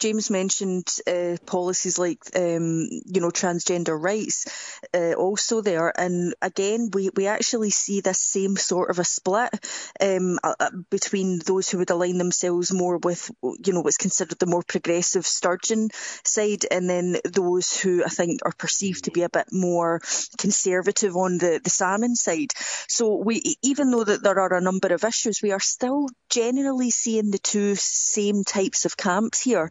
James 0.00 0.30
mentioned 0.30 0.86
uh, 1.06 1.36
policies 1.46 1.98
like, 1.98 2.18
um, 2.36 2.88
you 3.06 3.20
know, 3.20 3.30
transgender 3.30 4.00
rights 4.00 4.46
uh, 4.94 5.14
also 5.14 5.60
there. 5.60 5.92
And 5.98 6.34
again, 6.40 6.90
we, 6.92 7.10
we 7.16 7.26
actually 7.26 7.70
see 7.70 8.00
this 8.00 8.20
same 8.20 8.56
sort 8.56 8.90
of 8.90 8.98
a 8.98 9.04
split 9.04 9.50
um, 10.00 10.38
uh, 10.44 10.70
between 10.90 11.40
those 11.40 11.68
who 11.68 11.78
would 11.78 11.90
align 11.90 12.18
themselves 12.18 12.72
more 12.72 12.98
with, 12.98 13.30
you 13.42 13.72
know, 13.72 13.80
what's 13.80 13.96
considered 13.96 14.38
the 14.38 14.46
more 14.46 14.62
progressive 14.62 15.26
Sturgeon 15.26 15.88
side, 16.24 16.64
and 16.70 16.88
then 16.88 17.16
those 17.24 17.76
who 17.76 18.04
I 18.04 18.08
think 18.08 18.40
are 18.44 18.52
perceived 18.56 19.04
to 19.04 19.10
be 19.10 19.22
a 19.22 19.28
bit 19.28 19.48
more 19.50 20.00
conservative 20.38 21.16
on 21.16 21.38
the, 21.38 21.60
the 21.62 21.70
Salmond 21.70 22.14
side. 22.16 22.52
So 22.88 23.16
we, 23.16 23.56
even 23.62 23.90
though 23.90 24.04
that 24.04 24.22
there 24.22 24.38
are 24.38 24.54
a 24.54 24.60
number 24.60 24.94
of 24.94 25.04
issues, 25.04 25.40
we 25.42 25.52
are 25.52 25.60
still 25.60 26.06
generally 26.30 26.90
seeing 26.90 27.30
the 27.30 27.38
two 27.38 27.74
same 28.04 28.44
types 28.44 28.84
of 28.84 28.96
camps 28.96 29.40
here. 29.40 29.70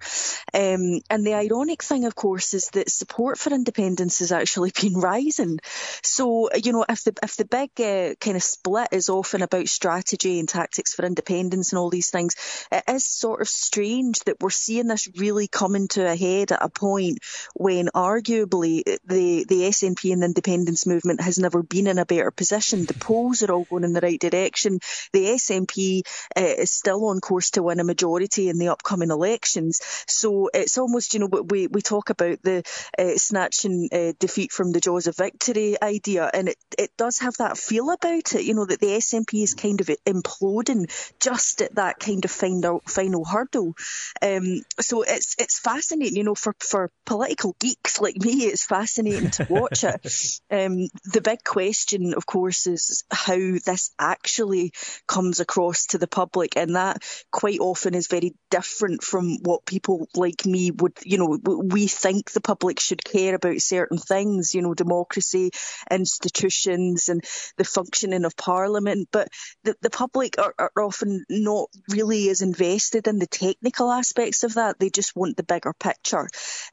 Um, 0.54 1.02
and 1.10 1.26
the 1.26 1.36
ironic 1.36 1.82
thing, 1.82 2.06
of 2.06 2.16
course, 2.16 2.54
is 2.54 2.70
that 2.74 2.92
support 2.92 3.38
for 3.38 3.54
independence 3.54 4.20
has 4.20 4.32
actually 4.32 4.72
been 4.82 4.96
rising. 4.96 5.60
So, 6.04 6.50
you 6.54 6.74
know, 6.74 6.86
if 6.88 7.04
the 7.04 7.14
if 7.24 7.36
the 7.38 7.46
big 7.46 7.70
uh, 7.80 8.16
kind 8.16 8.36
of 8.36 8.44
split 8.44 8.90
is 8.92 9.10
often 9.10 9.42
about 9.42 9.68
strategy 9.68 10.40
and 10.40 10.50
tactics 10.50 10.94
for 10.94 11.06
independence 11.06 11.72
and 11.72 11.80
all 11.80 11.90
these 11.90 12.10
things, 12.10 12.36
it 12.72 12.84
is 12.88 13.06
sort 13.06 13.42
of 13.42 13.48
strange 13.48 14.20
that 14.26 14.42
we're 14.42 14.50
seeing 14.50 14.88
this 14.88 15.10
really 15.18 15.48
coming 15.48 15.88
to 15.90 16.06
a 16.06 16.16
head 16.16 16.52
at 16.52 16.64
a 16.64 16.70
point 16.70 17.20
when 17.54 17.88
arguably 17.88 18.84
the 19.06 19.46
the 19.48 19.62
SNP 19.64 20.12
and 20.12 20.22
the 20.22 20.28
independence 20.28 20.86
movement 20.88 21.22
has 21.22 21.38
never 21.38 21.62
been 21.62 21.88
in 21.88 22.00
a 22.00 22.06
better 22.06 22.32
position. 22.32 22.86
The 22.86 22.94
polls 22.96 23.44
are 23.44 23.52
all 23.52 23.66
going 23.66 23.84
in 23.84 23.94
the 23.94 24.02
right 24.02 24.20
direction. 24.20 24.80
The 25.12 25.26
SNP 25.26 26.02
uh, 26.36 26.42
is 26.42 26.72
still 26.72 27.06
on 27.06 27.20
course 27.20 27.52
to 27.52 27.64
win 27.64 27.80
a 27.80 27.84
majority 27.84 28.23
majority 28.24 28.50
in 28.50 28.58
the 28.58 28.70
upcoming 28.70 29.12
elections. 29.12 29.82
So 30.08 30.50
it's 30.54 30.78
almost, 30.78 31.14
you 31.14 31.20
know, 31.20 31.28
we, 31.28 31.68
we 31.68 31.82
talk 31.82 32.10
about 32.10 32.42
the 32.42 32.64
uh, 32.98 33.18
snatching 33.18 33.90
uh, 33.92 34.14
defeat 34.20 34.52
from 34.52 34.72
the 34.72 34.80
jaws 34.80 35.08
of 35.08 35.18
victory 35.18 35.76
idea, 35.82 36.30
and 36.34 36.50
it, 36.50 36.58
it 36.78 36.92
does 36.98 37.20
have 37.20 37.36
that 37.38 37.58
feel 37.58 37.90
about 37.90 38.34
it, 38.36 38.44
you 38.44 38.54
know, 38.54 38.66
that 38.66 38.80
the 38.80 38.88
SNP 38.88 39.44
is 39.44 39.54
kind 39.54 39.82
of 39.82 39.90
imploding 40.06 40.90
just 41.20 41.62
at 41.62 41.76
that 41.76 42.00
kind 42.00 42.24
of 42.26 42.32
final, 42.32 42.82
final 42.88 43.26
hurdle. 43.26 43.74
Um, 44.22 44.62
so 44.80 45.04
it's 45.04 45.36
it's 45.40 45.60
fascinating, 45.60 46.18
you 46.18 46.24
know, 46.24 46.36
for, 46.36 46.56
for 46.60 46.90
political 47.06 47.56
geeks 47.60 48.00
like 48.00 48.18
me, 48.18 48.44
it's 48.44 48.66
fascinating 48.66 49.32
to 49.32 49.48
watch 49.50 49.84
it. 49.84 50.06
Um, 50.52 50.88
the 51.06 51.22
big 51.22 51.44
question, 51.44 52.14
of 52.14 52.26
course, 52.26 52.68
is 52.68 53.04
how 53.10 53.36
this 53.36 53.92
actually 53.98 54.72
comes 55.08 55.40
across 55.40 55.88
to 55.88 55.98
the 55.98 56.08
public, 56.08 56.56
and 56.58 56.76
that 56.76 57.02
quite 57.32 57.60
often 57.60 57.96
is 57.96 58.08
very 58.14 58.36
different 58.52 59.04
from 59.04 59.40
what 59.42 59.66
people 59.66 60.08
like 60.16 60.46
me 60.46 60.70
would, 60.70 60.94
you 61.04 61.18
know, 61.18 61.40
we 61.44 61.88
think 61.88 62.30
the 62.32 62.42
public 62.42 62.80
should 62.80 63.04
care 63.04 63.34
about 63.34 63.60
certain 63.60 63.98
things, 63.98 64.54
you 64.54 64.62
know, 64.62 64.76
democracy, 64.76 65.50
institutions, 65.90 67.10
and 67.10 67.24
the 67.58 67.64
functioning 67.64 68.24
of 68.24 68.38
parliament. 68.38 69.10
But 69.12 69.30
the, 69.64 69.76
the 69.82 69.90
public 69.90 70.38
are, 70.38 70.54
are 70.60 70.84
often 70.84 71.26
not 71.28 71.70
really 71.90 72.30
as 72.30 72.44
invested 72.44 73.08
in 73.08 73.18
the 73.18 73.26
technical 73.26 73.90
aspects 73.90 74.44
of 74.44 74.54
that. 74.54 74.78
They 74.78 74.92
just 74.92 75.16
want 75.16 75.36
the 75.36 75.44
bigger 75.44 75.74
picture. 75.74 76.28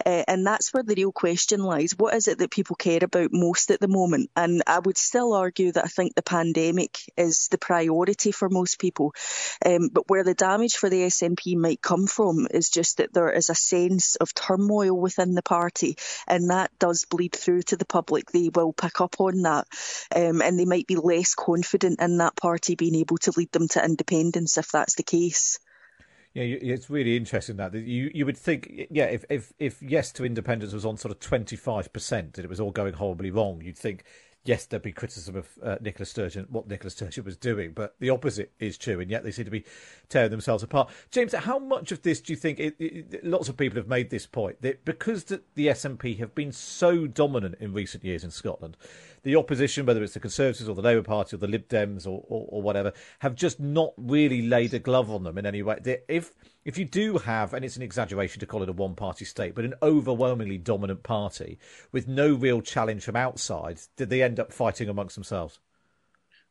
Uh, 0.04 0.24
and 0.28 0.46
that's 0.46 0.74
where 0.74 0.82
the 0.82 0.94
real 0.94 1.12
question 1.12 1.60
lies. 1.60 1.94
What 1.96 2.14
is 2.14 2.28
it 2.28 2.36
that 2.38 2.50
people 2.50 2.76
care 2.76 3.02
about 3.02 3.30
most 3.32 3.70
at 3.70 3.80
the 3.80 3.88
moment? 3.88 4.30
And 4.36 4.62
I 4.66 4.80
would 4.80 4.98
still 4.98 5.32
argue 5.32 5.72
that 5.72 5.86
I 5.86 5.88
think 5.88 6.14
the 6.14 6.22
pandemic 6.22 6.98
is 7.16 7.48
the 7.48 7.56
priority 7.56 8.30
for 8.30 8.50
most 8.50 8.78
people. 8.78 9.14
Um, 9.64 9.88
but 9.90 10.10
where 10.10 10.24
the 10.24 10.34
damage 10.34 10.74
for 10.74 10.90
the 10.90 11.08
SM 11.08 11.29
SNP 11.30 11.56
might 11.56 11.82
come 11.82 12.06
from 12.06 12.46
is 12.50 12.70
just 12.70 12.98
that 12.98 13.12
there 13.12 13.30
is 13.30 13.50
a 13.50 13.54
sense 13.54 14.16
of 14.16 14.34
turmoil 14.34 14.98
within 14.98 15.34
the 15.34 15.42
party, 15.42 15.96
and 16.26 16.50
that 16.50 16.70
does 16.78 17.04
bleed 17.04 17.34
through 17.34 17.62
to 17.62 17.76
the 17.76 17.84
public. 17.84 18.30
They 18.30 18.50
will 18.54 18.72
pick 18.72 19.00
up 19.00 19.20
on 19.20 19.42
that, 19.42 19.66
um, 20.14 20.42
and 20.42 20.58
they 20.58 20.64
might 20.64 20.86
be 20.86 20.96
less 20.96 21.34
confident 21.34 22.00
in 22.00 22.18
that 22.18 22.36
party 22.36 22.74
being 22.74 22.96
able 22.96 23.18
to 23.18 23.32
lead 23.36 23.52
them 23.52 23.68
to 23.68 23.84
independence 23.84 24.58
if 24.58 24.70
that's 24.70 24.94
the 24.94 25.02
case. 25.02 25.58
Yeah, 26.32 26.44
it's 26.44 26.88
really 26.88 27.16
interesting 27.16 27.56
that 27.56 27.74
you 27.74 28.08
you 28.14 28.24
would 28.24 28.38
think, 28.38 28.86
yeah, 28.88 29.06
if 29.06 29.24
if 29.28 29.52
if 29.58 29.82
yes 29.82 30.12
to 30.12 30.24
independence 30.24 30.72
was 30.72 30.86
on 30.86 30.96
sort 30.96 31.10
of 31.10 31.18
twenty 31.18 31.56
five 31.56 31.92
percent 31.92 32.38
and 32.38 32.44
it 32.44 32.48
was 32.48 32.60
all 32.60 32.70
going 32.70 32.94
horribly 32.94 33.32
wrong, 33.32 33.60
you'd 33.62 33.76
think 33.76 34.04
yes, 34.50 34.66
there'd 34.66 34.82
be 34.82 34.90
criticism 34.90 35.36
of 35.36 35.48
uh, 35.62 35.76
Nicola 35.80 36.04
Sturgeon, 36.04 36.44
what 36.50 36.66
Nicola 36.66 36.90
Sturgeon 36.90 37.24
was 37.24 37.36
doing, 37.36 37.70
but 37.70 37.94
the 38.00 38.10
opposite 38.10 38.50
is 38.58 38.76
true, 38.76 38.98
and 38.98 39.08
yet 39.08 39.22
they 39.22 39.30
seem 39.30 39.44
to 39.44 39.50
be 39.50 39.64
tearing 40.08 40.32
themselves 40.32 40.64
apart. 40.64 40.90
James, 41.12 41.32
how 41.32 41.60
much 41.60 41.92
of 41.92 42.02
this 42.02 42.20
do 42.20 42.32
you 42.32 42.36
think? 42.36 42.58
It, 42.58 42.74
it, 42.80 43.24
lots 43.24 43.48
of 43.48 43.56
people 43.56 43.76
have 43.76 43.86
made 43.86 44.10
this 44.10 44.26
point 44.26 44.60
that 44.62 44.84
because 44.84 45.22
the, 45.22 45.40
the 45.54 45.68
SNP 45.68 46.18
have 46.18 46.34
been 46.34 46.50
so 46.50 47.06
dominant 47.06 47.58
in 47.60 47.72
recent 47.72 48.04
years 48.04 48.24
in 48.24 48.32
Scotland, 48.32 48.76
the 49.22 49.36
opposition, 49.36 49.86
whether 49.86 50.02
it's 50.02 50.14
the 50.14 50.20
Conservatives 50.20 50.68
or 50.68 50.74
the 50.74 50.82
Labour 50.82 51.02
Party 51.02 51.36
or 51.36 51.38
the 51.38 51.46
Lib 51.46 51.68
Dems 51.68 52.06
or, 52.06 52.24
or, 52.28 52.46
or 52.48 52.62
whatever, 52.62 52.92
have 53.20 53.34
just 53.34 53.60
not 53.60 53.92
really 53.96 54.42
laid 54.42 54.74
a 54.74 54.78
glove 54.78 55.10
on 55.10 55.24
them 55.24 55.38
in 55.38 55.46
any 55.46 55.62
way. 55.62 55.78
If 56.08 56.32
if 56.64 56.76
you 56.76 56.84
do 56.84 57.18
have, 57.18 57.54
and 57.54 57.64
it's 57.64 57.76
an 57.76 57.82
exaggeration 57.82 58.40
to 58.40 58.46
call 58.46 58.62
it 58.62 58.68
a 58.68 58.72
one 58.72 58.94
party 58.94 59.24
state, 59.24 59.54
but 59.54 59.64
an 59.64 59.74
overwhelmingly 59.82 60.58
dominant 60.58 61.02
party 61.02 61.58
with 61.90 62.06
no 62.06 62.34
real 62.34 62.60
challenge 62.60 63.02
from 63.02 63.16
outside, 63.16 63.80
did 63.96 64.10
they 64.10 64.22
end 64.22 64.38
up 64.38 64.52
fighting 64.52 64.88
amongst 64.88 65.14
themselves? 65.14 65.58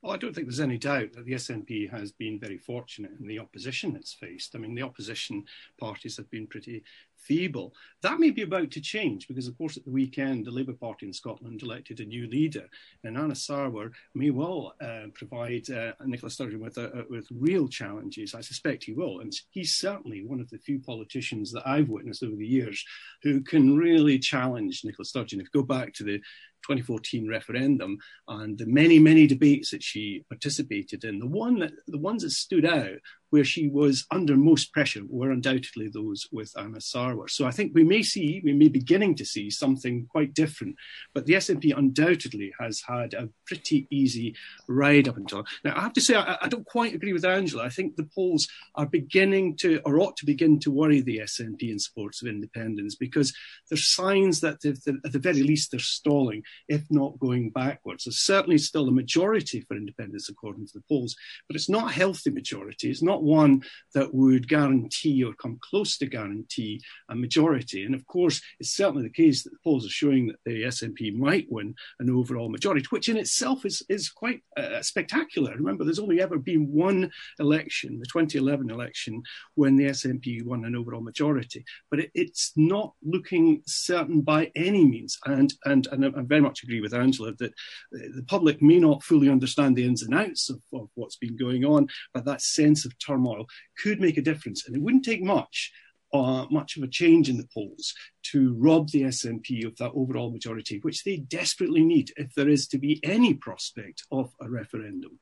Well, 0.02 0.14
I 0.14 0.18
don't 0.18 0.34
think 0.34 0.48
there's 0.48 0.62
any 0.62 0.78
doubt 0.78 1.14
that 1.14 1.26
the 1.26 1.34
SNP 1.34 1.92
has 1.92 2.14
been 2.14 2.40
very 2.40 2.58
fortunate 2.58 3.12
in 3.20 3.28
the 3.28 3.40
opposition 3.40 3.98
it's 3.98 4.14
faced. 4.14 4.56
I 4.56 4.60
mean, 4.60 4.74
the 4.74 4.84
opposition 4.84 5.44
parties 5.78 6.16
have 6.16 6.30
been 6.32 6.48
pretty 6.48 6.84
feeble. 7.20 7.74
That 8.02 8.20
may 8.20 8.32
be 8.32 8.42
about 8.42 8.72
to 8.72 8.82
change 8.82 9.28
because, 9.28 9.48
of 9.48 9.58
course, 9.58 9.78
at 9.78 9.86
the 9.86 9.92
weekend, 9.92 10.46
the 10.46 10.52
Labour 10.52 10.74
Party 10.74 11.06
in 11.06 11.14
Scotland 11.14 11.62
elected 11.62 12.00
a 12.00 12.06
new 12.06 12.28
leader, 12.28 12.68
and 13.04 13.18
Anas 13.18 13.46
Sarwar 13.46 13.92
may 14.16 14.30
well 14.30 14.74
uh, 14.82 15.08
provide 15.14 15.70
uh, 15.70 15.94
Nicola 16.06 16.30
Sturgeon 16.30 16.60
with, 16.60 16.78
with 17.10 17.28
real 17.32 17.68
challenges. 17.68 18.34
I 18.34 18.42
suspect 18.42 18.86
he 18.86 18.94
will, 18.94 19.20
and 19.20 19.34
he's 19.52 19.76
certainly 19.76 20.26
one 20.26 20.40
of 20.40 20.50
the 20.50 20.58
few 20.58 20.80
politicians 20.80 21.52
that 21.52 21.68
I've 21.68 21.90
witnessed 21.90 22.24
over 22.24 22.36
the 22.36 22.46
years 22.46 22.84
who 23.24 23.42
can 23.42 23.78
really 23.78 24.20
challenge 24.20 24.82
Nicola 24.84 25.06
Sturgeon. 25.06 25.40
If 25.40 25.48
you 25.54 25.62
go 25.62 25.66
back 25.66 25.94
to 25.96 26.04
the 26.04 26.22
2014 26.64 27.28
referendum 27.28 27.98
and 28.28 28.58
the 28.58 28.66
many, 28.66 29.00
many 29.00 29.28
debates 29.28 29.72
that 29.72 29.84
she 29.84 30.24
participated 30.30 31.04
in, 31.04 31.20
the 31.20 31.28
one 31.28 31.60
that 31.60 31.72
the 31.88 31.98
ones 31.98 32.24
that 32.24 32.32
stood 32.32 32.66
out 32.66 32.98
where 33.30 33.44
she 33.44 33.68
was 33.68 34.06
under 34.12 34.36
most 34.36 34.74
pressure 34.74 35.02
were 35.08 35.32
undoubtedly 35.32 35.90
those 35.90 36.28
with 36.32 36.52
Anas 36.58 36.92
Sarwar. 36.92 37.30
So 37.30 37.46
I 37.46 37.52
think 37.52 37.74
we 37.74 37.84
may 37.84 38.04
see, 38.04 38.42
we 38.44 38.54
may 38.54 38.68
be 38.68 38.80
beginning 38.80 39.16
to 39.16 39.26
see 39.26 39.50
something 39.50 40.08
quite 40.10 40.34
different. 40.34 40.76
But 41.14 41.26
the 41.26 41.34
SNP 41.34 41.78
undoubtedly 41.78 42.54
has 42.60 42.82
had 42.88 43.14
a 43.14 43.30
pretty 43.46 43.88
easy 43.90 44.36
ride 44.68 45.08
up 45.08 45.18
until 45.18 45.46
now. 45.64 45.76
I 45.76 45.82
have 45.82 45.94
to 45.94 46.02
say, 46.02 46.16
I, 46.16 46.38
I 46.42 46.48
don't 46.48 46.66
quite 46.66 46.94
agree 46.94 47.14
with 47.14 47.26
Angela. 47.26 47.64
I 47.64 47.70
think 47.70 47.96
the 47.96 48.10
polls 48.16 48.48
are 48.76 48.86
beginning 48.86 49.58
to, 49.58 49.82
or 49.86 50.00
ought 50.00 50.18
to 50.18 50.26
begin 50.26 50.60
to 50.62 50.72
worry 50.72 51.02
the 51.02 51.20
SNP 51.20 51.70
in 51.70 51.80
support 51.80 52.16
of 52.22 52.28
independence 52.28 52.96
because 52.96 53.34
there's 53.70 53.88
signs 53.88 54.42
that 54.42 54.66
at 54.66 55.12
the 55.12 55.20
very 55.20 55.44
least 55.44 55.72
they're 55.72 55.80
stalling, 55.80 56.44
if 56.68 56.84
not 56.90 57.20
going 57.20 57.50
backwards. 57.52 58.06
There's 58.06 58.20
certainly 58.20 58.58
still 58.58 58.88
a 58.88 58.92
majority 58.92 59.62
for 59.62 59.78
independence 59.78 60.30
according 60.30 60.68
to 60.68 60.74
the 60.74 60.84
polls, 60.88 61.16
but 61.48 61.56
it's 61.56 61.70
not 61.70 61.92
a 61.92 61.94
healthy 61.94 62.32
majority. 62.32 62.90
It's 62.90 63.04
not 63.04 63.19
not 63.20 63.24
one 63.24 63.64
that 63.94 64.14
would 64.14 64.48
guarantee 64.48 65.24
or 65.24 65.34
come 65.34 65.60
close 65.62 65.98
to 65.98 66.06
guarantee 66.06 66.82
a 67.10 67.16
majority. 67.16 67.84
And 67.86 67.96
of 67.96 68.06
course, 68.08 68.42
it's 68.60 68.72
certainly 68.72 69.04
the 69.04 69.10
case 69.10 69.44
that 69.44 69.52
the 69.52 69.58
polls 69.64 69.86
are 69.86 69.90
showing 69.90 70.28
that 70.28 70.38
the 70.46 70.64
SNP 70.64 71.16
might 71.16 71.48
win 71.50 71.76
an 72.00 72.10
overall 72.10 72.50
majority, 72.50 72.86
which 72.90 73.10
in 73.10 73.18
itself 73.18 73.66
is, 73.66 73.84
is 73.90 74.10
quite 74.10 74.42
uh, 74.58 74.82
spectacular. 74.82 75.54
Remember, 75.56 75.84
there's 75.84 76.00
only 76.00 76.22
ever 76.22 76.38
been 76.38 76.72
one 76.72 77.12
election, 77.40 78.00
the 78.00 78.06
2011 78.06 78.70
election, 78.70 79.22
when 79.56 79.76
the 79.76 79.86
SNP 79.86 80.46
won 80.46 80.66
an 80.66 80.76
overall 80.76 81.02
majority. 81.02 81.64
But 81.90 82.02
it, 82.02 82.12
it's 82.14 82.54
not 82.56 82.94
looking 83.04 83.62
certain 83.66 84.22
by 84.22 84.52
any 84.56 84.86
means. 84.86 85.18
And, 85.26 85.54
and, 85.66 85.88
and 85.92 86.06
I 86.06 86.22
very 86.22 86.42
much 86.42 86.64
agree 86.64 86.82
with 86.82 86.94
Angela 86.94 87.34
that 87.40 87.54
the 87.92 88.24
public 88.28 88.62
may 88.62 88.80
not 88.80 89.04
fully 89.04 89.30
understand 89.30 89.76
the 89.76 89.86
ins 89.86 90.04
and 90.04 90.14
outs 90.14 90.50
of, 90.50 90.62
of 90.74 90.90
what's 90.96 91.16
been 91.16 91.36
going 91.36 91.66
on, 91.66 91.88
but 92.14 92.26
that 92.26 92.42
sense 92.42 92.86
of 92.86 92.98
turmoil 93.10 93.46
could 93.82 94.00
make 94.00 94.18
a 94.18 94.22
difference. 94.22 94.66
And 94.66 94.76
it 94.76 94.82
wouldn't 94.82 95.06
take 95.06 95.22
much 95.22 95.72
uh, 96.14 96.46
much 96.50 96.76
of 96.78 96.84
a 96.84 96.88
change 96.88 97.30
in 97.30 97.38
the 97.38 97.48
polls 97.54 97.94
to 98.24 98.56
rob 98.58 98.90
the 98.90 99.04
SNP 99.04 99.66
of 99.66 99.76
that 99.78 99.92
overall 99.94 100.32
majority, 100.32 100.80
which 100.82 101.04
they 101.04 101.18
desperately 101.18 101.84
need 101.84 102.12
if 102.18 102.34
there 102.36 102.50
is 102.50 102.68
to 102.68 102.78
be 102.78 103.00
any 103.04 103.34
prospect 103.34 104.04
of 104.12 104.34
a 104.42 104.50
referendum. 104.50 105.20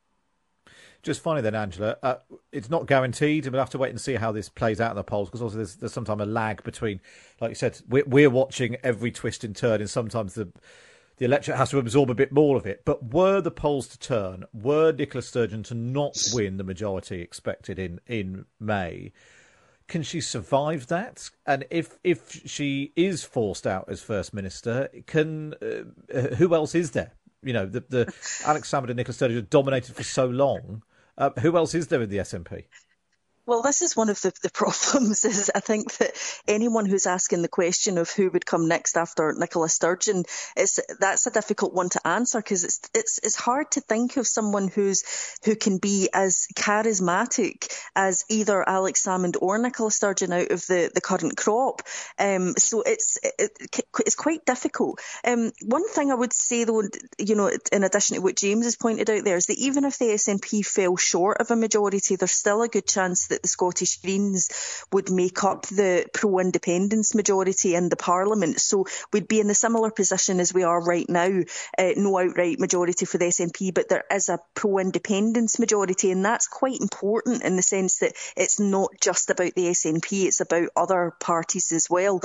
Just 1.03 1.21
finally, 1.21 1.41
then, 1.41 1.55
Angela, 1.55 1.97
uh, 2.03 2.15
it's 2.51 2.69
not 2.69 2.87
guaranteed, 2.87 3.45
and 3.45 3.53
we'll 3.53 3.61
have 3.61 3.69
to 3.69 3.77
wait 3.77 3.91
and 3.91 4.01
see 4.01 4.15
how 4.15 4.31
this 4.31 4.49
plays 4.49 4.81
out 4.81 4.91
in 4.91 4.95
the 4.97 5.03
polls 5.03 5.29
because 5.29 5.41
also 5.41 5.57
there's, 5.57 5.75
there's 5.75 5.93
sometimes 5.93 6.21
a 6.21 6.25
lag 6.25 6.63
between, 6.63 6.99
like 7.39 7.49
you 7.49 7.55
said, 7.55 7.79
we're, 7.87 8.03
we're 8.05 8.29
watching 8.29 8.77
every 8.83 9.11
twist 9.11 9.43
and 9.43 9.55
turn, 9.55 9.79
and 9.79 9.89
sometimes 9.89 10.33
the 10.33 10.51
the 11.17 11.25
electorate 11.25 11.57
has 11.57 11.71
to 11.71 11.79
absorb 11.79 12.09
a 12.09 12.15
bit 12.15 12.31
more 12.31 12.57
of 12.57 12.65
it. 12.65 12.83
But 12.85 13.11
were 13.11 13.41
the 13.41 13.51
polls 13.51 13.87
to 13.89 13.99
turn, 13.99 14.45
were 14.53 14.91
Nicola 14.91 15.21
Sturgeon 15.21 15.63
to 15.63 15.75
not 15.75 16.17
win 16.33 16.57
the 16.57 16.63
majority 16.63 17.21
expected 17.21 17.79
in, 17.79 17.99
in 18.07 18.45
May, 18.59 19.11
can 19.87 20.03
she 20.03 20.21
survive 20.21 20.87
that? 20.87 21.29
And 21.45 21.65
if 21.69 21.97
if 22.03 22.31
she 22.45 22.91
is 22.95 23.23
forced 23.23 23.65
out 23.65 23.85
as 23.87 24.01
first 24.01 24.33
minister, 24.33 24.89
can 25.05 25.53
uh, 25.61 26.35
who 26.35 26.53
else 26.53 26.75
is 26.75 26.91
there? 26.91 27.13
You 27.41 27.53
know, 27.53 27.65
the 27.65 27.83
the 27.87 28.01
Alex 28.45 28.69
Salmond 28.69 28.89
and 28.89 28.97
Nicola 28.97 29.13
Sturgeon 29.13 29.47
dominated 29.49 29.95
for 29.95 30.03
so 30.03 30.25
long. 30.25 30.83
Uh, 31.17 31.31
who 31.39 31.57
else 31.57 31.73
is 31.73 31.87
there 31.87 32.01
in 32.01 32.09
the 32.09 32.17
SNP? 32.17 32.65
Well, 33.47 33.61
this 33.61 33.81
is 33.81 33.95
one 33.95 34.09
of 34.09 34.21
the, 34.21 34.33
the 34.43 34.49
problems. 34.53 35.23
Is 35.23 35.49
I 35.55 35.61
think 35.61 35.93
that 35.97 36.11
anyone 36.47 36.85
who's 36.85 37.07
asking 37.07 37.41
the 37.41 37.47
question 37.47 37.97
of 37.97 38.11
who 38.11 38.29
would 38.29 38.45
come 38.45 38.67
next 38.67 38.97
after 38.97 39.33
Nicola 39.33 39.69
Sturgeon 39.69 40.25
is 40.57 40.81
that's 40.99 41.25
a 41.25 41.31
difficult 41.31 41.73
one 41.73 41.89
to 41.89 42.05
answer 42.05 42.39
because 42.39 42.65
it's 42.65 42.81
it's 42.93 43.19
it's 43.23 43.35
hard 43.37 43.71
to 43.71 43.81
think 43.81 44.17
of 44.17 44.27
someone 44.27 44.67
who's 44.67 45.03
who 45.45 45.55
can 45.55 45.77
be 45.77 46.09
as 46.13 46.47
charismatic 46.55 47.73
as 47.95 48.25
either 48.29 48.67
Alex 48.67 49.05
Salmond 49.05 49.37
or 49.41 49.57
Nicola 49.57 49.91
Sturgeon 49.91 50.33
out 50.33 50.51
of 50.51 50.65
the, 50.67 50.91
the 50.93 51.01
current 51.01 51.37
crop. 51.37 51.83
Um, 52.19 52.53
so 52.57 52.81
it's 52.81 53.17
it, 53.23 53.51
it's 53.99 54.15
quite 54.15 54.43
difficult. 54.45 54.99
Um, 55.23 55.53
one 55.65 55.87
thing 55.87 56.11
I 56.11 56.15
would 56.15 56.33
say 56.33 56.65
though, 56.65 56.83
you 57.17 57.35
know, 57.35 57.49
in 57.71 57.85
addition 57.85 58.17
to 58.17 58.21
what 58.21 58.35
James 58.35 58.65
has 58.65 58.75
pointed 58.75 59.09
out 59.09 59.23
there, 59.23 59.37
is 59.37 59.45
that 59.45 59.57
even 59.57 59.85
if 59.85 59.97
the 59.97 60.07
SNP 60.07 60.65
fell 60.65 60.97
short 60.97 61.37
of 61.39 61.49
a 61.49 61.55
majority, 61.55 62.17
there's 62.17 62.31
still 62.31 62.61
a 62.61 62.67
good 62.67 62.85
chance 62.85 63.27
that 63.27 63.36
that 63.37 63.43
the 63.43 63.47
Scottish 63.47 64.01
Greens 64.01 64.49
would 64.91 65.11
make 65.11 65.43
up 65.43 65.67
the 65.67 66.07
pro 66.11 66.39
independence 66.39 67.13
majority 67.13 67.75
in 67.75 67.89
the 67.89 67.95
Parliament. 67.95 68.59
So 68.59 68.87
we'd 69.13 69.27
be 69.27 69.39
in 69.39 69.49
a 69.51 69.53
similar 69.53 69.91
position 69.91 70.39
as 70.39 70.53
we 70.53 70.63
are 70.63 70.83
right 70.83 71.07
now. 71.07 71.41
Uh, 71.77 71.91
no 71.95 72.17
outright 72.17 72.59
majority 72.59 73.05
for 73.05 73.19
the 73.19 73.25
SNP, 73.25 73.75
but 73.75 73.89
there 73.89 74.05
is 74.11 74.29
a 74.29 74.39
pro 74.55 74.79
independence 74.79 75.59
majority, 75.59 76.09
and 76.11 76.25
that's 76.25 76.47
quite 76.47 76.81
important 76.81 77.43
in 77.43 77.55
the 77.55 77.61
sense 77.61 77.99
that 77.99 78.13
it's 78.35 78.59
not 78.59 78.89
just 78.99 79.29
about 79.29 79.53
the 79.53 79.67
SNP, 79.67 80.25
it's 80.25 80.41
about 80.41 80.69
other 80.75 81.13
parties 81.19 81.71
as 81.71 81.87
well. 81.89 82.21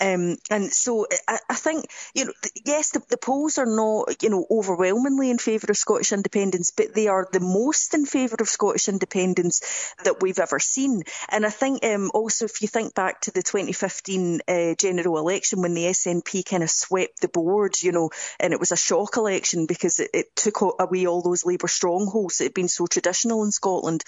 Um, 0.00 0.36
and 0.50 0.72
so 0.72 1.06
I, 1.28 1.38
I, 1.48 1.54
think, 1.54 1.86
you 2.12 2.24
know, 2.24 2.32
yes, 2.64 2.90
the, 2.90 3.02
the 3.08 3.18
polls 3.18 3.58
are 3.58 3.66
not, 3.66 4.20
you 4.20 4.30
know, 4.30 4.44
overwhelmingly 4.50 5.30
in 5.30 5.38
favour 5.38 5.68
of 5.70 5.76
Scottish 5.76 6.12
independence, 6.12 6.72
but 6.76 6.92
they 6.92 7.06
are 7.06 7.28
the 7.32 7.40
most 7.40 7.94
in 7.94 8.04
favour 8.04 8.36
of 8.40 8.48
Scottish 8.48 8.88
independence 8.88 9.62
that 10.04 10.20
we've 10.20 10.38
ever 10.38 10.55
seen. 10.60 11.02
And 11.28 11.44
I 11.44 11.50
think 11.50 11.84
um, 11.84 12.10
also 12.14 12.44
if 12.44 12.62
you 12.62 12.68
think 12.68 12.94
back 12.94 13.22
to 13.22 13.30
the 13.30 13.42
2015 13.42 14.40
uh, 14.46 14.74
general 14.74 15.18
election 15.18 15.62
when 15.62 15.74
the 15.74 15.84
SNP 15.84 16.44
kind 16.44 16.62
of 16.62 16.70
swept 16.70 17.20
the 17.20 17.28
board, 17.28 17.74
you 17.82 17.92
know, 17.92 18.10
and 18.40 18.52
it 18.52 18.60
was 18.60 18.72
a 18.72 18.76
shock 18.76 19.16
election 19.16 19.66
because 19.66 20.00
it, 20.00 20.10
it 20.12 20.36
took 20.36 20.60
away 20.78 21.06
all 21.06 21.22
those 21.22 21.46
Labour 21.46 21.68
strongholds 21.68 22.38
that 22.38 22.44
had 22.44 22.54
been 22.54 22.68
so 22.68 22.86
traditional 22.86 23.44
in 23.44 23.52
Scotland. 23.52 24.04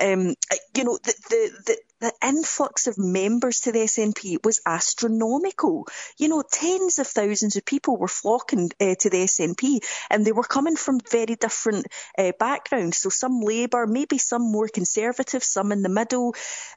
Um, 0.00 0.34
you 0.76 0.84
know, 0.84 0.98
the, 1.02 1.14
the, 1.30 1.50
the 1.66 1.78
the 2.02 2.12
influx 2.26 2.88
of 2.88 2.98
members 2.98 3.60
to 3.60 3.70
the 3.70 3.78
SNP 3.78 4.44
was 4.44 4.60
astronomical. 4.66 5.86
You 6.18 6.28
know, 6.28 6.42
tens 6.42 6.98
of 6.98 7.06
thousands 7.06 7.54
of 7.54 7.64
people 7.64 7.96
were 7.96 8.08
flocking 8.08 8.72
uh, 8.80 8.96
to 8.98 9.08
the 9.08 9.18
SNP 9.18 9.84
and 10.10 10.26
they 10.26 10.32
were 10.32 10.42
coming 10.42 10.74
from 10.74 10.98
very 10.98 11.36
different 11.36 11.86
uh, 12.18 12.32
backgrounds. 12.40 12.98
So 12.98 13.08
some 13.08 13.40
Labour, 13.40 13.86
maybe 13.86 14.18
some 14.18 14.42
more 14.42 14.66
conservative, 14.66 15.44
some 15.44 15.70
in 15.70 15.82
the 15.82 15.88
middle. 15.88 16.34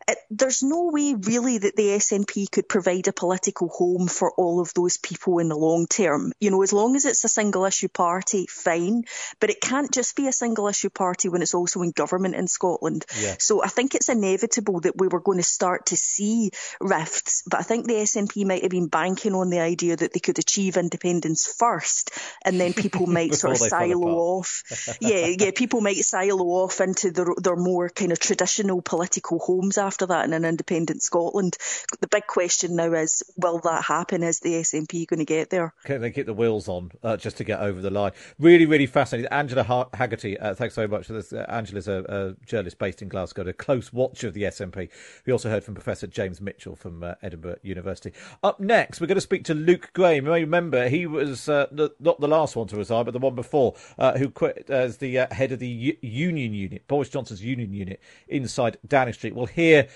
It, 0.07 0.19
there's 0.30 0.61
no 0.61 0.91
way 0.93 1.15
really 1.15 1.57
that 1.57 1.76
the 1.76 1.97
SNP 1.97 2.51
could 2.51 2.69
provide 2.69 3.07
a 3.07 3.11
political 3.11 3.69
home 3.69 4.07
for 4.07 4.32
all 4.32 4.59
of 4.59 4.76
those 4.76 4.97
people 4.97 5.39
in 5.39 5.49
the 5.49 5.57
long 5.57 5.88
term. 5.88 6.34
You 6.39 6.51
know, 6.51 6.61
as 6.61 6.71
long 6.71 6.95
as 6.95 7.05
it's 7.05 7.23
a 7.23 7.30
single 7.30 7.65
issue 7.65 7.89
party, 7.89 8.45
fine. 8.45 9.05
But 9.39 9.49
it 9.49 9.59
can't 9.59 9.91
just 9.91 10.15
be 10.15 10.28
a 10.28 10.32
single 10.32 10.67
issue 10.67 10.91
party 10.91 11.30
when 11.30 11.41
it's 11.41 11.55
also 11.55 11.82
in 11.82 11.89
government 11.89 12.36
in 12.36 12.47
Scotland. 12.47 13.05
Yeah. 13.19 13.38
So 13.39 13.63
I 13.63 13.69
think 13.69 13.95
it's 13.95 14.09
inevitable 14.09 14.82
that 14.82 14.95
we 14.95 15.07
we're 15.14 15.14
going 15.20 15.38
to 15.38 15.43
start 15.43 15.88
to 15.88 15.97
see 15.97 16.51
rifts. 16.80 17.43
But 17.45 17.59
I 17.59 17.63
think 17.63 17.88
the 17.88 17.95
SNP 17.95 18.45
might 18.45 18.61
have 18.61 18.72
been 18.72 18.88
banking 18.88 19.34
on 19.34 19.49
the 19.49 19.59
idea 19.59 19.95
that 19.95 20.13
they 20.13 20.20
could 20.20 20.39
achieve 20.39 20.78
independence 20.78 21.47
first, 21.47 22.11
and 22.43 22.59
then 22.59 22.74
people 22.74 23.07
might 23.07 23.34
sort 23.36 23.53
of 23.53 23.68
silo 23.68 24.07
off. 24.07 24.63
yeah, 24.99 25.28
yeah, 25.38 25.51
people 25.55 25.82
might 25.82 25.97
silo 25.97 26.45
off 26.45 26.82
into 26.82 27.11
their 27.11 27.28
their 27.38 27.55
more 27.55 27.89
kind 27.89 28.11
of 28.11 28.20
traditional 28.20 28.82
political 28.82 29.39
homes 29.39 29.78
after 29.78 30.05
that 30.07 30.26
in 30.26 30.34
an 30.34 30.45
independent 30.45 31.03
Scotland. 31.03 31.57
The 32.01 32.07
big 32.07 32.28
question 32.28 32.76
now 32.76 32.93
is, 32.93 33.24
will 33.38 33.59
that 33.59 33.84
happen? 33.84 34.24
Is 34.24 34.39
the 34.39 34.53
SNP 34.53 35.07
going 35.07 35.20
to 35.20 35.26
get 35.26 35.49
there? 35.49 35.74
Can 35.84 36.01
they 36.01 36.09
get 36.09 36.26
the 36.26 36.34
wheels 36.34 36.68
on 36.68 36.91
uh, 37.03 37.18
just 37.18 37.38
to 37.38 37.43
get 37.43 37.59
over 37.59 37.82
the 37.82 37.89
line? 37.89 38.11
Really, 38.39 38.66
really 38.66 38.86
fascinating. 38.86 39.32
Angela 39.32 39.88
Haggerty, 39.93 40.38
uh, 40.39 40.55
thanks 40.55 40.76
very 40.76 40.88
much 40.88 41.07
for 41.07 41.13
this. 41.13 41.32
Uh, 41.34 41.45
Angela's 41.47 41.88
a, 41.88 42.03
a, 42.07 42.45
journalist 42.45 42.78
based 42.80 43.01
in 43.01 43.09
Glasgow, 43.09 43.43
a 43.47 43.53
close 43.53 43.93
watch 43.93 44.24
of 44.24 44.34
the 44.34 44.43
SNP. 44.43 44.89
We 45.26 45.34
also 45.34 45.49
heard 45.49 45.64
from 45.64 45.74
Professor 45.74 46.08
James 46.08 46.41
Mitchell 46.41 46.76
from 46.76 47.03
uh, 47.03 47.16
Edinburgh 47.22 47.58
University. 47.62 48.14
Up 48.43 48.60
next, 48.60 48.99
we're 48.99 49.08
going 49.08 49.16
to 49.16 49.22
speak 49.22 49.43
to 49.45 49.53
Luke 49.53 49.91
Graham. 49.93 50.26
You 50.26 50.32
may 50.32 50.41
remember 50.41 50.88
he 50.88 51.06
was 51.06 51.49
uh, 51.49 51.68
the, 51.72 51.91
not 51.99 52.20
the 52.20 52.28
last 52.28 52.56
one 52.56 52.68
to 52.68 52.78
resign, 52.78 53.06
but 53.06 53.12
the 53.12 53.20
one 53.20 53.36
before, 53.36 53.76
uh, 53.97 54.18
who 54.18 54.30
quit 54.30 54.70
as 54.70 54.97
the 54.97 55.28
head 55.32 55.51
of 55.51 55.60
the 55.60 55.68
U- 55.68 55.97
union 56.01 56.53
unit, 56.53 56.88
Boris 56.88 57.10
Johnson's 57.10 57.43
union 57.43 57.74
unit 57.74 57.99
inside 58.28 58.78
Downing 58.88 59.14
Street. 59.14 59.36
We'll 59.36 59.45
hear 59.47 59.88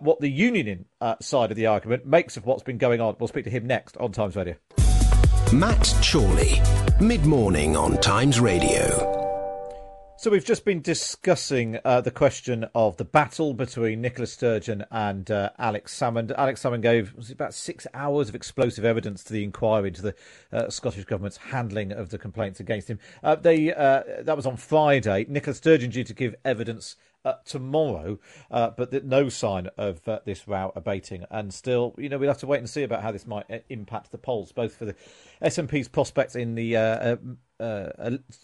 what 0.00 0.20
the 0.20 0.30
union 0.30 0.86
side 1.20 1.50
of 1.50 1.56
the 1.56 1.66
argument 1.66 2.06
makes 2.06 2.36
of 2.36 2.46
what's 2.46 2.62
been 2.62 2.78
going 2.78 3.00
on. 3.00 3.16
We'll 3.18 3.28
speak 3.28 3.44
to 3.44 3.50
him 3.50 3.66
next 3.66 3.96
on 3.96 4.12
Times 4.12 4.36
Radio. 4.36 4.56
Matt 5.52 5.94
Chorley, 6.02 6.60
mid 7.00 7.24
morning 7.24 7.76
on 7.76 7.98
Times 8.00 8.40
Radio. 8.40 9.25
So 10.26 10.32
we've 10.32 10.44
just 10.44 10.64
been 10.64 10.80
discussing 10.80 11.78
uh, 11.84 12.00
the 12.00 12.10
question 12.10 12.66
of 12.74 12.96
the 12.96 13.04
battle 13.04 13.54
between 13.54 14.00
Nicola 14.00 14.26
Sturgeon 14.26 14.84
and 14.90 15.30
uh, 15.30 15.50
Alex 15.56 15.96
Salmond. 15.96 16.34
Alex 16.36 16.64
Salmond 16.64 16.82
gave 16.82 17.14
about 17.30 17.54
six 17.54 17.86
hours 17.94 18.28
of 18.28 18.34
explosive 18.34 18.84
evidence 18.84 19.22
to 19.22 19.32
the 19.32 19.44
inquiry 19.44 19.86
into 19.86 20.02
the 20.02 20.16
uh, 20.52 20.68
Scottish 20.68 21.04
government's 21.04 21.36
handling 21.36 21.92
of 21.92 22.10
the 22.10 22.18
complaints 22.18 22.58
against 22.58 22.90
him. 22.90 22.98
Uh, 23.22 23.36
they 23.36 23.72
uh, 23.72 24.02
that 24.22 24.34
was 24.34 24.46
on 24.46 24.56
Friday. 24.56 25.26
Nicola 25.28 25.54
Sturgeon 25.54 25.90
due 25.90 26.02
to 26.02 26.12
give 26.12 26.34
evidence 26.44 26.96
tomorrow, 27.44 28.18
uh, 28.50 28.70
but 28.70 29.04
no 29.04 29.28
sign 29.28 29.68
of 29.76 30.06
uh, 30.08 30.20
this 30.24 30.46
row 30.46 30.72
abating. 30.74 31.24
And 31.30 31.52
still, 31.52 31.94
you 31.98 32.08
know, 32.08 32.18
we'll 32.18 32.30
have 32.30 32.38
to 32.38 32.46
wait 32.46 32.58
and 32.58 32.68
see 32.68 32.82
about 32.82 33.02
how 33.02 33.12
this 33.12 33.26
might 33.26 33.50
uh, 33.50 33.58
impact 33.68 34.12
the 34.12 34.18
polls, 34.18 34.52
both 34.52 34.76
for 34.76 34.84
the 34.84 34.94
SNP's 35.42 35.88
prospects 35.88 36.34
in 36.34 36.54
the 36.54 36.76
uh, 36.76 37.16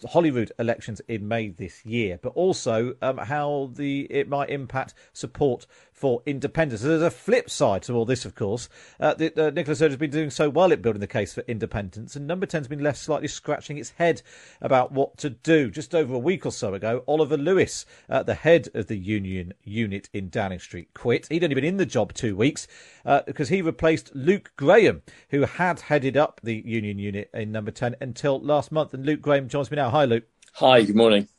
Holyrood 0.09 0.51
elections 0.57 1.01
in 1.07 1.27
May 1.27 1.49
this 1.49 1.85
year, 1.85 2.19
but 2.21 2.29
also 2.29 2.95
um, 3.01 3.17
how 3.17 3.71
the 3.73 4.07
it 4.09 4.27
might 4.27 4.49
impact 4.49 4.93
support 5.13 5.65
for 6.03 6.21
independence. 6.25 6.81
There's 6.81 7.01
a 7.01 7.09
flip 7.09 7.49
side 7.49 7.83
to 7.83 7.93
all 7.93 8.03
this, 8.03 8.25
of 8.25 8.35
course. 8.35 8.67
Uh, 8.99 9.13
the, 9.13 9.27
uh, 9.41 9.51
Nicola 9.51 9.73
Sturgeon 9.73 9.91
has 9.91 9.97
been 9.97 10.11
doing 10.11 10.29
so 10.29 10.49
well 10.49 10.73
at 10.73 10.81
building 10.81 10.99
the 10.99 11.07
case 11.07 11.33
for 11.33 11.45
independence, 11.47 12.17
and 12.17 12.27
Number 12.27 12.45
10's 12.45 12.67
been 12.67 12.83
left 12.83 12.97
slightly 12.97 13.29
scratching 13.29 13.77
its 13.77 13.91
head 13.91 14.21
about 14.59 14.91
what 14.91 15.15
to 15.19 15.29
do. 15.29 15.71
Just 15.71 15.95
over 15.95 16.13
a 16.13 16.19
week 16.19 16.45
or 16.45 16.51
so 16.51 16.73
ago, 16.73 17.05
Oliver 17.07 17.37
Lewis, 17.37 17.85
uh, 18.09 18.21
the 18.21 18.33
head 18.33 18.67
of 18.73 18.87
the 18.87 18.97
union 18.97 19.53
unit 19.63 20.09
in 20.11 20.27
Downing 20.27 20.59
Street, 20.59 20.89
quit. 20.93 21.25
He'd 21.29 21.41
only 21.41 21.55
been 21.55 21.63
in 21.63 21.77
the 21.77 21.85
job 21.85 22.11
two 22.11 22.35
weeks 22.35 22.67
uh, 23.05 23.21
because 23.25 23.47
he 23.47 23.61
replaced 23.61 24.13
Luke 24.13 24.51
Graham, 24.57 25.03
who 25.29 25.43
had 25.43 25.79
headed 25.79 26.17
up 26.17 26.41
the 26.43 26.61
union 26.65 26.99
unit 26.99 27.29
in 27.33 27.53
Number 27.53 27.71
10 27.71 27.95
until 28.01 28.41
last 28.41 28.73
month. 28.73 28.93
And 28.93 29.05
Luke 29.05 29.21
Graham 29.21 29.47
joins 29.47 29.71
me 29.71 29.77
now. 29.77 29.89
Hi, 29.89 30.03
Luke. 30.03 30.25
Hi, 30.55 30.81
good 30.83 30.97
morning. 30.97 31.29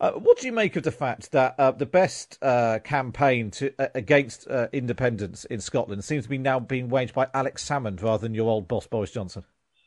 Uh, 0.00 0.12
what 0.12 0.38
do 0.38 0.46
you 0.46 0.52
make 0.52 0.76
of 0.76 0.84
the 0.84 0.92
fact 0.92 1.32
that 1.32 1.54
uh, 1.58 1.72
the 1.72 1.86
best 1.86 2.38
uh, 2.42 2.78
campaign 2.84 3.50
to, 3.50 3.72
uh, 3.80 3.88
against 3.94 4.46
uh, 4.48 4.68
independence 4.72 5.44
in 5.46 5.60
Scotland 5.60 6.04
seems 6.04 6.24
to 6.24 6.30
be 6.30 6.38
now 6.38 6.60
being 6.60 6.88
waged 6.88 7.14
by 7.14 7.26
Alex 7.34 7.68
Salmond 7.68 8.00
rather 8.02 8.22
than 8.22 8.34
your 8.34 8.48
old 8.48 8.68
boss 8.68 8.86
Boris 8.86 9.10
Johnson? 9.10 9.44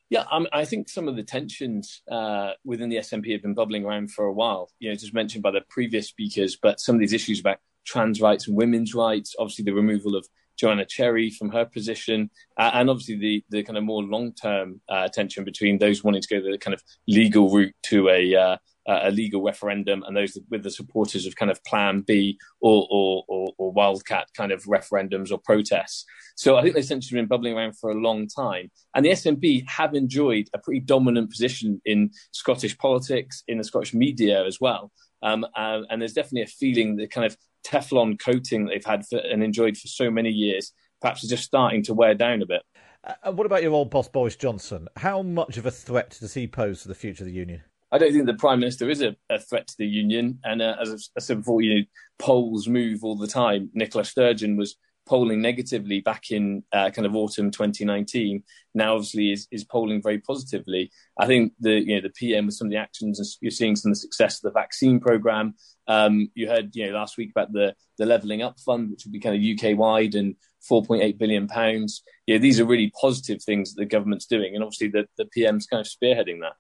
Yeah, 0.09 0.25
um, 0.29 0.47
I 0.51 0.65
think 0.65 0.89
some 0.89 1.07
of 1.07 1.15
the 1.15 1.23
tensions 1.23 2.01
uh, 2.11 2.51
within 2.65 2.89
the 2.89 2.97
SNP 2.97 3.31
have 3.31 3.41
been 3.41 3.53
bubbling 3.53 3.85
around 3.85 4.11
for 4.11 4.25
a 4.25 4.33
while. 4.33 4.69
You 4.79 4.89
know, 4.89 4.95
just 4.95 5.13
mentioned 5.13 5.43
by 5.43 5.51
the 5.51 5.61
previous 5.69 6.09
speakers, 6.09 6.57
but 6.61 6.81
some 6.81 6.95
of 6.95 6.99
these 6.99 7.13
issues 7.13 7.39
about 7.39 7.59
trans 7.85 8.19
rights 8.19 8.49
and 8.49 8.57
women's 8.57 8.93
rights, 8.93 9.33
obviously 9.39 9.63
the 9.63 9.73
removal 9.73 10.17
of 10.17 10.27
Joanna 10.57 10.85
Cherry 10.85 11.29
from 11.29 11.49
her 11.51 11.63
position, 11.63 12.29
and 12.57 12.89
obviously 12.89 13.15
the 13.15 13.43
the 13.49 13.63
kind 13.63 13.77
of 13.77 13.85
more 13.85 14.03
long 14.03 14.33
term 14.33 14.81
tension 15.13 15.45
between 15.45 15.79
those 15.79 16.03
wanting 16.03 16.21
to 16.21 16.27
go 16.27 16.41
the 16.41 16.57
kind 16.57 16.73
of 16.73 16.83
legal 17.07 17.49
route 17.49 17.73
to 17.83 18.09
a 18.09 18.57
uh, 18.87 19.01
a 19.03 19.11
legal 19.11 19.43
referendum 19.43 20.03
and 20.03 20.15
those 20.15 20.37
with 20.49 20.63
the 20.63 20.71
supporters 20.71 21.25
of 21.25 21.35
kind 21.35 21.51
of 21.51 21.63
Plan 21.63 22.01
B 22.01 22.37
or, 22.61 22.87
or, 22.89 23.23
or, 23.27 23.53
or 23.57 23.71
wildcat 23.71 24.27
kind 24.35 24.51
of 24.51 24.63
referendums 24.63 25.31
or 25.31 25.37
protests. 25.37 26.05
So 26.35 26.57
I 26.57 26.61
think 26.61 26.75
they've 26.75 26.83
essentially 26.83 27.19
been 27.19 27.27
bubbling 27.27 27.55
around 27.55 27.77
for 27.77 27.91
a 27.91 27.95
long 27.95 28.27
time. 28.27 28.71
And 28.95 29.05
the 29.05 29.11
SNP 29.11 29.67
have 29.69 29.93
enjoyed 29.93 30.47
a 30.53 30.59
pretty 30.59 30.79
dominant 30.79 31.29
position 31.29 31.81
in 31.85 32.11
Scottish 32.31 32.77
politics, 32.77 33.43
in 33.47 33.57
the 33.57 33.63
Scottish 33.63 33.93
media 33.93 34.45
as 34.45 34.59
well. 34.59 34.91
Um, 35.23 35.45
uh, 35.55 35.81
and 35.89 36.01
there's 36.01 36.13
definitely 36.13 36.43
a 36.43 36.47
feeling 36.47 36.95
the 36.95 37.07
kind 37.07 37.27
of 37.27 37.37
Teflon 37.65 38.19
coating 38.19 38.65
they've 38.65 38.83
had 38.83 39.05
for, 39.05 39.19
and 39.19 39.43
enjoyed 39.43 39.77
for 39.77 39.87
so 39.87 40.09
many 40.09 40.31
years 40.31 40.73
perhaps 41.01 41.23
is 41.23 41.29
just 41.29 41.43
starting 41.43 41.83
to 41.83 41.93
wear 41.93 42.13
down 42.13 42.41
a 42.41 42.45
bit. 42.45 42.61
Uh, 43.03 43.31
what 43.31 43.45
about 43.45 43.63
your 43.63 43.73
old 43.73 43.89
boss, 43.89 44.07
Boris 44.07 44.35
Johnson? 44.35 44.87
How 44.95 45.23
much 45.23 45.57
of 45.57 45.65
a 45.65 45.71
threat 45.71 46.17
does 46.19 46.35
he 46.35 46.47
pose 46.47 46.83
to 46.83 46.87
the 46.87 46.95
future 46.95 47.23
of 47.23 47.27
the 47.27 47.33
union? 47.33 47.63
I 47.91 47.97
don't 47.97 48.13
think 48.13 48.25
the 48.25 48.33
prime 48.33 48.59
minister 48.59 48.89
is 48.89 49.01
a, 49.01 49.15
a 49.29 49.39
threat 49.39 49.67
to 49.67 49.75
the 49.77 49.87
union. 49.87 50.39
And 50.43 50.61
uh, 50.61 50.75
as 50.81 51.09
I 51.17 51.19
said 51.19 51.39
before, 51.39 51.61
you 51.61 51.75
know, 51.75 51.85
polls 52.19 52.67
move 52.67 53.03
all 53.03 53.17
the 53.17 53.27
time. 53.27 53.69
Nicola 53.73 54.05
Sturgeon 54.05 54.55
was 54.55 54.77
polling 55.05 55.41
negatively 55.41 55.99
back 55.99 56.31
in 56.31 56.63
uh, 56.71 56.89
kind 56.91 57.05
of 57.05 57.15
autumn 57.15 57.51
2019. 57.51 58.43
Now, 58.73 58.93
obviously, 58.93 59.33
is, 59.33 59.47
is 59.51 59.63
polling 59.63 60.01
very 60.01 60.19
positively. 60.19 60.91
I 61.19 61.25
think 61.27 61.53
the 61.59 61.71
you 61.71 61.95
know 61.95 62.01
the 62.01 62.11
PM 62.11 62.45
with 62.45 62.55
some 62.55 62.67
of 62.67 62.71
the 62.71 62.77
actions 62.77 63.37
you're 63.41 63.51
seeing 63.51 63.75
some 63.75 63.91
of 63.91 63.95
the 63.95 64.01
success 64.01 64.37
of 64.37 64.43
the 64.43 64.59
vaccine 64.59 64.99
program. 64.99 65.55
Um, 65.87 66.29
you 66.35 66.47
heard 66.47 66.75
you 66.75 66.87
know 66.87 66.97
last 66.97 67.17
week 67.17 67.31
about 67.31 67.51
the 67.51 67.75
the 67.97 68.05
levelling 68.05 68.41
up 68.41 68.59
fund, 68.59 68.89
which 68.89 69.05
would 69.05 69.11
be 69.11 69.19
kind 69.19 69.35
of 69.35 69.41
UK 69.43 69.77
wide 69.77 70.15
and 70.15 70.35
4.8 70.69 71.17
billion 71.17 71.47
pounds. 71.47 72.03
Yeah, 72.27 72.37
these 72.37 72.59
are 72.59 72.65
really 72.65 72.93
positive 72.99 73.43
things 73.43 73.73
that 73.73 73.81
the 73.81 73.85
government's 73.85 74.27
doing, 74.27 74.55
and 74.55 74.63
obviously 74.63 74.87
the 74.87 75.07
the 75.17 75.25
PM's 75.25 75.65
kind 75.65 75.81
of 75.81 75.87
spearheading 75.87 76.39
that. 76.41 76.53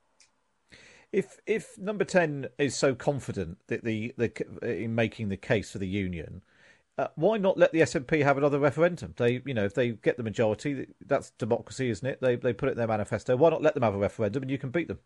If 1.11 1.39
if 1.45 1.77
number 1.77 2.05
ten 2.05 2.47
is 2.57 2.75
so 2.75 2.95
confident 2.95 3.57
that 3.67 3.83
the, 3.83 4.13
the 4.17 4.31
in 4.63 4.95
making 4.95 5.29
the 5.29 5.37
case 5.37 5.71
for 5.71 5.77
the 5.77 5.87
union, 5.87 6.41
uh, 6.97 7.07
why 7.15 7.37
not 7.37 7.57
let 7.57 7.73
the 7.73 7.81
SNP 7.81 8.23
have 8.23 8.37
another 8.37 8.59
referendum? 8.59 9.13
They, 9.17 9.41
you 9.45 9.53
know, 9.53 9.65
if 9.65 9.73
they 9.73 9.91
get 9.91 10.17
the 10.17 10.23
majority, 10.23 10.87
that's 11.05 11.31
democracy, 11.31 11.89
isn't 11.89 12.07
it? 12.07 12.21
They 12.21 12.35
they 12.37 12.53
put 12.53 12.69
it 12.69 12.73
in 12.73 12.77
their 12.77 12.87
manifesto. 12.87 13.35
Why 13.35 13.49
not 13.49 13.61
let 13.61 13.73
them 13.73 13.83
have 13.83 13.95
a 13.95 13.97
referendum 13.97 14.43
and 14.43 14.51
you 14.51 14.57
can 14.57 14.69
beat 14.71 14.87
them? 14.87 14.99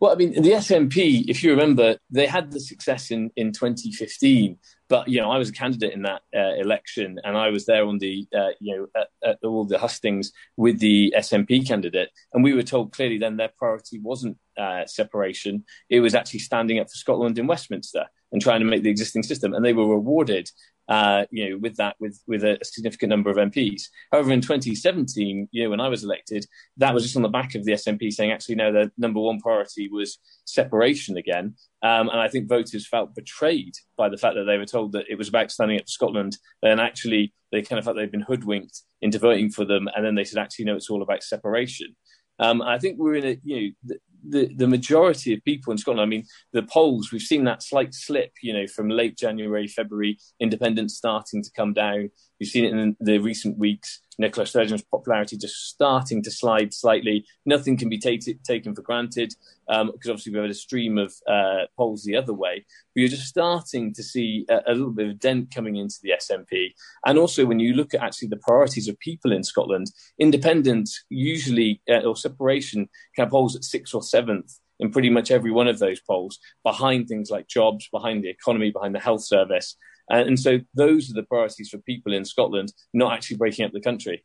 Well, 0.00 0.12
I 0.12 0.16
mean, 0.16 0.32
the 0.32 0.50
SNP, 0.50 1.24
if 1.28 1.42
you 1.42 1.50
remember, 1.50 1.96
they 2.10 2.26
had 2.26 2.50
the 2.50 2.60
success 2.60 3.10
in, 3.10 3.30
in 3.36 3.52
2015. 3.52 4.58
But 4.88 5.08
you 5.08 5.20
know, 5.20 5.30
I 5.30 5.38
was 5.38 5.48
a 5.48 5.52
candidate 5.52 5.94
in 5.94 6.02
that 6.02 6.20
uh, 6.36 6.54
election, 6.60 7.18
and 7.24 7.34
I 7.34 7.48
was 7.48 7.64
there 7.64 7.86
on 7.86 7.96
the 7.98 8.26
uh, 8.36 8.50
you 8.60 8.76
know 8.76 8.86
at, 8.94 9.08
at, 9.26 9.38
all 9.42 9.64
the 9.64 9.78
hustings 9.78 10.32
with 10.58 10.80
the 10.80 11.14
SNP 11.16 11.66
candidate, 11.66 12.10
and 12.34 12.44
we 12.44 12.52
were 12.52 12.62
told 12.62 12.92
clearly 12.92 13.16
then 13.16 13.38
their 13.38 13.52
priority 13.56 13.98
wasn't 14.00 14.36
uh, 14.58 14.84
separation; 14.84 15.64
it 15.88 16.00
was 16.00 16.14
actually 16.14 16.40
standing 16.40 16.78
up 16.78 16.90
for 16.90 16.96
Scotland 16.96 17.38
in 17.38 17.46
Westminster 17.46 18.04
and 18.32 18.42
trying 18.42 18.60
to 18.60 18.66
make 18.66 18.82
the 18.82 18.90
existing 18.90 19.22
system, 19.22 19.54
and 19.54 19.64
they 19.64 19.72
were 19.72 19.88
rewarded 19.88 20.50
uh, 20.88 21.24
you 21.30 21.48
know, 21.48 21.58
with 21.58 21.76
that, 21.76 21.96
with 22.00 22.20
with 22.26 22.44
a 22.44 22.58
significant 22.62 23.10
number 23.10 23.30
of 23.30 23.36
MPs. 23.36 23.82
However, 24.10 24.32
in 24.32 24.40
2017, 24.40 25.48
you 25.50 25.64
know, 25.64 25.70
when 25.70 25.80
I 25.80 25.88
was 25.88 26.04
elected, 26.04 26.46
that 26.78 26.92
was 26.92 27.02
just 27.04 27.16
on 27.16 27.22
the 27.22 27.28
back 27.28 27.54
of 27.54 27.64
the 27.64 27.72
SNP 27.72 28.12
saying, 28.12 28.32
actually, 28.32 28.56
no, 28.56 28.72
the 28.72 28.90
number 28.98 29.20
one 29.20 29.40
priority 29.40 29.88
was 29.88 30.18
separation 30.44 31.16
again. 31.16 31.54
Um, 31.82 32.08
and 32.08 32.20
I 32.20 32.28
think 32.28 32.48
voters 32.48 32.86
felt 32.86 33.14
betrayed 33.14 33.74
by 33.96 34.08
the 34.08 34.16
fact 34.16 34.34
that 34.36 34.44
they 34.44 34.58
were 34.58 34.66
told 34.66 34.92
that 34.92 35.06
it 35.08 35.18
was 35.18 35.28
about 35.28 35.50
standing 35.50 35.78
up 35.78 35.88
Scotland, 35.88 36.36
and 36.62 36.80
actually 36.80 37.32
they 37.52 37.62
kind 37.62 37.78
of 37.78 37.84
felt 37.84 37.96
they'd 37.96 38.10
been 38.10 38.20
hoodwinked 38.20 38.82
into 39.00 39.18
voting 39.18 39.50
for 39.50 39.64
them, 39.64 39.88
and 39.94 40.04
then 40.04 40.14
they 40.14 40.24
said, 40.24 40.40
actually, 40.42 40.64
no, 40.64 40.76
it's 40.76 40.90
all 40.90 41.02
about 41.02 41.22
separation. 41.22 41.94
Um, 42.38 42.62
I 42.62 42.78
think 42.78 42.98
we're 42.98 43.16
in 43.16 43.24
a, 43.24 43.38
you 43.44 43.74
know, 43.88 43.96
the, 44.28 44.52
the 44.54 44.68
majority 44.68 45.34
of 45.34 45.44
people 45.44 45.72
in 45.72 45.78
Scotland, 45.78 46.00
I 46.02 46.06
mean, 46.06 46.24
the 46.52 46.62
polls, 46.62 47.10
we've 47.12 47.22
seen 47.22 47.44
that 47.44 47.62
slight 47.62 47.94
slip, 47.94 48.32
you 48.42 48.52
know, 48.52 48.66
from 48.66 48.88
late 48.88 49.16
January, 49.16 49.66
February, 49.66 50.18
independence 50.40 50.96
starting 50.96 51.42
to 51.42 51.50
come 51.56 51.72
down. 51.72 52.10
We've 52.42 52.48
seen 52.48 52.64
it 52.64 52.72
in 52.72 52.96
the 52.98 53.18
recent 53.18 53.56
weeks. 53.56 54.00
Nicola 54.18 54.48
Sturgeon's 54.48 54.82
popularity 54.82 55.36
just 55.36 55.68
starting 55.68 56.24
to 56.24 56.30
slide 56.32 56.74
slightly. 56.74 57.24
Nothing 57.46 57.76
can 57.76 57.88
be 57.88 58.00
taken 58.00 58.74
for 58.74 58.82
granted 58.82 59.32
because 59.68 59.80
um, 59.80 59.92
obviously 59.94 60.32
we 60.32 60.38
have 60.38 60.46
had 60.46 60.50
a 60.50 60.54
stream 60.54 60.98
of 60.98 61.14
uh, 61.28 61.66
polls 61.76 62.02
the 62.02 62.16
other 62.16 62.32
way. 62.34 62.66
But 62.92 63.00
you're 63.00 63.08
just 63.10 63.28
starting 63.28 63.94
to 63.94 64.02
see 64.02 64.44
a, 64.50 64.58
a, 64.66 64.74
little 64.74 64.90
bit 64.90 65.08
of 65.08 65.20
dent 65.20 65.54
coming 65.54 65.76
into 65.76 65.94
the 66.02 66.14
SNP. 66.20 66.72
And 67.06 67.16
also, 67.16 67.46
when 67.46 67.60
you 67.60 67.74
look 67.74 67.94
at 67.94 68.02
actually 68.02 68.26
the 68.26 68.38
priorities 68.38 68.88
of 68.88 68.98
people 68.98 69.30
in 69.30 69.44
Scotland, 69.44 69.92
independence 70.18 71.04
usually 71.10 71.80
uh, 71.88 72.00
or 72.00 72.16
separation 72.16 72.88
can 73.14 73.30
polls 73.30 73.54
at 73.54 73.62
sixth 73.62 73.94
or 73.94 74.02
seventh 74.02 74.58
in 74.80 74.90
pretty 74.90 75.10
much 75.10 75.30
every 75.30 75.52
one 75.52 75.68
of 75.68 75.78
those 75.78 76.00
polls, 76.00 76.40
behind 76.64 77.06
things 77.06 77.30
like 77.30 77.46
jobs, 77.46 77.88
behind 77.92 78.24
the 78.24 78.30
economy, 78.30 78.72
behind 78.72 78.96
the 78.96 78.98
health 78.98 79.22
service. 79.22 79.76
And, 80.08 80.28
and 80.28 80.40
so 80.40 80.60
those 80.74 81.10
are 81.10 81.14
the 81.14 81.22
priorities 81.22 81.68
for 81.68 81.78
people 81.78 82.12
in 82.12 82.24
Scotland, 82.24 82.72
not 82.92 83.12
actually 83.12 83.36
breaking 83.36 83.64
up 83.64 83.72
the 83.72 83.80
country. 83.80 84.24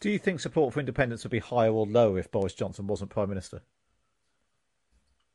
Do 0.00 0.10
you 0.10 0.18
think 0.18 0.40
support 0.40 0.74
for 0.74 0.80
independence 0.80 1.24
would 1.24 1.30
be 1.30 1.38
higher 1.38 1.72
or 1.72 1.86
lower 1.86 2.18
if 2.18 2.30
Boris 2.30 2.54
Johnson 2.54 2.86
wasn't 2.86 3.10
Prime 3.10 3.28
Minister? 3.28 3.62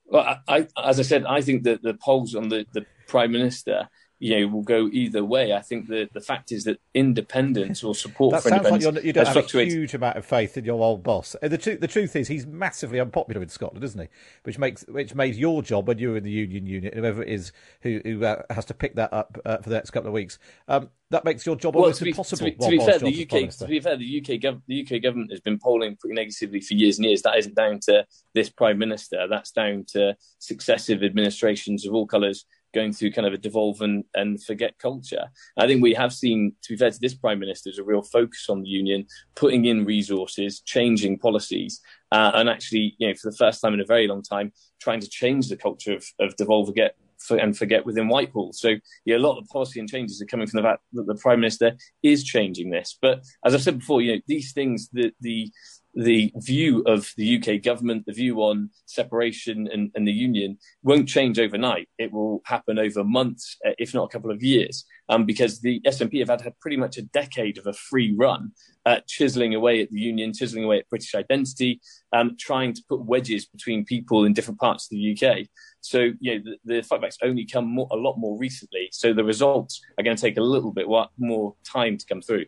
Well, 0.06 0.40
I, 0.48 0.58
I, 0.58 0.68
as 0.84 1.00
I 1.00 1.04
said, 1.04 1.26
I 1.26 1.42
think 1.42 1.64
that 1.64 1.82
the 1.82 1.94
polls 1.94 2.36
on 2.36 2.50
the, 2.50 2.66
the 2.74 2.86
Prime 3.08 3.32
Minister 3.32 3.88
you 4.20 4.38
know, 4.38 4.48
will 4.54 4.62
go 4.64 4.90
either 4.92 5.24
way. 5.24 5.54
I 5.54 5.62
think 5.62 5.88
the 5.88 6.10
the 6.14 6.20
fact 6.20 6.52
is 6.52 6.66
that 6.66 6.80
independence 6.94 7.84
or 7.84 7.96
support 7.96 8.34
that 8.34 8.44
for 8.44 8.50
sounds 8.50 8.60
independence 8.68 8.96
like 8.96 9.06
you 9.06 9.14
don't 9.14 9.26
have 9.28 9.38
a 9.38 9.66
huge 9.66 9.94
amount 9.94 10.18
of 10.18 10.26
faith 10.26 10.58
in 10.58 10.66
your 10.66 10.82
old 10.84 11.04
boss. 11.04 11.36
Uh, 11.42 11.48
The 11.48 11.58
truth, 11.58 11.80
the 11.80 11.88
truth 11.88 12.16
is, 12.18 12.28
he's 12.28 12.46
massively 12.46 13.00
unpopular 13.00 13.42
in 13.42 13.48
Scotland, 13.50 13.84
isn't 13.84 14.00
he? 14.02 14.08
Which 14.44 14.60
makes 14.60 14.86
which 14.88 15.16
made 15.16 15.36
your 15.36 15.62
job 15.62 15.88
when 15.88 16.00
you 16.00 16.12
were 16.12 16.18
in 16.18 16.24
the 16.24 16.32
union 16.32 16.66
unit, 16.66 16.94
whoever 16.94 17.24
it 17.24 17.30
is 17.30 17.54
who 17.82 18.02
who 18.04 18.24
uh, 18.26 18.42
has 18.50 18.66
to 18.66 18.74
pick 18.74 18.96
that 18.96 19.14
up 19.14 19.38
uh, 19.46 19.58
for 19.58 19.70
the 19.70 19.76
next 19.76 19.92
couple 19.92 20.10
of 20.10 20.14
weeks. 20.14 20.38
Um, 20.68 20.90
that 21.12 21.26
makes 21.26 21.44
your 21.46 21.56
job 21.56 21.74
Well, 21.74 21.86
almost 21.86 22.00
to 22.00 22.04
be, 22.06 22.12
impossible. 22.12 22.38
to 22.38 22.44
be, 22.46 22.52
to 22.52 22.70
be 22.70 22.78
fair, 22.78 23.00
the 23.00 23.24
UK 23.24 23.50
to 23.50 23.66
be 23.66 23.80
fair, 23.80 23.98
the 23.98 24.20
UK 24.20 24.40
gov- 24.42 24.62
the 24.68 24.82
UK 24.86 25.02
government 25.02 25.32
has 25.32 25.40
been 25.40 25.58
polling 25.58 25.96
pretty 25.96 26.14
negatively 26.14 26.60
for 26.62 26.76
years 26.76 26.98
and 27.00 27.06
years. 27.06 27.22
That 27.24 27.38
isn't 27.38 27.56
down 27.56 27.80
to 27.86 28.06
this 28.36 28.50
prime 28.50 28.78
minister. 28.78 29.28
That's 29.28 29.52
down 29.52 29.86
to 29.94 30.16
successive 30.40 31.04
administrations 31.04 31.86
of 31.88 31.94
all 31.94 32.06
colours 32.06 32.46
going 32.74 32.94
through 32.94 33.12
kind 33.12 33.28
of 33.28 33.34
a 33.34 33.38
devolve 33.38 33.82
and, 33.82 34.04
and 34.14 34.44
forget 34.44 34.78
culture. 34.78 35.26
I 35.58 35.68
think 35.68 35.82
we 35.82 35.94
have 35.94 36.14
seen, 36.14 36.54
to 36.64 36.74
be 36.74 36.78
fair 36.78 36.92
to 36.92 37.00
this 37.00 37.16
prime 37.16 37.40
minister, 37.40 37.70
is 37.70 37.80
a 37.80 37.84
real 37.84 38.02
focus 38.02 38.48
on 38.50 38.62
the 38.62 38.70
union, 38.70 39.06
putting 39.36 39.66
in 39.66 39.86
resources, 39.86 40.62
changing 40.62 41.20
policies, 41.20 41.82
uh, 42.12 42.32
and 42.36 42.50
actually, 42.50 42.96
you 42.98 43.08
know, 43.08 43.14
for 43.16 43.30
the 43.30 43.38
first 43.38 43.62
time 43.62 43.74
in 43.74 43.82
a 43.82 43.86
very 43.86 44.08
long 44.08 44.22
time, 44.22 44.52
trying 44.80 45.00
to 45.00 45.10
change 45.10 45.50
the 45.50 45.58
culture 45.58 45.96
of, 45.96 46.06
of 46.20 46.36
devolve 46.36 46.68
forget 46.68 46.96
for, 47.18 47.38
and 47.38 47.58
forget 47.58 47.86
within 47.86 48.08
Whitehall. 48.08 48.54
So 48.54 48.76
yeah, 49.06 49.18
a 49.18 49.20
lot 49.20 49.38
of 49.38 49.44
the 49.44 49.52
policy 49.52 49.80
and 49.80 49.90
changes 49.90 50.22
are 50.22 50.26
coming 50.26 50.48
from 50.48 50.62
the 50.62 50.68
fact 50.68 50.82
that 50.94 51.06
the 51.06 51.16
prime 51.16 51.40
minister 51.40 51.78
is 52.02 52.24
changing 52.24 52.70
this. 52.70 52.98
But 53.02 53.24
as 53.46 53.54
I've 53.54 53.62
said 53.62 53.80
before, 53.80 54.02
you 54.02 54.16
know, 54.16 54.22
these 54.28 54.54
things, 54.54 54.90
the 54.92 55.12
the 55.20 55.52
the 55.96 56.32
view 56.38 56.82
of 56.86 57.12
the 57.18 57.38
UK 57.38 57.62
government, 57.64 58.06
the 58.06 58.14
view 58.14 58.38
on 58.42 58.70
separation 58.86 59.68
and, 59.72 59.92
and 59.96 60.08
the 60.08 60.12
union 60.12 60.58
won't 60.84 61.08
change 61.08 61.40
overnight. 61.40 61.90
It 61.98 62.12
will 62.12 62.42
happen 62.46 62.78
over 62.78 63.04
months, 63.04 63.58
uh, 63.66 63.72
if 63.78 63.94
not 63.94 64.04
a 64.06 64.08
couple 64.10 64.32
of 64.32 64.44
years, 64.44 64.86
um, 65.10 65.26
because 65.26 65.62
the 65.62 65.82
SNP 65.82 66.20
have 66.20 66.30
had, 66.30 66.42
had 66.42 66.60
pretty 66.60 66.78
much 66.78 66.98
a 66.98 67.02
decade 67.02 67.58
of 67.58 67.68
a 67.68 67.74
free 67.74 68.16
run 68.16 68.52
at 68.86 69.08
chiseling 69.08 69.56
away 69.56 69.82
at 69.82 69.90
the 69.92 70.00
union, 70.00 70.34
chiseling 70.34 70.64
away 70.64 70.80
at 70.80 70.90
British 70.90 71.16
identity, 71.16 71.82
um, 72.14 72.36
trying 72.40 72.74
to 72.74 72.84
put 72.88 73.06
wedges 73.06 73.46
between 73.46 73.84
people 73.84 74.26
in 74.26 74.34
different 74.34 74.60
parts 74.60 74.86
of 74.86 74.92
the 74.92 75.18
UK. 75.18 75.48
So, 75.82 76.12
you 76.20 76.36
know, 76.36 76.52
the, 76.66 76.76
the 76.76 76.82
fightbacks 76.82 77.18
only 77.24 77.46
come 77.46 77.66
more, 77.66 77.88
a 77.92 77.96
lot 77.96 78.18
more 78.18 78.38
recently. 78.38 78.90
So 78.92 79.14
the 79.14 79.24
results 79.24 79.82
are 79.98 80.04
going 80.04 80.16
to 80.16 80.22
take 80.22 80.38
a 80.38 80.42
little 80.42 80.72
bit 80.72 80.88
more 81.18 81.56
time 81.66 81.98
to 81.98 82.06
come 82.06 82.22
through. 82.22 82.46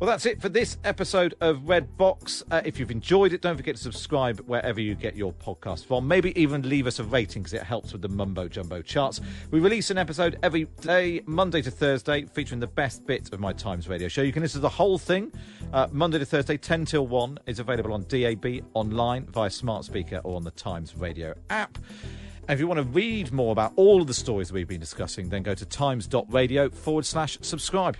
Well, 0.00 0.06
that's 0.06 0.26
it 0.26 0.40
for 0.40 0.48
this 0.48 0.78
episode 0.84 1.34
of 1.40 1.68
Red 1.68 1.96
Box. 1.96 2.44
Uh, 2.52 2.62
if 2.64 2.78
you've 2.78 2.92
enjoyed 2.92 3.32
it, 3.32 3.40
don't 3.40 3.56
forget 3.56 3.74
to 3.74 3.82
subscribe 3.82 4.38
wherever 4.46 4.80
you 4.80 4.94
get 4.94 5.16
your 5.16 5.32
podcast 5.32 5.86
from. 5.86 6.06
Maybe 6.06 6.40
even 6.40 6.68
leave 6.68 6.86
us 6.86 7.00
a 7.00 7.04
rating 7.04 7.42
because 7.42 7.52
it 7.52 7.64
helps 7.64 7.92
with 7.92 8.02
the 8.02 8.08
mumbo 8.08 8.46
jumbo 8.46 8.80
charts. 8.80 9.20
We 9.50 9.58
release 9.58 9.90
an 9.90 9.98
episode 9.98 10.38
every 10.44 10.66
day, 10.82 11.22
Monday 11.26 11.62
to 11.62 11.72
Thursday, 11.72 12.26
featuring 12.26 12.60
the 12.60 12.68
best 12.68 13.06
bit 13.06 13.32
of 13.32 13.40
my 13.40 13.52
Times 13.52 13.88
radio 13.88 14.06
show. 14.06 14.22
You 14.22 14.32
can 14.32 14.42
listen 14.42 14.58
to 14.58 14.62
the 14.62 14.68
whole 14.68 14.98
thing 14.98 15.32
uh, 15.72 15.88
Monday 15.90 16.20
to 16.20 16.24
Thursday, 16.24 16.56
10 16.56 16.84
till 16.84 17.08
1. 17.08 17.40
is 17.46 17.58
available 17.58 17.92
on 17.92 18.04
DAB, 18.04 18.46
online, 18.74 19.26
via 19.26 19.50
smart 19.50 19.84
speaker, 19.84 20.20
or 20.22 20.36
on 20.36 20.44
the 20.44 20.52
Times 20.52 20.96
radio 20.96 21.34
app. 21.50 21.76
And 22.42 22.50
if 22.50 22.60
you 22.60 22.68
want 22.68 22.78
to 22.78 22.84
read 22.84 23.32
more 23.32 23.50
about 23.50 23.72
all 23.74 24.00
of 24.00 24.06
the 24.06 24.14
stories 24.14 24.52
we've 24.52 24.68
been 24.68 24.78
discussing, 24.78 25.28
then 25.28 25.42
go 25.42 25.56
to 25.56 25.66
times.radio 25.66 26.70
forward 26.70 27.04
slash 27.04 27.36
subscribe. 27.40 27.96